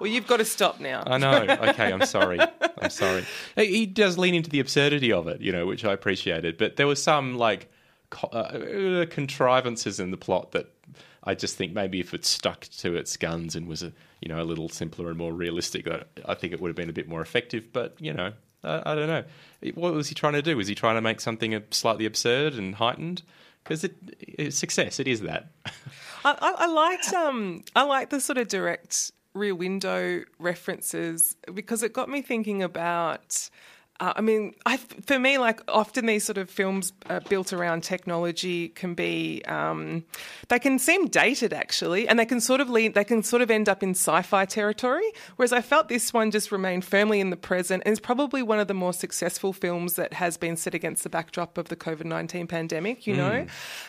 Well, 0.00 0.08
you've 0.10 0.26
got 0.26 0.38
to 0.38 0.44
stop 0.44 0.80
now. 0.80 1.02
I 1.06 1.18
know. 1.18 1.42
Okay, 1.70 1.92
I'm 1.92 2.04
sorry. 2.06 2.38
I'm 2.80 2.90
sorry. 2.90 3.24
He 3.56 3.86
does 3.86 4.18
lean 4.18 4.34
into 4.34 4.50
the 4.50 4.60
absurdity 4.60 5.12
of 5.12 5.26
it, 5.28 5.40
you 5.40 5.52
know, 5.52 5.66
which 5.66 5.84
I 5.84 5.92
appreciated. 5.92 6.56
But 6.58 6.76
there 6.76 6.86
was 6.86 7.02
some 7.02 7.36
like 7.36 7.70
uh, 8.32 9.04
contrivances 9.10 10.00
in 10.00 10.10
the 10.10 10.16
plot 10.16 10.52
that 10.52 10.66
I 11.24 11.34
just 11.34 11.56
think 11.56 11.72
maybe 11.72 12.00
if 12.00 12.14
it 12.14 12.24
stuck 12.24 12.60
to 12.78 12.94
its 12.96 13.16
guns 13.16 13.54
and 13.56 13.66
was 13.68 13.82
a 13.82 13.92
you 14.20 14.28
know 14.28 14.40
a 14.40 14.44
little 14.44 14.68
simpler 14.68 15.08
and 15.08 15.18
more 15.18 15.32
realistic, 15.32 15.86
I- 15.88 16.04
I 16.24 16.34
think 16.34 16.52
it 16.52 16.60
would 16.60 16.68
have 16.68 16.76
been 16.76 16.90
a 16.90 16.94
bit 16.94 17.08
more 17.08 17.20
effective. 17.20 17.72
But 17.72 17.96
you 18.00 18.12
know, 18.14 18.32
I, 18.64 18.92
I 18.92 18.94
don't 18.94 19.08
know. 19.08 19.24
What 19.74 19.92
was 19.94 20.08
he 20.08 20.14
trying 20.14 20.34
to 20.34 20.42
do? 20.42 20.56
Was 20.56 20.68
he 20.68 20.74
trying 20.74 20.94
to 20.94 21.00
make 21.02 21.20
something 21.20 21.60
slightly 21.70 22.06
absurd 22.06 22.54
and 22.54 22.74
heightened? 22.76 23.22
Because 23.64 23.84
it, 23.84 23.96
it's 24.20 24.56
success. 24.56 24.98
It 24.98 25.06
is 25.08 25.20
that. 25.22 25.50
I, 26.24 26.32
I, 26.40 26.54
I 26.64 26.66
liked 26.66 27.12
um 27.12 27.62
I 27.76 27.82
liked 27.82 28.10
the 28.10 28.20
sort 28.20 28.38
of 28.38 28.48
direct 28.48 29.12
rear 29.38 29.54
window 29.54 30.24
references 30.38 31.36
because 31.54 31.82
it 31.82 31.92
got 31.92 32.08
me 32.08 32.22
thinking 32.22 32.62
about. 32.62 33.48
Uh, 34.00 34.12
I 34.14 34.20
mean, 34.20 34.54
I, 34.64 34.76
for 34.76 35.18
me, 35.18 35.38
like 35.38 35.60
often 35.66 36.06
these 36.06 36.24
sort 36.24 36.38
of 36.38 36.48
films 36.48 36.92
uh, 37.10 37.18
built 37.28 37.52
around 37.52 37.82
technology 37.82 38.68
can 38.68 38.94
be, 38.94 39.42
um, 39.46 40.04
they 40.48 40.60
can 40.60 40.78
seem 40.78 41.08
dated 41.08 41.52
actually, 41.52 42.06
and 42.06 42.16
they 42.16 42.24
can 42.24 42.40
sort 42.40 42.60
of 42.60 42.70
lead, 42.70 42.94
they 42.94 43.02
can 43.02 43.24
sort 43.24 43.42
of 43.42 43.50
end 43.50 43.68
up 43.68 43.82
in 43.82 43.90
sci-fi 43.90 44.44
territory. 44.44 45.10
Whereas 45.34 45.52
I 45.52 45.62
felt 45.62 45.88
this 45.88 46.14
one 46.14 46.30
just 46.30 46.52
remained 46.52 46.84
firmly 46.84 47.18
in 47.18 47.30
the 47.30 47.36
present, 47.36 47.82
and 47.84 47.92
is 47.92 47.98
probably 47.98 48.40
one 48.40 48.60
of 48.60 48.68
the 48.68 48.74
more 48.74 48.92
successful 48.92 49.52
films 49.52 49.94
that 49.94 50.12
has 50.12 50.36
been 50.36 50.56
set 50.56 50.74
against 50.74 51.02
the 51.02 51.10
backdrop 51.10 51.58
of 51.58 51.68
the 51.68 51.76
COVID 51.76 52.04
nineteen 52.04 52.46
pandemic. 52.46 53.06
You 53.06 53.16
know, 53.16 53.46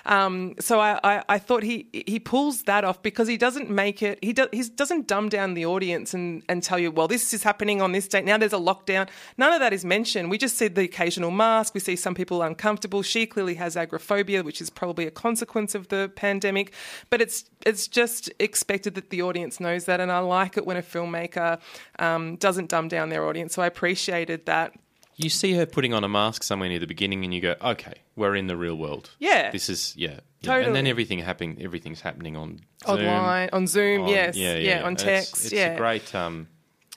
um, 0.07 0.55
so 0.59 0.79
I, 0.79 0.99
I, 1.03 1.23
I 1.29 1.37
thought 1.37 1.61
he 1.61 1.87
he 1.91 2.19
pulls 2.19 2.63
that 2.63 2.83
off 2.83 3.03
because 3.03 3.27
he 3.27 3.37
doesn't 3.37 3.69
make 3.69 4.01
it. 4.01 4.17
He 4.23 4.33
does 4.33 4.49
he 4.51 4.63
doesn't 4.63 5.07
dumb 5.07 5.29
down 5.29 5.53
the 5.53 5.67
audience 5.67 6.15
and 6.15 6.41
and 6.49 6.63
tell 6.63 6.79
you, 6.79 6.89
well, 6.89 7.07
this 7.07 7.31
is 7.33 7.43
happening 7.43 7.79
on 7.79 7.91
this 7.91 8.07
date. 8.07 8.25
Now 8.25 8.37
there's 8.39 8.53
a 8.53 8.57
lockdown. 8.57 9.07
None 9.37 9.53
of 9.53 9.59
that 9.59 9.71
is 9.71 9.85
mentioned. 9.99 10.29
We 10.29 10.37
just 10.37 10.57
see 10.57 10.67
the 10.69 10.83
occasional 10.83 11.31
mask. 11.31 11.73
We 11.73 11.79
see 11.81 11.95
some 11.95 12.15
people 12.15 12.41
uncomfortable. 12.41 13.01
She 13.01 13.25
clearly 13.25 13.55
has 13.55 13.75
agoraphobia, 13.75 14.43
which 14.43 14.61
is 14.61 14.69
probably 14.69 15.05
a 15.05 15.11
consequence 15.11 15.75
of 15.75 15.89
the 15.89 16.11
pandemic. 16.15 16.73
But 17.09 17.21
it's 17.21 17.45
it's 17.65 17.87
just 17.87 18.31
expected 18.39 18.95
that 18.95 19.09
the 19.09 19.21
audience 19.21 19.59
knows 19.59 19.85
that, 19.85 19.99
and 19.99 20.11
I 20.11 20.19
like 20.19 20.57
it 20.57 20.65
when 20.65 20.77
a 20.77 20.81
filmmaker 20.81 21.59
um, 21.99 22.37
doesn't 22.37 22.69
dumb 22.69 22.87
down 22.87 23.09
their 23.09 23.25
audience. 23.25 23.53
So 23.55 23.61
I 23.61 23.67
appreciated 23.67 24.45
that. 24.45 24.73
You 25.17 25.29
see 25.29 25.53
her 25.55 25.65
putting 25.65 25.93
on 25.93 26.03
a 26.05 26.07
mask 26.07 26.43
somewhere 26.43 26.69
near 26.69 26.79
the 26.79 26.87
beginning, 26.87 27.25
and 27.25 27.33
you 27.33 27.41
go, 27.41 27.55
"Okay, 27.61 27.95
we're 28.15 28.35
in 28.35 28.47
the 28.47 28.55
real 28.55 28.75
world. 28.75 29.09
Yeah. 29.19 29.51
this 29.51 29.69
is 29.69 29.93
yeah." 29.97 30.09
yeah. 30.11 30.19
Totally. 30.43 30.67
And 30.67 30.75
then 30.75 30.87
everything 30.87 31.19
happening, 31.19 31.57
everything's 31.61 31.99
happening 31.99 32.37
on 32.37 32.61
Zoom, 32.85 32.95
Online, 32.99 33.49
on 33.51 33.67
Zoom, 33.67 34.03
on- 34.03 34.09
yes, 34.09 34.37
yeah, 34.37 34.55
yeah, 34.55 34.69
yeah, 34.79 34.83
on 34.87 34.93
It's- 34.93 35.03
text, 35.03 35.43
It's, 35.45 35.53
yeah. 35.53 35.73
a 35.73 35.77
great. 35.77 36.15
Um, 36.15 36.47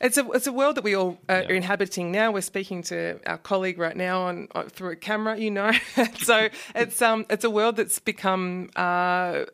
It's 0.02 0.18
a 0.18 0.28
it's 0.32 0.48
a 0.48 0.52
world 0.52 0.76
that 0.76 0.84
we 0.84 0.96
all 0.96 1.18
uh, 1.28 1.44
are 1.48 1.54
inhabiting 1.54 2.10
now. 2.10 2.32
We're 2.32 2.40
speaking 2.40 2.82
to 2.84 3.20
our 3.24 3.38
colleague 3.38 3.78
right 3.78 3.96
now 3.96 4.22
on, 4.22 4.48
on 4.52 4.68
through 4.68 4.90
a 4.90 4.96
camera, 4.96 5.38
you 5.38 5.50
know. 5.50 5.70
so 6.18 6.48
it's 6.74 7.00
um 7.00 7.24
it's 7.30 7.44
a 7.44 7.50
world 7.50 7.76
that's 7.76 8.00
become 8.00 8.70
uh, 8.74 9.44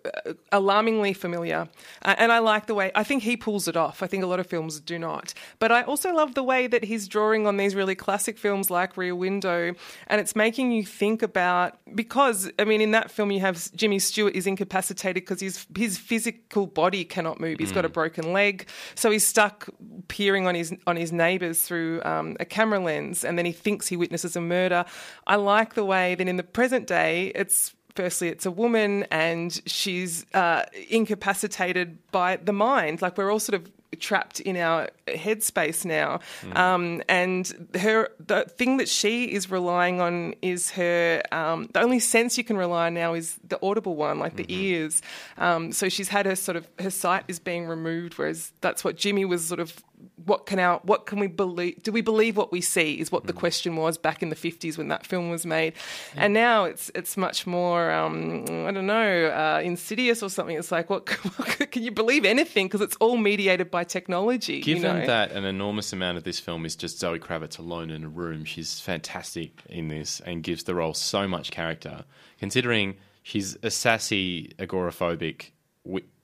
alarmingly 0.51 1.13
familiar, 1.13 1.69
uh, 2.03 2.15
and 2.17 2.33
I 2.33 2.39
like 2.39 2.67
the 2.67 2.75
way 2.75 2.91
I 2.95 3.05
think 3.05 3.25
he 3.25 3.37
pulls 3.37 3.69
it 3.69 3.77
off. 3.77 4.03
I 4.03 4.07
think 4.07 4.25
a 4.25 4.27
lot 4.27 4.41
of 4.41 4.47
films 4.47 4.81
do 4.81 4.99
not, 4.99 5.35
but 5.59 5.71
I 5.71 5.83
also 5.83 6.15
love 6.15 6.35
the 6.35 6.43
way 6.43 6.67
that 6.67 6.85
he's 6.85 7.09
drawing 7.09 7.47
on 7.47 7.59
these 7.59 7.75
really 7.75 7.95
classic 7.95 8.39
films 8.39 8.71
like 8.71 8.97
Rear 8.97 9.15
Window, 9.15 9.75
and 10.07 10.21
it's 10.21 10.35
making 10.35 10.73
you 10.73 10.83
think 10.83 11.23
about 11.23 11.79
because 11.95 12.51
I 12.59 12.65
mean 12.65 12.81
in 12.81 12.93
that 12.93 13.11
film 13.11 13.31
you 13.31 13.41
have 13.41 13.71
Jimmy 13.77 13.99
Stewart 13.99 14.35
is 14.35 14.47
incapacitated 14.47 15.25
because 15.25 15.41
his 15.41 15.67
his 15.77 15.99
physical 15.99 16.67
body 16.67 17.05
cannot 17.05 17.39
move. 17.39 17.59
He's 17.59 17.73
got 17.73 17.85
a 17.85 17.91
broken 17.91 18.33
leg, 18.33 18.67
so 18.95 19.11
he's 19.11 19.27
stuck 19.27 19.69
peering 20.09 20.38
on 20.47 20.55
his 20.55 20.74
on 20.86 20.97
his 20.97 21.12
neighbours 21.12 21.62
through 21.62 22.03
um, 22.05 22.36
a 22.41 22.45
camera 22.45 22.80
lens, 22.80 23.24
and 23.24 23.36
then 23.36 23.45
he 23.45 23.53
thinks 23.53 23.89
he 23.89 23.97
witnesses 23.97 24.36
a 24.36 24.41
murder. 24.41 24.84
I 25.26 25.36
like 25.36 25.74
the 25.74 25.84
way 25.84 26.14
that 26.14 26.28
in 26.28 26.36
the 26.36 26.43
present 26.43 26.86
day 26.86 27.32
it's. 27.34 27.74
Firstly, 27.95 28.28
it's 28.28 28.47
a 28.47 28.53
woman 28.53 29.07
and 29.11 29.61
she's 29.66 30.24
uh, 30.32 30.62
incapacitated 30.89 31.99
by 32.12 32.36
the 32.36 32.53
mind. 32.53 33.03
Like 33.03 33.18
we're 33.18 33.32
all 33.32 33.41
sort 33.41 33.61
of 33.61 33.68
trapped 33.99 34.39
in 34.41 34.57
our 34.57 34.89
headspace 35.07 35.84
now. 35.84 36.20
Um, 36.53 37.03
and 37.09 37.70
her 37.74 38.11
the 38.24 38.45
thing 38.45 38.76
that 38.76 38.89
she 38.89 39.24
is 39.24 39.51
relying 39.51 40.01
on 40.01 40.34
is 40.43 40.70
her 40.72 41.22
um, 41.32 41.68
the 41.72 41.80
only 41.80 41.99
sense 41.99 42.39
you 42.39 42.45
can 42.45 42.57
rely 42.57 42.86
on 42.86 42.95
now 42.95 43.14
is 43.14 43.36
the 43.49 43.59
audible 43.64 43.97
one, 43.97 44.18
like 44.18 44.36
the 44.36 44.47
ears. 44.49 45.03
Um, 45.36 45.72
so 45.72 45.89
she's 45.89 46.09
had 46.09 46.26
her 46.26 46.36
sort 46.36 46.57
of 46.57 46.68
her 46.78 46.91
sight 46.91 47.24
is 47.28 47.39
being 47.39 47.66
removed, 47.66 48.18
whereas 48.18 48.53
that's 48.61 48.84
what 48.84 48.97
Jimmy 48.97 49.24
was 49.24 49.45
sort 49.45 49.61
of. 49.61 49.82
What 50.25 50.47
can 50.47 50.59
our 50.59 50.81
what 50.85 51.07
can 51.07 51.19
we 51.19 51.27
believe? 51.27 51.83
Do 51.83 51.91
we 51.91 52.01
believe 52.01 52.37
what 52.37 52.53
we 52.53 52.61
see? 52.61 53.01
Is 53.01 53.11
what 53.11 53.27
the 53.27 53.33
question 53.33 53.77
was 53.77 53.97
back 53.97 54.23
in 54.23 54.29
the 54.29 54.37
fifties 54.37 54.77
when 54.77 54.89
that 54.89 55.07
film 55.07 55.31
was 55.31 55.47
made, 55.47 55.73
and 56.15 56.35
now 56.35 56.65
it's 56.65 56.91
it's 56.95 57.17
much 57.17 57.47
more 57.47 57.91
um, 57.91 58.45
I 58.49 58.71
don't 58.71 58.87
know 58.87 59.27
uh, 59.27 59.61
insidious 59.63 60.23
or 60.23 60.29
something. 60.29 60.57
It's 60.57 60.71
like 60.71 60.91
what 60.91 61.07
can 61.71 61.83
you 61.83 61.91
believe 61.91 62.25
anything 62.25 62.67
because 62.67 62.81
it's 62.81 62.97
all 62.97 63.17
mediated 63.17 63.71
by 63.71 63.85
technology. 63.85 64.61
Given 64.61 64.83
you 64.83 65.01
know? 65.01 65.07
that 65.07 65.33
an 65.33 65.45
enormous 65.45 65.93
amount 65.93 66.19
of 66.19 66.25
this 66.25 66.39
film 66.39 66.65
is 66.67 66.77
just 66.77 66.99
Zoe 66.99 67.19
Kravitz 67.19 67.59
alone 67.59 67.91
in 67.91 68.05
a 68.05 68.09
room, 68.09 68.45
she's 68.45 68.81
fantastic 68.81 69.63
in 69.69 69.89
this 69.89 70.21
and 70.21 70.43
gives 70.43 70.65
the 70.65 70.75
role 70.75 70.95
so 70.95 71.27
much 71.27 71.51
character. 71.51 72.05
Considering 72.39 72.97
she's 73.23 73.57
a 73.63 73.71
sassy, 73.71 74.55
agoraphobic, 74.59 75.51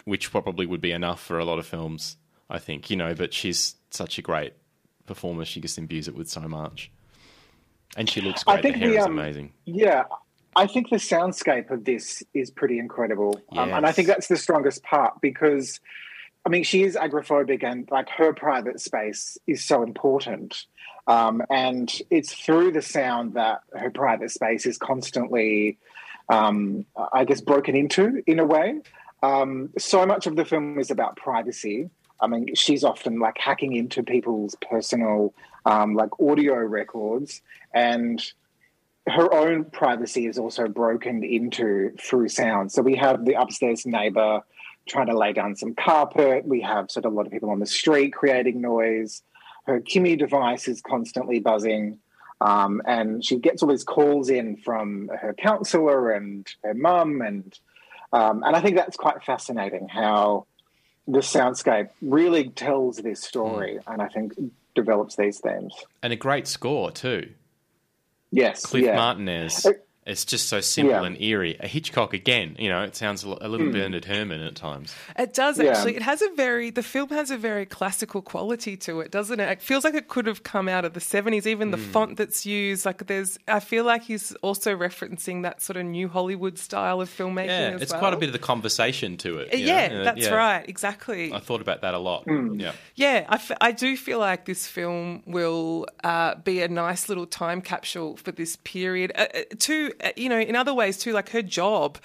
which 0.04 0.30
probably 0.30 0.66
would 0.66 0.80
be 0.80 0.92
enough 0.92 1.20
for 1.20 1.38
a 1.38 1.44
lot 1.44 1.58
of 1.58 1.66
films, 1.66 2.16
I 2.50 2.58
think, 2.58 2.90
you 2.90 2.96
know, 2.96 3.14
but 3.14 3.32
she's 3.32 3.76
such 3.90 4.18
a 4.18 4.22
great 4.22 4.54
performer. 5.06 5.44
She 5.44 5.60
just 5.60 5.78
imbues 5.78 6.08
it 6.08 6.14
with 6.14 6.28
so 6.28 6.42
much. 6.42 6.90
And 7.96 8.08
she 8.08 8.20
looks 8.20 8.44
great. 8.44 8.58
I 8.58 8.62
think 8.62 8.74
the 8.74 8.80
hair 8.80 8.90
the, 8.90 8.96
is 8.98 9.04
um, 9.04 9.18
amazing. 9.18 9.52
Yeah, 9.64 10.04
I 10.56 10.66
think 10.66 10.90
the 10.90 10.96
soundscape 10.96 11.70
of 11.70 11.84
this 11.84 12.22
is 12.32 12.50
pretty 12.50 12.78
incredible, 12.78 13.40
um, 13.52 13.72
and 13.72 13.86
I 13.86 13.92
think 13.92 14.08
that's 14.08 14.28
the 14.28 14.36
strongest 14.36 14.82
part 14.82 15.20
because, 15.20 15.80
I 16.44 16.48
mean, 16.48 16.64
she 16.64 16.82
is 16.82 16.96
agoraphobic, 16.96 17.64
and 17.64 17.88
like 17.90 18.08
her 18.10 18.32
private 18.32 18.80
space 18.80 19.38
is 19.46 19.64
so 19.64 19.82
important, 19.82 20.66
um, 21.06 21.42
and 21.50 21.92
it's 22.10 22.32
through 22.32 22.72
the 22.72 22.82
sound 22.82 23.34
that 23.34 23.62
her 23.76 23.90
private 23.90 24.30
space 24.30 24.64
is 24.64 24.78
constantly, 24.78 25.78
um, 26.28 26.86
I 27.12 27.24
guess, 27.24 27.40
broken 27.40 27.74
into 27.74 28.22
in 28.26 28.38
a 28.38 28.44
way. 28.44 28.80
Um, 29.22 29.70
so 29.78 30.04
much 30.06 30.26
of 30.26 30.36
the 30.36 30.44
film 30.44 30.78
is 30.78 30.90
about 30.90 31.16
privacy. 31.16 31.90
I 32.20 32.26
mean, 32.26 32.54
she's 32.54 32.84
often 32.84 33.18
like 33.18 33.38
hacking 33.38 33.74
into 33.74 34.02
people's 34.02 34.56
personal, 34.68 35.34
um, 35.66 35.94
like 35.94 36.10
audio 36.20 36.56
records, 36.56 37.42
and 37.74 38.22
her 39.06 39.32
own 39.34 39.64
privacy 39.66 40.26
is 40.26 40.38
also 40.38 40.66
broken 40.66 41.22
into 41.22 41.92
through 42.00 42.28
sound. 42.28 42.72
So 42.72 42.82
we 42.82 42.96
have 42.96 43.24
the 43.24 43.34
upstairs 43.34 43.84
neighbor 43.84 44.40
trying 44.88 45.06
to 45.06 45.18
lay 45.18 45.32
down 45.32 45.56
some 45.56 45.74
carpet. 45.74 46.46
We 46.46 46.60
have 46.62 46.90
sort 46.90 47.04
of 47.04 47.12
a 47.12 47.16
lot 47.16 47.26
of 47.26 47.32
people 47.32 47.50
on 47.50 47.60
the 47.60 47.66
street 47.66 48.12
creating 48.12 48.60
noise. 48.60 49.22
her 49.66 49.80
Kimi 49.80 50.16
device 50.16 50.68
is 50.68 50.80
constantly 50.80 51.40
buzzing. 51.40 51.98
Um, 52.40 52.82
and 52.86 53.24
she 53.24 53.38
gets 53.38 53.62
all 53.62 53.68
these 53.68 53.84
calls 53.84 54.28
in 54.28 54.56
from 54.56 55.08
her 55.08 55.34
counselor 55.34 56.10
and 56.10 56.46
her 56.62 56.74
mum, 56.74 57.22
and 57.22 57.58
um, 58.12 58.42
and 58.42 58.54
I 58.54 58.60
think 58.60 58.76
that's 58.76 58.96
quite 58.96 59.24
fascinating 59.24 59.88
how 59.88 60.46
the 61.06 61.20
soundscape 61.20 61.90
really 62.00 62.48
tells 62.50 62.98
this 62.98 63.22
story, 63.22 63.78
mm. 63.78 63.92
and 63.92 64.02
I 64.02 64.08
think 64.08 64.32
develops 64.74 65.16
these 65.16 65.38
themes. 65.38 65.74
And 66.02 66.12
a 66.12 66.16
great 66.16 66.46
score 66.46 66.90
too. 66.90 67.30
Yes, 68.30 68.66
Cliff 68.66 68.84
yeah. 68.84 68.96
Martinez. 68.96 69.64
It, 69.64 69.86
it's 70.06 70.24
just 70.24 70.48
so 70.48 70.60
simple 70.60 70.92
yeah. 70.92 71.04
and 71.04 71.20
eerie. 71.20 71.56
A 71.60 71.66
Hitchcock 71.66 72.12
again, 72.12 72.56
you 72.58 72.68
know, 72.68 72.82
it 72.82 72.94
sounds 72.94 73.24
a 73.24 73.28
little 73.28 73.68
mm. 73.68 73.72
Bernard 73.72 74.04
Herrmann 74.04 74.42
at 74.42 74.54
times. 74.54 74.94
It 75.18 75.32
does 75.32 75.58
actually. 75.58 75.92
Yeah. 75.92 75.98
It 75.98 76.02
has 76.02 76.20
a 76.20 76.28
very 76.30 76.70
the 76.70 76.82
film 76.82 77.08
has 77.10 77.30
a 77.30 77.38
very 77.38 77.64
classical 77.64 78.20
quality 78.20 78.76
to 78.78 79.00
it, 79.00 79.10
doesn't 79.10 79.40
it? 79.40 79.48
It 79.50 79.62
feels 79.62 79.82
like 79.82 79.94
it 79.94 80.08
could 80.08 80.26
have 80.26 80.42
come 80.42 80.68
out 80.68 80.84
of 80.84 80.92
the 80.92 81.00
seventies. 81.00 81.46
Even 81.46 81.70
the 81.70 81.78
mm. 81.78 81.90
font 81.90 82.18
that's 82.18 82.44
used, 82.44 82.84
like 82.84 83.06
there's, 83.06 83.38
I 83.48 83.60
feel 83.60 83.84
like 83.84 84.02
he's 84.02 84.32
also 84.42 84.76
referencing 84.76 85.42
that 85.42 85.62
sort 85.62 85.78
of 85.78 85.86
new 85.86 86.08
Hollywood 86.08 86.58
style 86.58 87.00
of 87.00 87.08
filmmaking. 87.08 87.46
Yeah, 87.46 87.78
it's 87.80 87.92
well. 87.92 88.00
quite 88.00 88.14
a 88.14 88.18
bit 88.18 88.28
of 88.28 88.34
the 88.34 88.38
conversation 88.38 89.16
to 89.18 89.38
it. 89.38 89.54
Yeah, 89.54 89.88
know? 89.88 90.04
that's 90.04 90.26
yeah. 90.26 90.34
right. 90.34 90.68
Exactly. 90.68 91.32
I 91.32 91.38
thought 91.38 91.62
about 91.62 91.80
that 91.80 91.94
a 91.94 91.98
lot. 91.98 92.26
Mm. 92.26 92.60
Yeah, 92.60 92.72
yeah. 92.94 93.24
I, 93.28 93.36
f- 93.36 93.52
I 93.60 93.72
do 93.72 93.96
feel 93.96 94.18
like 94.18 94.44
this 94.44 94.66
film 94.66 95.22
will 95.24 95.86
uh, 96.02 96.34
be 96.36 96.60
a 96.60 96.68
nice 96.68 97.08
little 97.08 97.26
time 97.26 97.62
capsule 97.62 98.16
for 98.16 98.32
this 98.32 98.56
period. 98.64 99.12
Uh, 99.14 99.26
uh 99.34 99.42
to 99.60 99.92
uh, 99.93 99.93
you 100.16 100.28
know, 100.28 100.38
in 100.38 100.56
other 100.56 100.74
ways 100.74 100.98
too, 100.98 101.12
like 101.12 101.30
her 101.30 101.42
job 101.42 101.98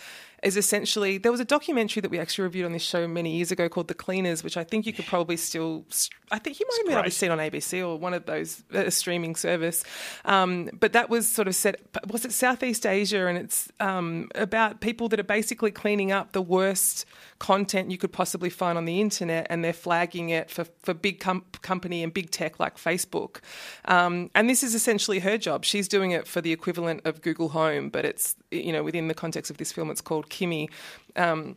is 0.44 0.56
essentially 0.56 1.18
there 1.18 1.32
was 1.32 1.42
a 1.42 1.46
documentary 1.46 2.02
that 2.02 2.10
we 2.10 2.20
actually 2.20 2.44
reviewed 2.44 2.66
on 2.66 2.72
this 2.72 2.82
show 2.82 3.08
many 3.08 3.36
years 3.36 3.52
ago 3.52 3.68
called 3.68 3.88
The 3.88 3.94
Cleaners, 3.94 4.44
which 4.44 4.58
I 4.58 4.64
think 4.64 4.86
you 4.86 4.94
could 4.94 5.06
probably 5.06 5.38
still. 5.38 5.86
I 6.32 6.40
think 6.40 6.60
you 6.60 6.66
might 6.68 6.78
have 6.78 6.86
been 6.86 6.94
able 6.94 7.04
to 7.04 7.12
see 7.12 7.26
it 7.26 7.30
on 7.30 7.40
ABC 7.40 7.86
or 7.86 7.98
one 7.98 8.14
of 8.14 8.26
those 8.26 8.64
uh, 8.74 8.90
streaming 8.90 9.36
service. 9.36 9.84
Um, 10.26 10.70
but 10.80 10.94
that 10.94 11.10
was 11.10 11.28
sort 11.28 11.48
of 11.48 11.56
set. 11.56 11.82
Was 12.10 12.26
it 12.26 12.32
Southeast 12.32 12.86
Asia? 12.86 13.28
And 13.28 13.38
it's 13.38 13.72
um, 13.80 14.30
about 14.36 14.80
people 14.80 15.10
that 15.10 15.20
are 15.20 15.24
basically 15.24 15.72
cleaning 15.72 16.12
up 16.12 16.32
the 16.32 16.42
worst 16.42 17.06
content 17.40 17.90
you 17.90 17.98
could 17.98 18.12
possibly 18.12 18.50
find 18.50 18.78
on 18.78 18.86
the 18.86 19.02
internet, 19.02 19.48
and 19.50 19.64
they're 19.64 19.74
flagging 19.74 20.30
it 20.30 20.52
for 20.52 20.66
for 20.84 20.94
big 20.94 21.20
com- 21.20 21.46
company 21.62 22.04
and 22.04 22.14
big 22.14 22.32
tech 22.32 22.60
like 22.60 22.78
Facebook. 22.78 23.38
Um, 23.86 24.30
and 24.36 24.50
this 24.50 24.62
is 24.62 24.76
essentially 24.76 25.20
her 25.20 25.38
job. 25.38 25.66
She's 25.66 25.88
doing 25.88 26.12
it 26.12 26.28
for 26.28 26.42
the 26.42 26.52
equivalent 26.52 27.02
of 27.06 27.22
Google 27.22 27.50
Home, 27.50 27.90
but 27.90 28.06
it's 28.06 28.36
you 28.52 28.72
know 28.72 28.84
within 28.84 29.08
the 29.08 29.14
context 29.14 29.50
of 29.50 29.58
this 29.58 29.72
film, 29.72 29.90
it's 29.90 30.02
called 30.02 30.30
Kimi. 30.30 30.70
Um, 31.16 31.56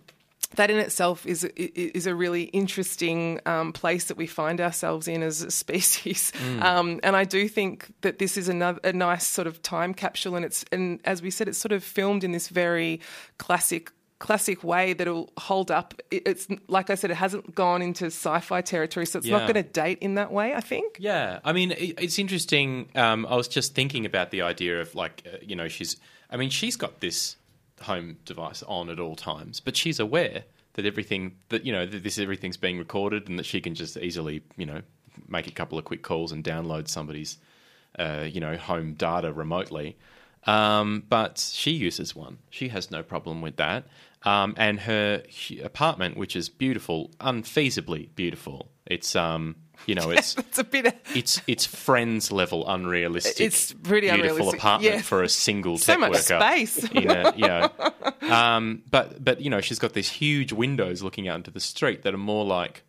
that 0.57 0.71
in 0.71 0.79
itself 0.79 1.27
is 1.27 1.45
is 1.45 2.07
a 2.07 2.15
really 2.15 2.45
interesting 2.45 3.41
um, 3.47 3.73
place 3.73 4.05
that 4.05 4.17
we 4.17 4.27
find 4.27 4.61
ourselves 4.61 5.09
in 5.09 5.23
as 5.23 5.43
a 5.43 5.51
species, 5.63 6.33
mm. 6.37 6.63
um, 6.63 7.01
and 7.03 7.17
I 7.17 7.25
do 7.25 7.49
think 7.49 7.93
that 8.03 8.19
this 8.19 8.37
is 8.37 8.49
another 8.49 8.81
a 8.85 8.93
nice 8.93 9.27
sort 9.27 9.47
of 9.47 9.63
time 9.63 9.95
capsule, 9.95 10.37
and 10.37 10.45
it's 10.45 10.65
and 10.71 11.01
as 11.05 11.23
we 11.23 11.31
said, 11.31 11.49
it's 11.49 11.59
sort 11.59 11.73
of 11.73 11.83
filmed 11.83 12.25
in 12.25 12.33
this 12.33 12.49
very 12.49 13.01
classic 13.39 13.91
classic 14.23 14.63
way 14.63 14.93
that'll 14.93 15.29
hold 15.37 15.73
up. 15.73 15.95
It's 16.13 16.47
like 16.69 16.91
I 16.91 16.95
said, 16.95 17.11
it 17.11 17.17
hasn't 17.17 17.57
gone 17.57 17.83
into 17.83 18.07
sci-fi 18.07 18.61
territory, 18.61 19.05
so 19.05 19.19
it's 19.19 19.27
yeah. 19.27 19.37
not 19.37 19.53
going 19.53 19.63
to 19.63 19.69
date 19.69 19.99
in 20.01 20.15
that 20.15 20.31
way. 20.31 20.55
I 20.55 20.61
think. 20.61 20.97
Yeah, 21.01 21.41
I 21.45 21.53
mean, 21.53 21.75
it's 21.77 22.21
interesting. 22.21 22.89
Um, 22.95 23.27
I 23.27 23.35
was 23.35 23.49
just 23.49 23.75
thinking 23.75 24.07
about 24.07 24.31
the 24.31 24.43
idea 24.43 24.81
of 24.81 24.95
like, 24.95 25.25
uh, 25.27 25.39
you 25.43 25.57
know, 25.57 25.67
she's. 25.67 25.97
I 26.31 26.37
mean, 26.37 26.51
she's 26.51 26.77
got 26.77 27.01
this 27.01 27.37
home 27.83 28.17
device 28.25 28.63
on 28.63 28.89
at 28.89 29.01
all 29.01 29.17
times, 29.17 29.59
but 29.59 29.77
she's 29.77 29.99
aware 29.99 30.45
that 30.75 30.87
everything 30.87 31.37
that 31.49 31.67
you 31.67 31.73
know 31.73 31.85
that 31.85 32.05
this 32.05 32.17
everything's 32.17 32.57
being 32.57 32.79
recorded 32.79 33.29
and 33.29 33.41
that 33.41 33.47
she 33.47 33.61
can 33.61 33.75
just 33.75 33.97
easily 33.97 34.43
you 34.57 34.67
know 34.67 34.83
make 35.29 35.49
a 35.49 35.53
couple 35.53 35.79
of 35.79 35.85
quick 35.85 36.03
calls 36.03 36.31
and 36.31 36.45
download 36.45 36.87
somebody's 36.87 37.39
uh, 37.99 38.25
you 38.27 38.41
know 38.41 38.57
home 38.57 38.95
data 38.95 39.33
remotely. 39.33 39.97
Um, 40.45 41.05
but 41.09 41.39
she 41.39 41.71
uses 41.71 42.17
one. 42.17 42.39
She 42.51 42.69
has 42.69 42.91
no 42.91 43.03
problem 43.03 43.43
with 43.43 43.57
that. 43.57 43.85
Um, 44.25 44.55
and 44.57 44.79
her 44.81 45.23
apartment, 45.63 46.17
which 46.17 46.37
is 46.37 46.49
beautiful, 46.49 47.11
unfeasibly 47.21 48.15
beautiful. 48.15 48.71
It's 48.87 49.17
um, 49.17 49.57
you 49.87 49.95
know, 49.95 50.11
it's 50.11 50.37
it's 50.39 50.59
a 50.59 50.65
bit. 50.65 50.87
Of... 50.87 50.95
It's 51.15 51.43
it's 51.47 51.67
friends 51.67 52.33
level 52.33 52.69
unrealistic. 52.69 53.41
It's 53.41 53.73
pretty 53.73 54.09
beautiful 54.09 54.31
unrealistic. 54.31 54.61
apartment 54.61 54.95
yeah. 54.95 55.03
for 55.03 55.23
a 55.23 55.29
single 55.29 55.79
so 55.79 55.93
tech 55.93 56.01
much 56.01 56.13
worker. 56.13 56.41
space. 56.41 56.85
In 56.85 57.11
a, 57.11 57.35
you 57.37 57.47
know, 57.47 57.71
um, 58.23 58.83
but 58.91 59.23
but 59.23 59.41
you 59.41 59.51
know, 59.51 59.61
she's 59.61 59.79
got 59.79 59.93
these 59.93 60.09
huge 60.09 60.53
windows 60.53 61.03
looking 61.03 61.29
out 61.29 61.37
into 61.37 61.51
the 61.51 61.61
street 61.61 62.03
that 62.03 62.15
are 62.15 62.19
more 62.19 62.45
like. 62.45 62.85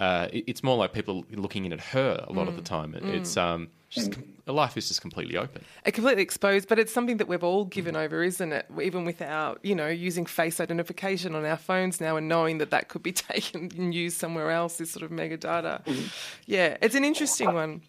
Uh, 0.00 0.26
it's 0.32 0.64
more 0.64 0.76
like 0.76 0.92
people 0.92 1.24
looking 1.30 1.64
in 1.64 1.72
at 1.72 1.80
her 1.80 2.24
a 2.26 2.32
lot 2.32 2.46
mm. 2.46 2.48
of 2.48 2.56
the 2.56 2.62
mm. 2.62 2.66
time. 2.66 2.94
It, 2.96 3.04
mm. 3.04 3.14
It's 3.14 3.36
um, 3.36 3.68
She's, 3.94 4.10
life 4.48 4.76
is 4.76 4.88
just 4.88 5.00
completely 5.00 5.36
open. 5.36 5.64
It 5.86 5.92
completely 5.92 6.24
exposed, 6.24 6.68
but 6.68 6.80
it's 6.80 6.92
something 6.92 7.18
that 7.18 7.28
we've 7.28 7.44
all 7.44 7.64
given 7.64 7.94
over, 7.94 8.24
isn't 8.24 8.52
it? 8.52 8.66
Even 8.82 9.04
with 9.04 9.22
our, 9.22 9.56
you 9.62 9.76
know, 9.76 9.86
using 9.86 10.26
face 10.26 10.58
identification 10.58 11.36
on 11.36 11.44
our 11.44 11.56
phones 11.56 12.00
now 12.00 12.16
and 12.16 12.28
knowing 12.28 12.58
that 12.58 12.70
that 12.70 12.88
could 12.88 13.04
be 13.04 13.12
taken 13.12 13.70
and 13.76 13.94
used 13.94 14.16
somewhere 14.16 14.50
else, 14.50 14.78
this 14.78 14.90
sort 14.90 15.04
of 15.04 15.12
mega 15.12 15.36
data. 15.36 15.80
Yeah, 16.46 16.76
it's 16.82 16.96
an 16.96 17.04
interesting 17.04 17.54
one. 17.54 17.82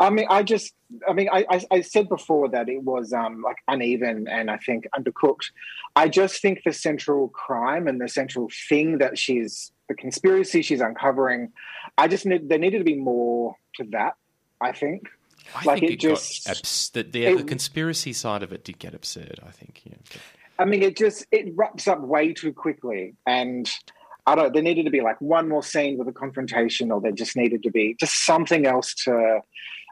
I 0.00 0.10
mean, 0.10 0.26
I 0.28 0.42
just, 0.42 0.74
I 1.08 1.12
mean, 1.12 1.28
I, 1.32 1.46
I, 1.48 1.64
I 1.70 1.80
said 1.82 2.08
before 2.08 2.48
that 2.48 2.68
it 2.68 2.82
was 2.82 3.12
um, 3.12 3.42
like 3.42 3.58
uneven 3.68 4.26
and 4.26 4.50
I 4.50 4.56
think 4.56 4.88
undercooked. 4.98 5.52
I 5.94 6.08
just 6.08 6.42
think 6.42 6.62
the 6.64 6.72
central 6.72 7.28
crime 7.28 7.86
and 7.86 8.00
the 8.00 8.08
central 8.08 8.48
thing 8.68 8.98
that 8.98 9.16
she's, 9.16 9.70
the 9.88 9.94
conspiracy 9.94 10.62
she's 10.62 10.80
uncovering, 10.80 11.52
I 11.96 12.08
just 12.08 12.26
need, 12.26 12.48
there 12.48 12.58
needed 12.58 12.78
to 12.78 12.84
be 12.84 12.96
more 12.96 13.54
to 13.76 13.84
that 13.92 14.16
I 14.60 14.72
think. 14.72 15.08
I 15.54 15.64
like 15.64 15.80
think 15.80 15.92
it, 15.92 15.94
it 15.94 16.00
just 16.00 16.48
abs- 16.48 16.90
the, 16.90 17.02
the, 17.02 17.24
it, 17.24 17.38
the, 17.38 17.44
conspiracy 17.44 18.12
side 18.12 18.42
of 18.42 18.52
it 18.52 18.64
did 18.64 18.78
get 18.78 18.94
absurd. 18.94 19.40
I 19.46 19.50
think. 19.50 19.82
Yeah. 19.84 19.96
I 20.58 20.64
mean, 20.64 20.82
it 20.82 20.96
just 20.96 21.26
it 21.30 21.52
wraps 21.54 21.88
up 21.88 22.00
way 22.00 22.32
too 22.32 22.52
quickly, 22.52 23.14
and 23.26 23.68
I 24.26 24.34
don't. 24.34 24.52
There 24.52 24.62
needed 24.62 24.84
to 24.84 24.90
be 24.90 25.00
like 25.00 25.20
one 25.20 25.48
more 25.48 25.62
scene 25.62 25.96
with 25.96 26.08
a 26.08 26.12
confrontation, 26.12 26.90
or 26.90 27.00
there 27.00 27.12
just 27.12 27.36
needed 27.36 27.62
to 27.62 27.70
be 27.70 27.96
just 27.98 28.26
something 28.26 28.66
else 28.66 28.94
to, 29.04 29.40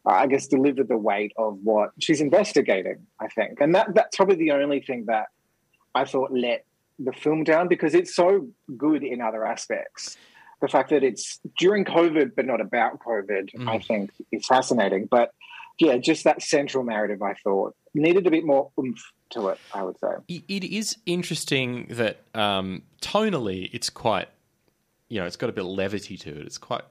uh, 0.07 0.11
I 0.11 0.27
guess, 0.27 0.47
deliver 0.47 0.83
the 0.83 0.99
weight 0.99 1.33
of 1.39 1.59
what 1.63 1.91
she's 2.01 2.21
investigating. 2.21 3.07
I 3.21 3.29
think, 3.29 3.61
and 3.61 3.75
that 3.75 3.95
that's 3.95 4.17
probably 4.17 4.37
the 4.37 4.53
only 4.53 4.81
thing 4.81 5.07
that 5.07 5.29
I 5.95 6.05
thought 6.05 6.33
let 6.33 6.65
the 6.99 7.13
film 7.13 7.45
down 7.45 7.69
because 7.69 7.95
it's 7.95 8.15
so 8.15 8.49
good 8.77 9.03
in 9.03 9.21
other 9.21 9.47
aspects 9.47 10.17
the 10.61 10.69
fact 10.69 10.91
that 10.91 11.03
it's 11.03 11.39
during 11.59 11.85
COVID 11.85 12.33
but 12.35 12.47
not 12.47 12.61
about 12.61 12.99
COVID, 13.01 13.55
mm. 13.55 13.69
I 13.69 13.79
think 13.79 14.11
is 14.33 14.47
fascinating. 14.47 15.07
But 15.11 15.31
yeah, 15.79 15.99
just 15.99 16.25
that 16.25 16.43
central 16.43 16.85
narrative, 16.85 17.23
I 17.23 17.35
thought 17.35 17.75
needed 17.95 18.27
a 18.27 18.31
bit 18.31 18.45
more 18.45 18.71
oomph 18.79 19.01
to 19.31 19.49
it. 19.49 19.59
I 19.75 19.83
would 19.83 19.99
say 19.99 20.43
it 20.49 20.65
is 20.65 20.97
interesting 21.05 21.87
that 21.91 22.23
um, 22.35 22.83
tonally 23.03 23.71
it's 23.73 23.91
quite, 23.91 24.29
you 25.09 25.21
know, 25.21 25.27
it's 25.27 25.37
got 25.37 25.51
a 25.51 25.53
bit 25.53 25.65
of 25.65 25.71
levity 25.71 26.17
to 26.19 26.31
it. 26.31 26.47
It's 26.47 26.59
quite, 26.59 26.83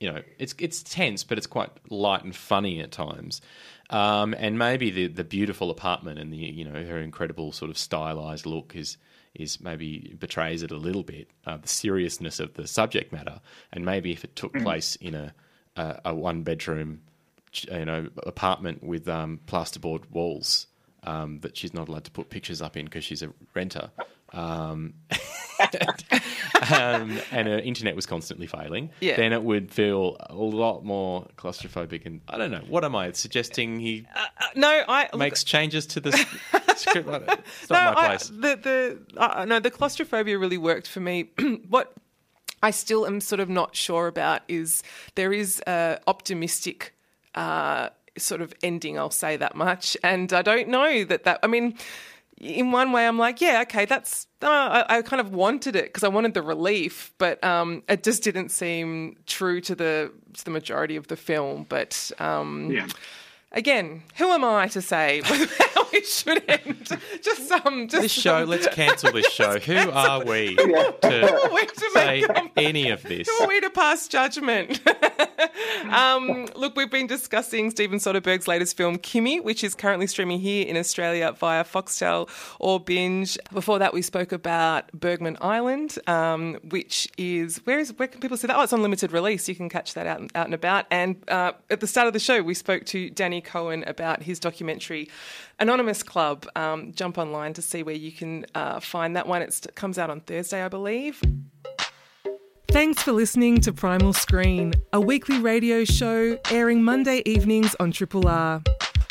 you 0.00 0.12
know, 0.12 0.20
it's 0.38 0.54
it's 0.58 0.82
tense, 0.82 1.24
but 1.24 1.38
it's 1.38 1.46
quite 1.46 1.70
light 1.88 2.24
and 2.24 2.36
funny 2.36 2.80
at 2.80 2.90
times. 2.90 3.40
Um, 3.88 4.34
and 4.38 4.58
maybe 4.58 4.90
the 4.90 5.06
the 5.06 5.24
beautiful 5.24 5.70
apartment 5.70 6.18
and 6.18 6.32
the 6.32 6.36
you 6.36 6.64
know 6.64 6.84
her 6.84 6.98
incredible 6.98 7.52
sort 7.52 7.70
of 7.70 7.78
stylized 7.78 8.46
look 8.46 8.74
is 8.74 8.96
is 9.34 9.60
maybe 9.60 10.14
betrays 10.18 10.62
it 10.62 10.70
a 10.70 10.76
little 10.76 11.02
bit, 11.02 11.28
uh, 11.46 11.56
the 11.56 11.68
seriousness 11.68 12.40
of 12.40 12.54
the 12.54 12.66
subject 12.66 13.12
matter, 13.12 13.40
and 13.72 13.84
maybe 13.84 14.12
if 14.12 14.24
it 14.24 14.36
took 14.36 14.52
mm. 14.52 14.62
place 14.62 14.96
in 14.96 15.14
a 15.14 15.34
a, 15.76 16.00
a 16.06 16.14
one 16.14 16.42
bedroom, 16.42 17.00
you 17.52 17.84
know, 17.84 18.08
apartment 18.26 18.82
with 18.82 19.08
um, 19.08 19.40
plasterboard 19.46 20.10
walls 20.10 20.66
um, 21.04 21.40
that 21.40 21.56
she's 21.56 21.74
not 21.74 21.88
allowed 21.88 22.04
to 22.04 22.10
put 22.10 22.30
pictures 22.30 22.62
up 22.62 22.76
in 22.76 22.84
because 22.86 23.04
she's 23.04 23.22
a 23.22 23.32
renter. 23.54 23.90
Um, 24.32 24.94
um, 26.70 27.20
and 27.30 27.48
her 27.48 27.58
internet 27.58 27.94
was 27.94 28.06
constantly 28.06 28.46
failing, 28.46 28.90
yeah. 29.00 29.16
then 29.16 29.32
it 29.32 29.42
would 29.42 29.70
feel 29.70 30.16
a 30.20 30.34
lot 30.34 30.84
more 30.84 31.26
claustrophobic. 31.36 32.06
And 32.06 32.22
I 32.28 32.38
don't 32.38 32.50
know, 32.50 32.62
what 32.66 32.84
am 32.84 32.96
I 32.96 33.12
suggesting? 33.12 33.78
He 33.78 34.06
uh, 34.14 34.26
uh, 34.40 34.46
no, 34.54 34.84
I 34.88 35.14
makes 35.14 35.44
changes 35.44 35.86
to 35.88 36.00
the 36.00 36.12
script. 36.78 37.08
It's 37.08 37.70
not 37.70 37.84
no, 37.84 37.92
my 37.92 38.06
place. 38.06 38.30
I, 38.30 38.34
the 38.34 38.98
the 39.14 39.20
uh, 39.20 39.44
no, 39.44 39.60
the 39.60 39.70
claustrophobia 39.70 40.38
really 40.38 40.58
worked 40.58 40.88
for 40.88 41.00
me. 41.00 41.30
what 41.68 41.94
I 42.62 42.70
still 42.70 43.06
am 43.06 43.20
sort 43.20 43.40
of 43.40 43.48
not 43.48 43.74
sure 43.76 44.06
about 44.06 44.42
is 44.48 44.82
there 45.14 45.32
is 45.32 45.62
a 45.66 46.00
optimistic. 46.06 46.94
Uh, 47.34 47.88
sort 48.18 48.42
of 48.42 48.52
ending, 48.62 48.98
I'll 48.98 49.08
say 49.08 49.38
that 49.38 49.56
much. 49.56 49.96
And 50.02 50.34
I 50.34 50.42
don't 50.42 50.68
know 50.68 51.02
that 51.04 51.24
that, 51.24 51.40
I 51.42 51.46
mean, 51.46 51.78
in 52.42 52.72
one 52.72 52.90
way, 52.92 53.06
I'm 53.06 53.18
like, 53.18 53.40
yeah, 53.40 53.62
okay, 53.62 53.84
that's. 53.84 54.26
Uh, 54.42 54.48
I, 54.88 54.98
I, 54.98 55.02
kind 55.02 55.20
of 55.20 55.32
wanted 55.32 55.76
it 55.76 55.84
because 55.84 56.02
I 56.02 56.08
wanted 56.08 56.34
the 56.34 56.42
relief, 56.42 57.12
but 57.18 57.42
um, 57.44 57.84
it 57.88 58.02
just 58.02 58.24
didn't 58.24 58.48
seem 58.48 59.16
true 59.26 59.60
to 59.60 59.76
the 59.76 60.12
to 60.34 60.44
the 60.44 60.50
majority 60.50 60.96
of 60.96 61.06
the 61.06 61.16
film. 61.16 61.66
But 61.68 62.10
um, 62.18 62.72
yeah. 62.72 62.88
again, 63.52 64.02
who 64.16 64.28
am 64.30 64.44
I 64.44 64.66
to 64.68 64.82
say 64.82 65.20
how 65.92 65.98
it 65.98 66.06
should 66.06 66.48
end? 66.48 66.98
Just 67.22 67.48
some. 67.48 67.60
Um, 67.64 67.88
just 67.88 68.02
this 68.02 68.12
show. 68.12 68.44
let's 68.44 68.66
cancel 68.68 69.12
this 69.12 69.26
show. 69.32 69.58
Who 69.58 69.76
are 69.90 70.24
we 70.24 70.56
to, 70.56 70.96
to 71.02 71.90
say 71.92 72.24
any 72.56 72.90
of 72.90 73.02
this? 73.02 73.28
Who 73.28 73.44
are 73.44 73.48
we 73.48 73.60
to 73.60 73.70
pass 73.70 74.08
judgment? 74.08 74.80
um, 75.90 76.46
look, 76.56 76.76
we've 76.76 76.90
been 76.90 77.06
discussing 77.06 77.70
Steven 77.70 77.98
Soderbergh's 77.98 78.48
latest 78.48 78.76
film, 78.76 78.98
Kimi, 78.98 79.40
which 79.40 79.62
is 79.62 79.74
currently 79.74 80.06
streaming 80.06 80.40
here 80.40 80.66
in 80.66 80.76
Australia 80.76 81.32
via 81.32 81.64
Foxtel 81.64 82.28
or 82.58 82.80
Binge. 82.80 83.38
Before 83.52 83.78
that, 83.78 83.92
we 83.92 84.02
spoke 84.02 84.32
about 84.32 84.90
Bergman 84.92 85.36
Island, 85.40 85.98
um, 86.06 86.54
which 86.70 87.08
is 87.18 87.58
where 87.64 87.78
is 87.78 87.92
where 87.96 88.08
can 88.08 88.20
people 88.20 88.36
see 88.36 88.46
that? 88.46 88.56
Oh, 88.56 88.62
it's 88.62 88.72
on 88.72 88.82
limited 88.82 89.12
release. 89.12 89.48
You 89.48 89.54
can 89.54 89.68
catch 89.68 89.94
that 89.94 90.06
out, 90.06 90.22
out 90.34 90.46
and 90.46 90.54
about. 90.54 90.86
And 90.90 91.16
uh, 91.28 91.52
at 91.70 91.80
the 91.80 91.86
start 91.86 92.06
of 92.06 92.12
the 92.12 92.18
show, 92.18 92.42
we 92.42 92.54
spoke 92.54 92.86
to 92.86 93.10
Danny 93.10 93.40
Cohen 93.40 93.84
about 93.86 94.22
his 94.22 94.38
documentary 94.38 95.08
Anonymous 95.62 96.02
Club. 96.02 96.44
Um, 96.56 96.92
jump 96.92 97.18
online 97.18 97.52
to 97.54 97.62
see 97.62 97.84
where 97.84 97.94
you 97.94 98.10
can 98.10 98.44
uh, 98.56 98.80
find 98.80 99.14
that 99.14 99.28
one. 99.28 99.42
It 99.42 99.64
comes 99.76 99.96
out 99.96 100.10
on 100.10 100.20
Thursday, 100.20 100.60
I 100.60 100.68
believe. 100.68 101.22
Thanks 102.66 103.00
for 103.02 103.12
listening 103.12 103.60
to 103.60 103.72
Primal 103.72 104.12
Screen, 104.12 104.72
a 104.92 105.00
weekly 105.00 105.38
radio 105.38 105.84
show 105.84 106.36
airing 106.50 106.82
Monday 106.82 107.22
evenings 107.26 107.76
on 107.78 107.92
Triple 107.92 108.26
R. 108.26 108.60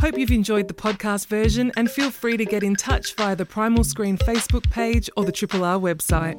Hope 0.02 0.18
you've 0.18 0.32
enjoyed 0.32 0.68
the 0.68 0.74
podcast 0.74 1.28
version 1.28 1.72
and 1.78 1.90
feel 1.90 2.12
free 2.12 2.36
to 2.36 2.44
get 2.44 2.64
in 2.64 2.76
touch 2.76 3.16
via 3.16 3.36
the 3.36 3.46
Primal 3.46 3.86
Screen 3.86 4.18
Facebook 4.18 4.70
page 4.72 5.10
or 5.16 5.24
the 5.24 5.32
Triple 5.32 5.64
R 5.64 5.80
website. 5.80 6.38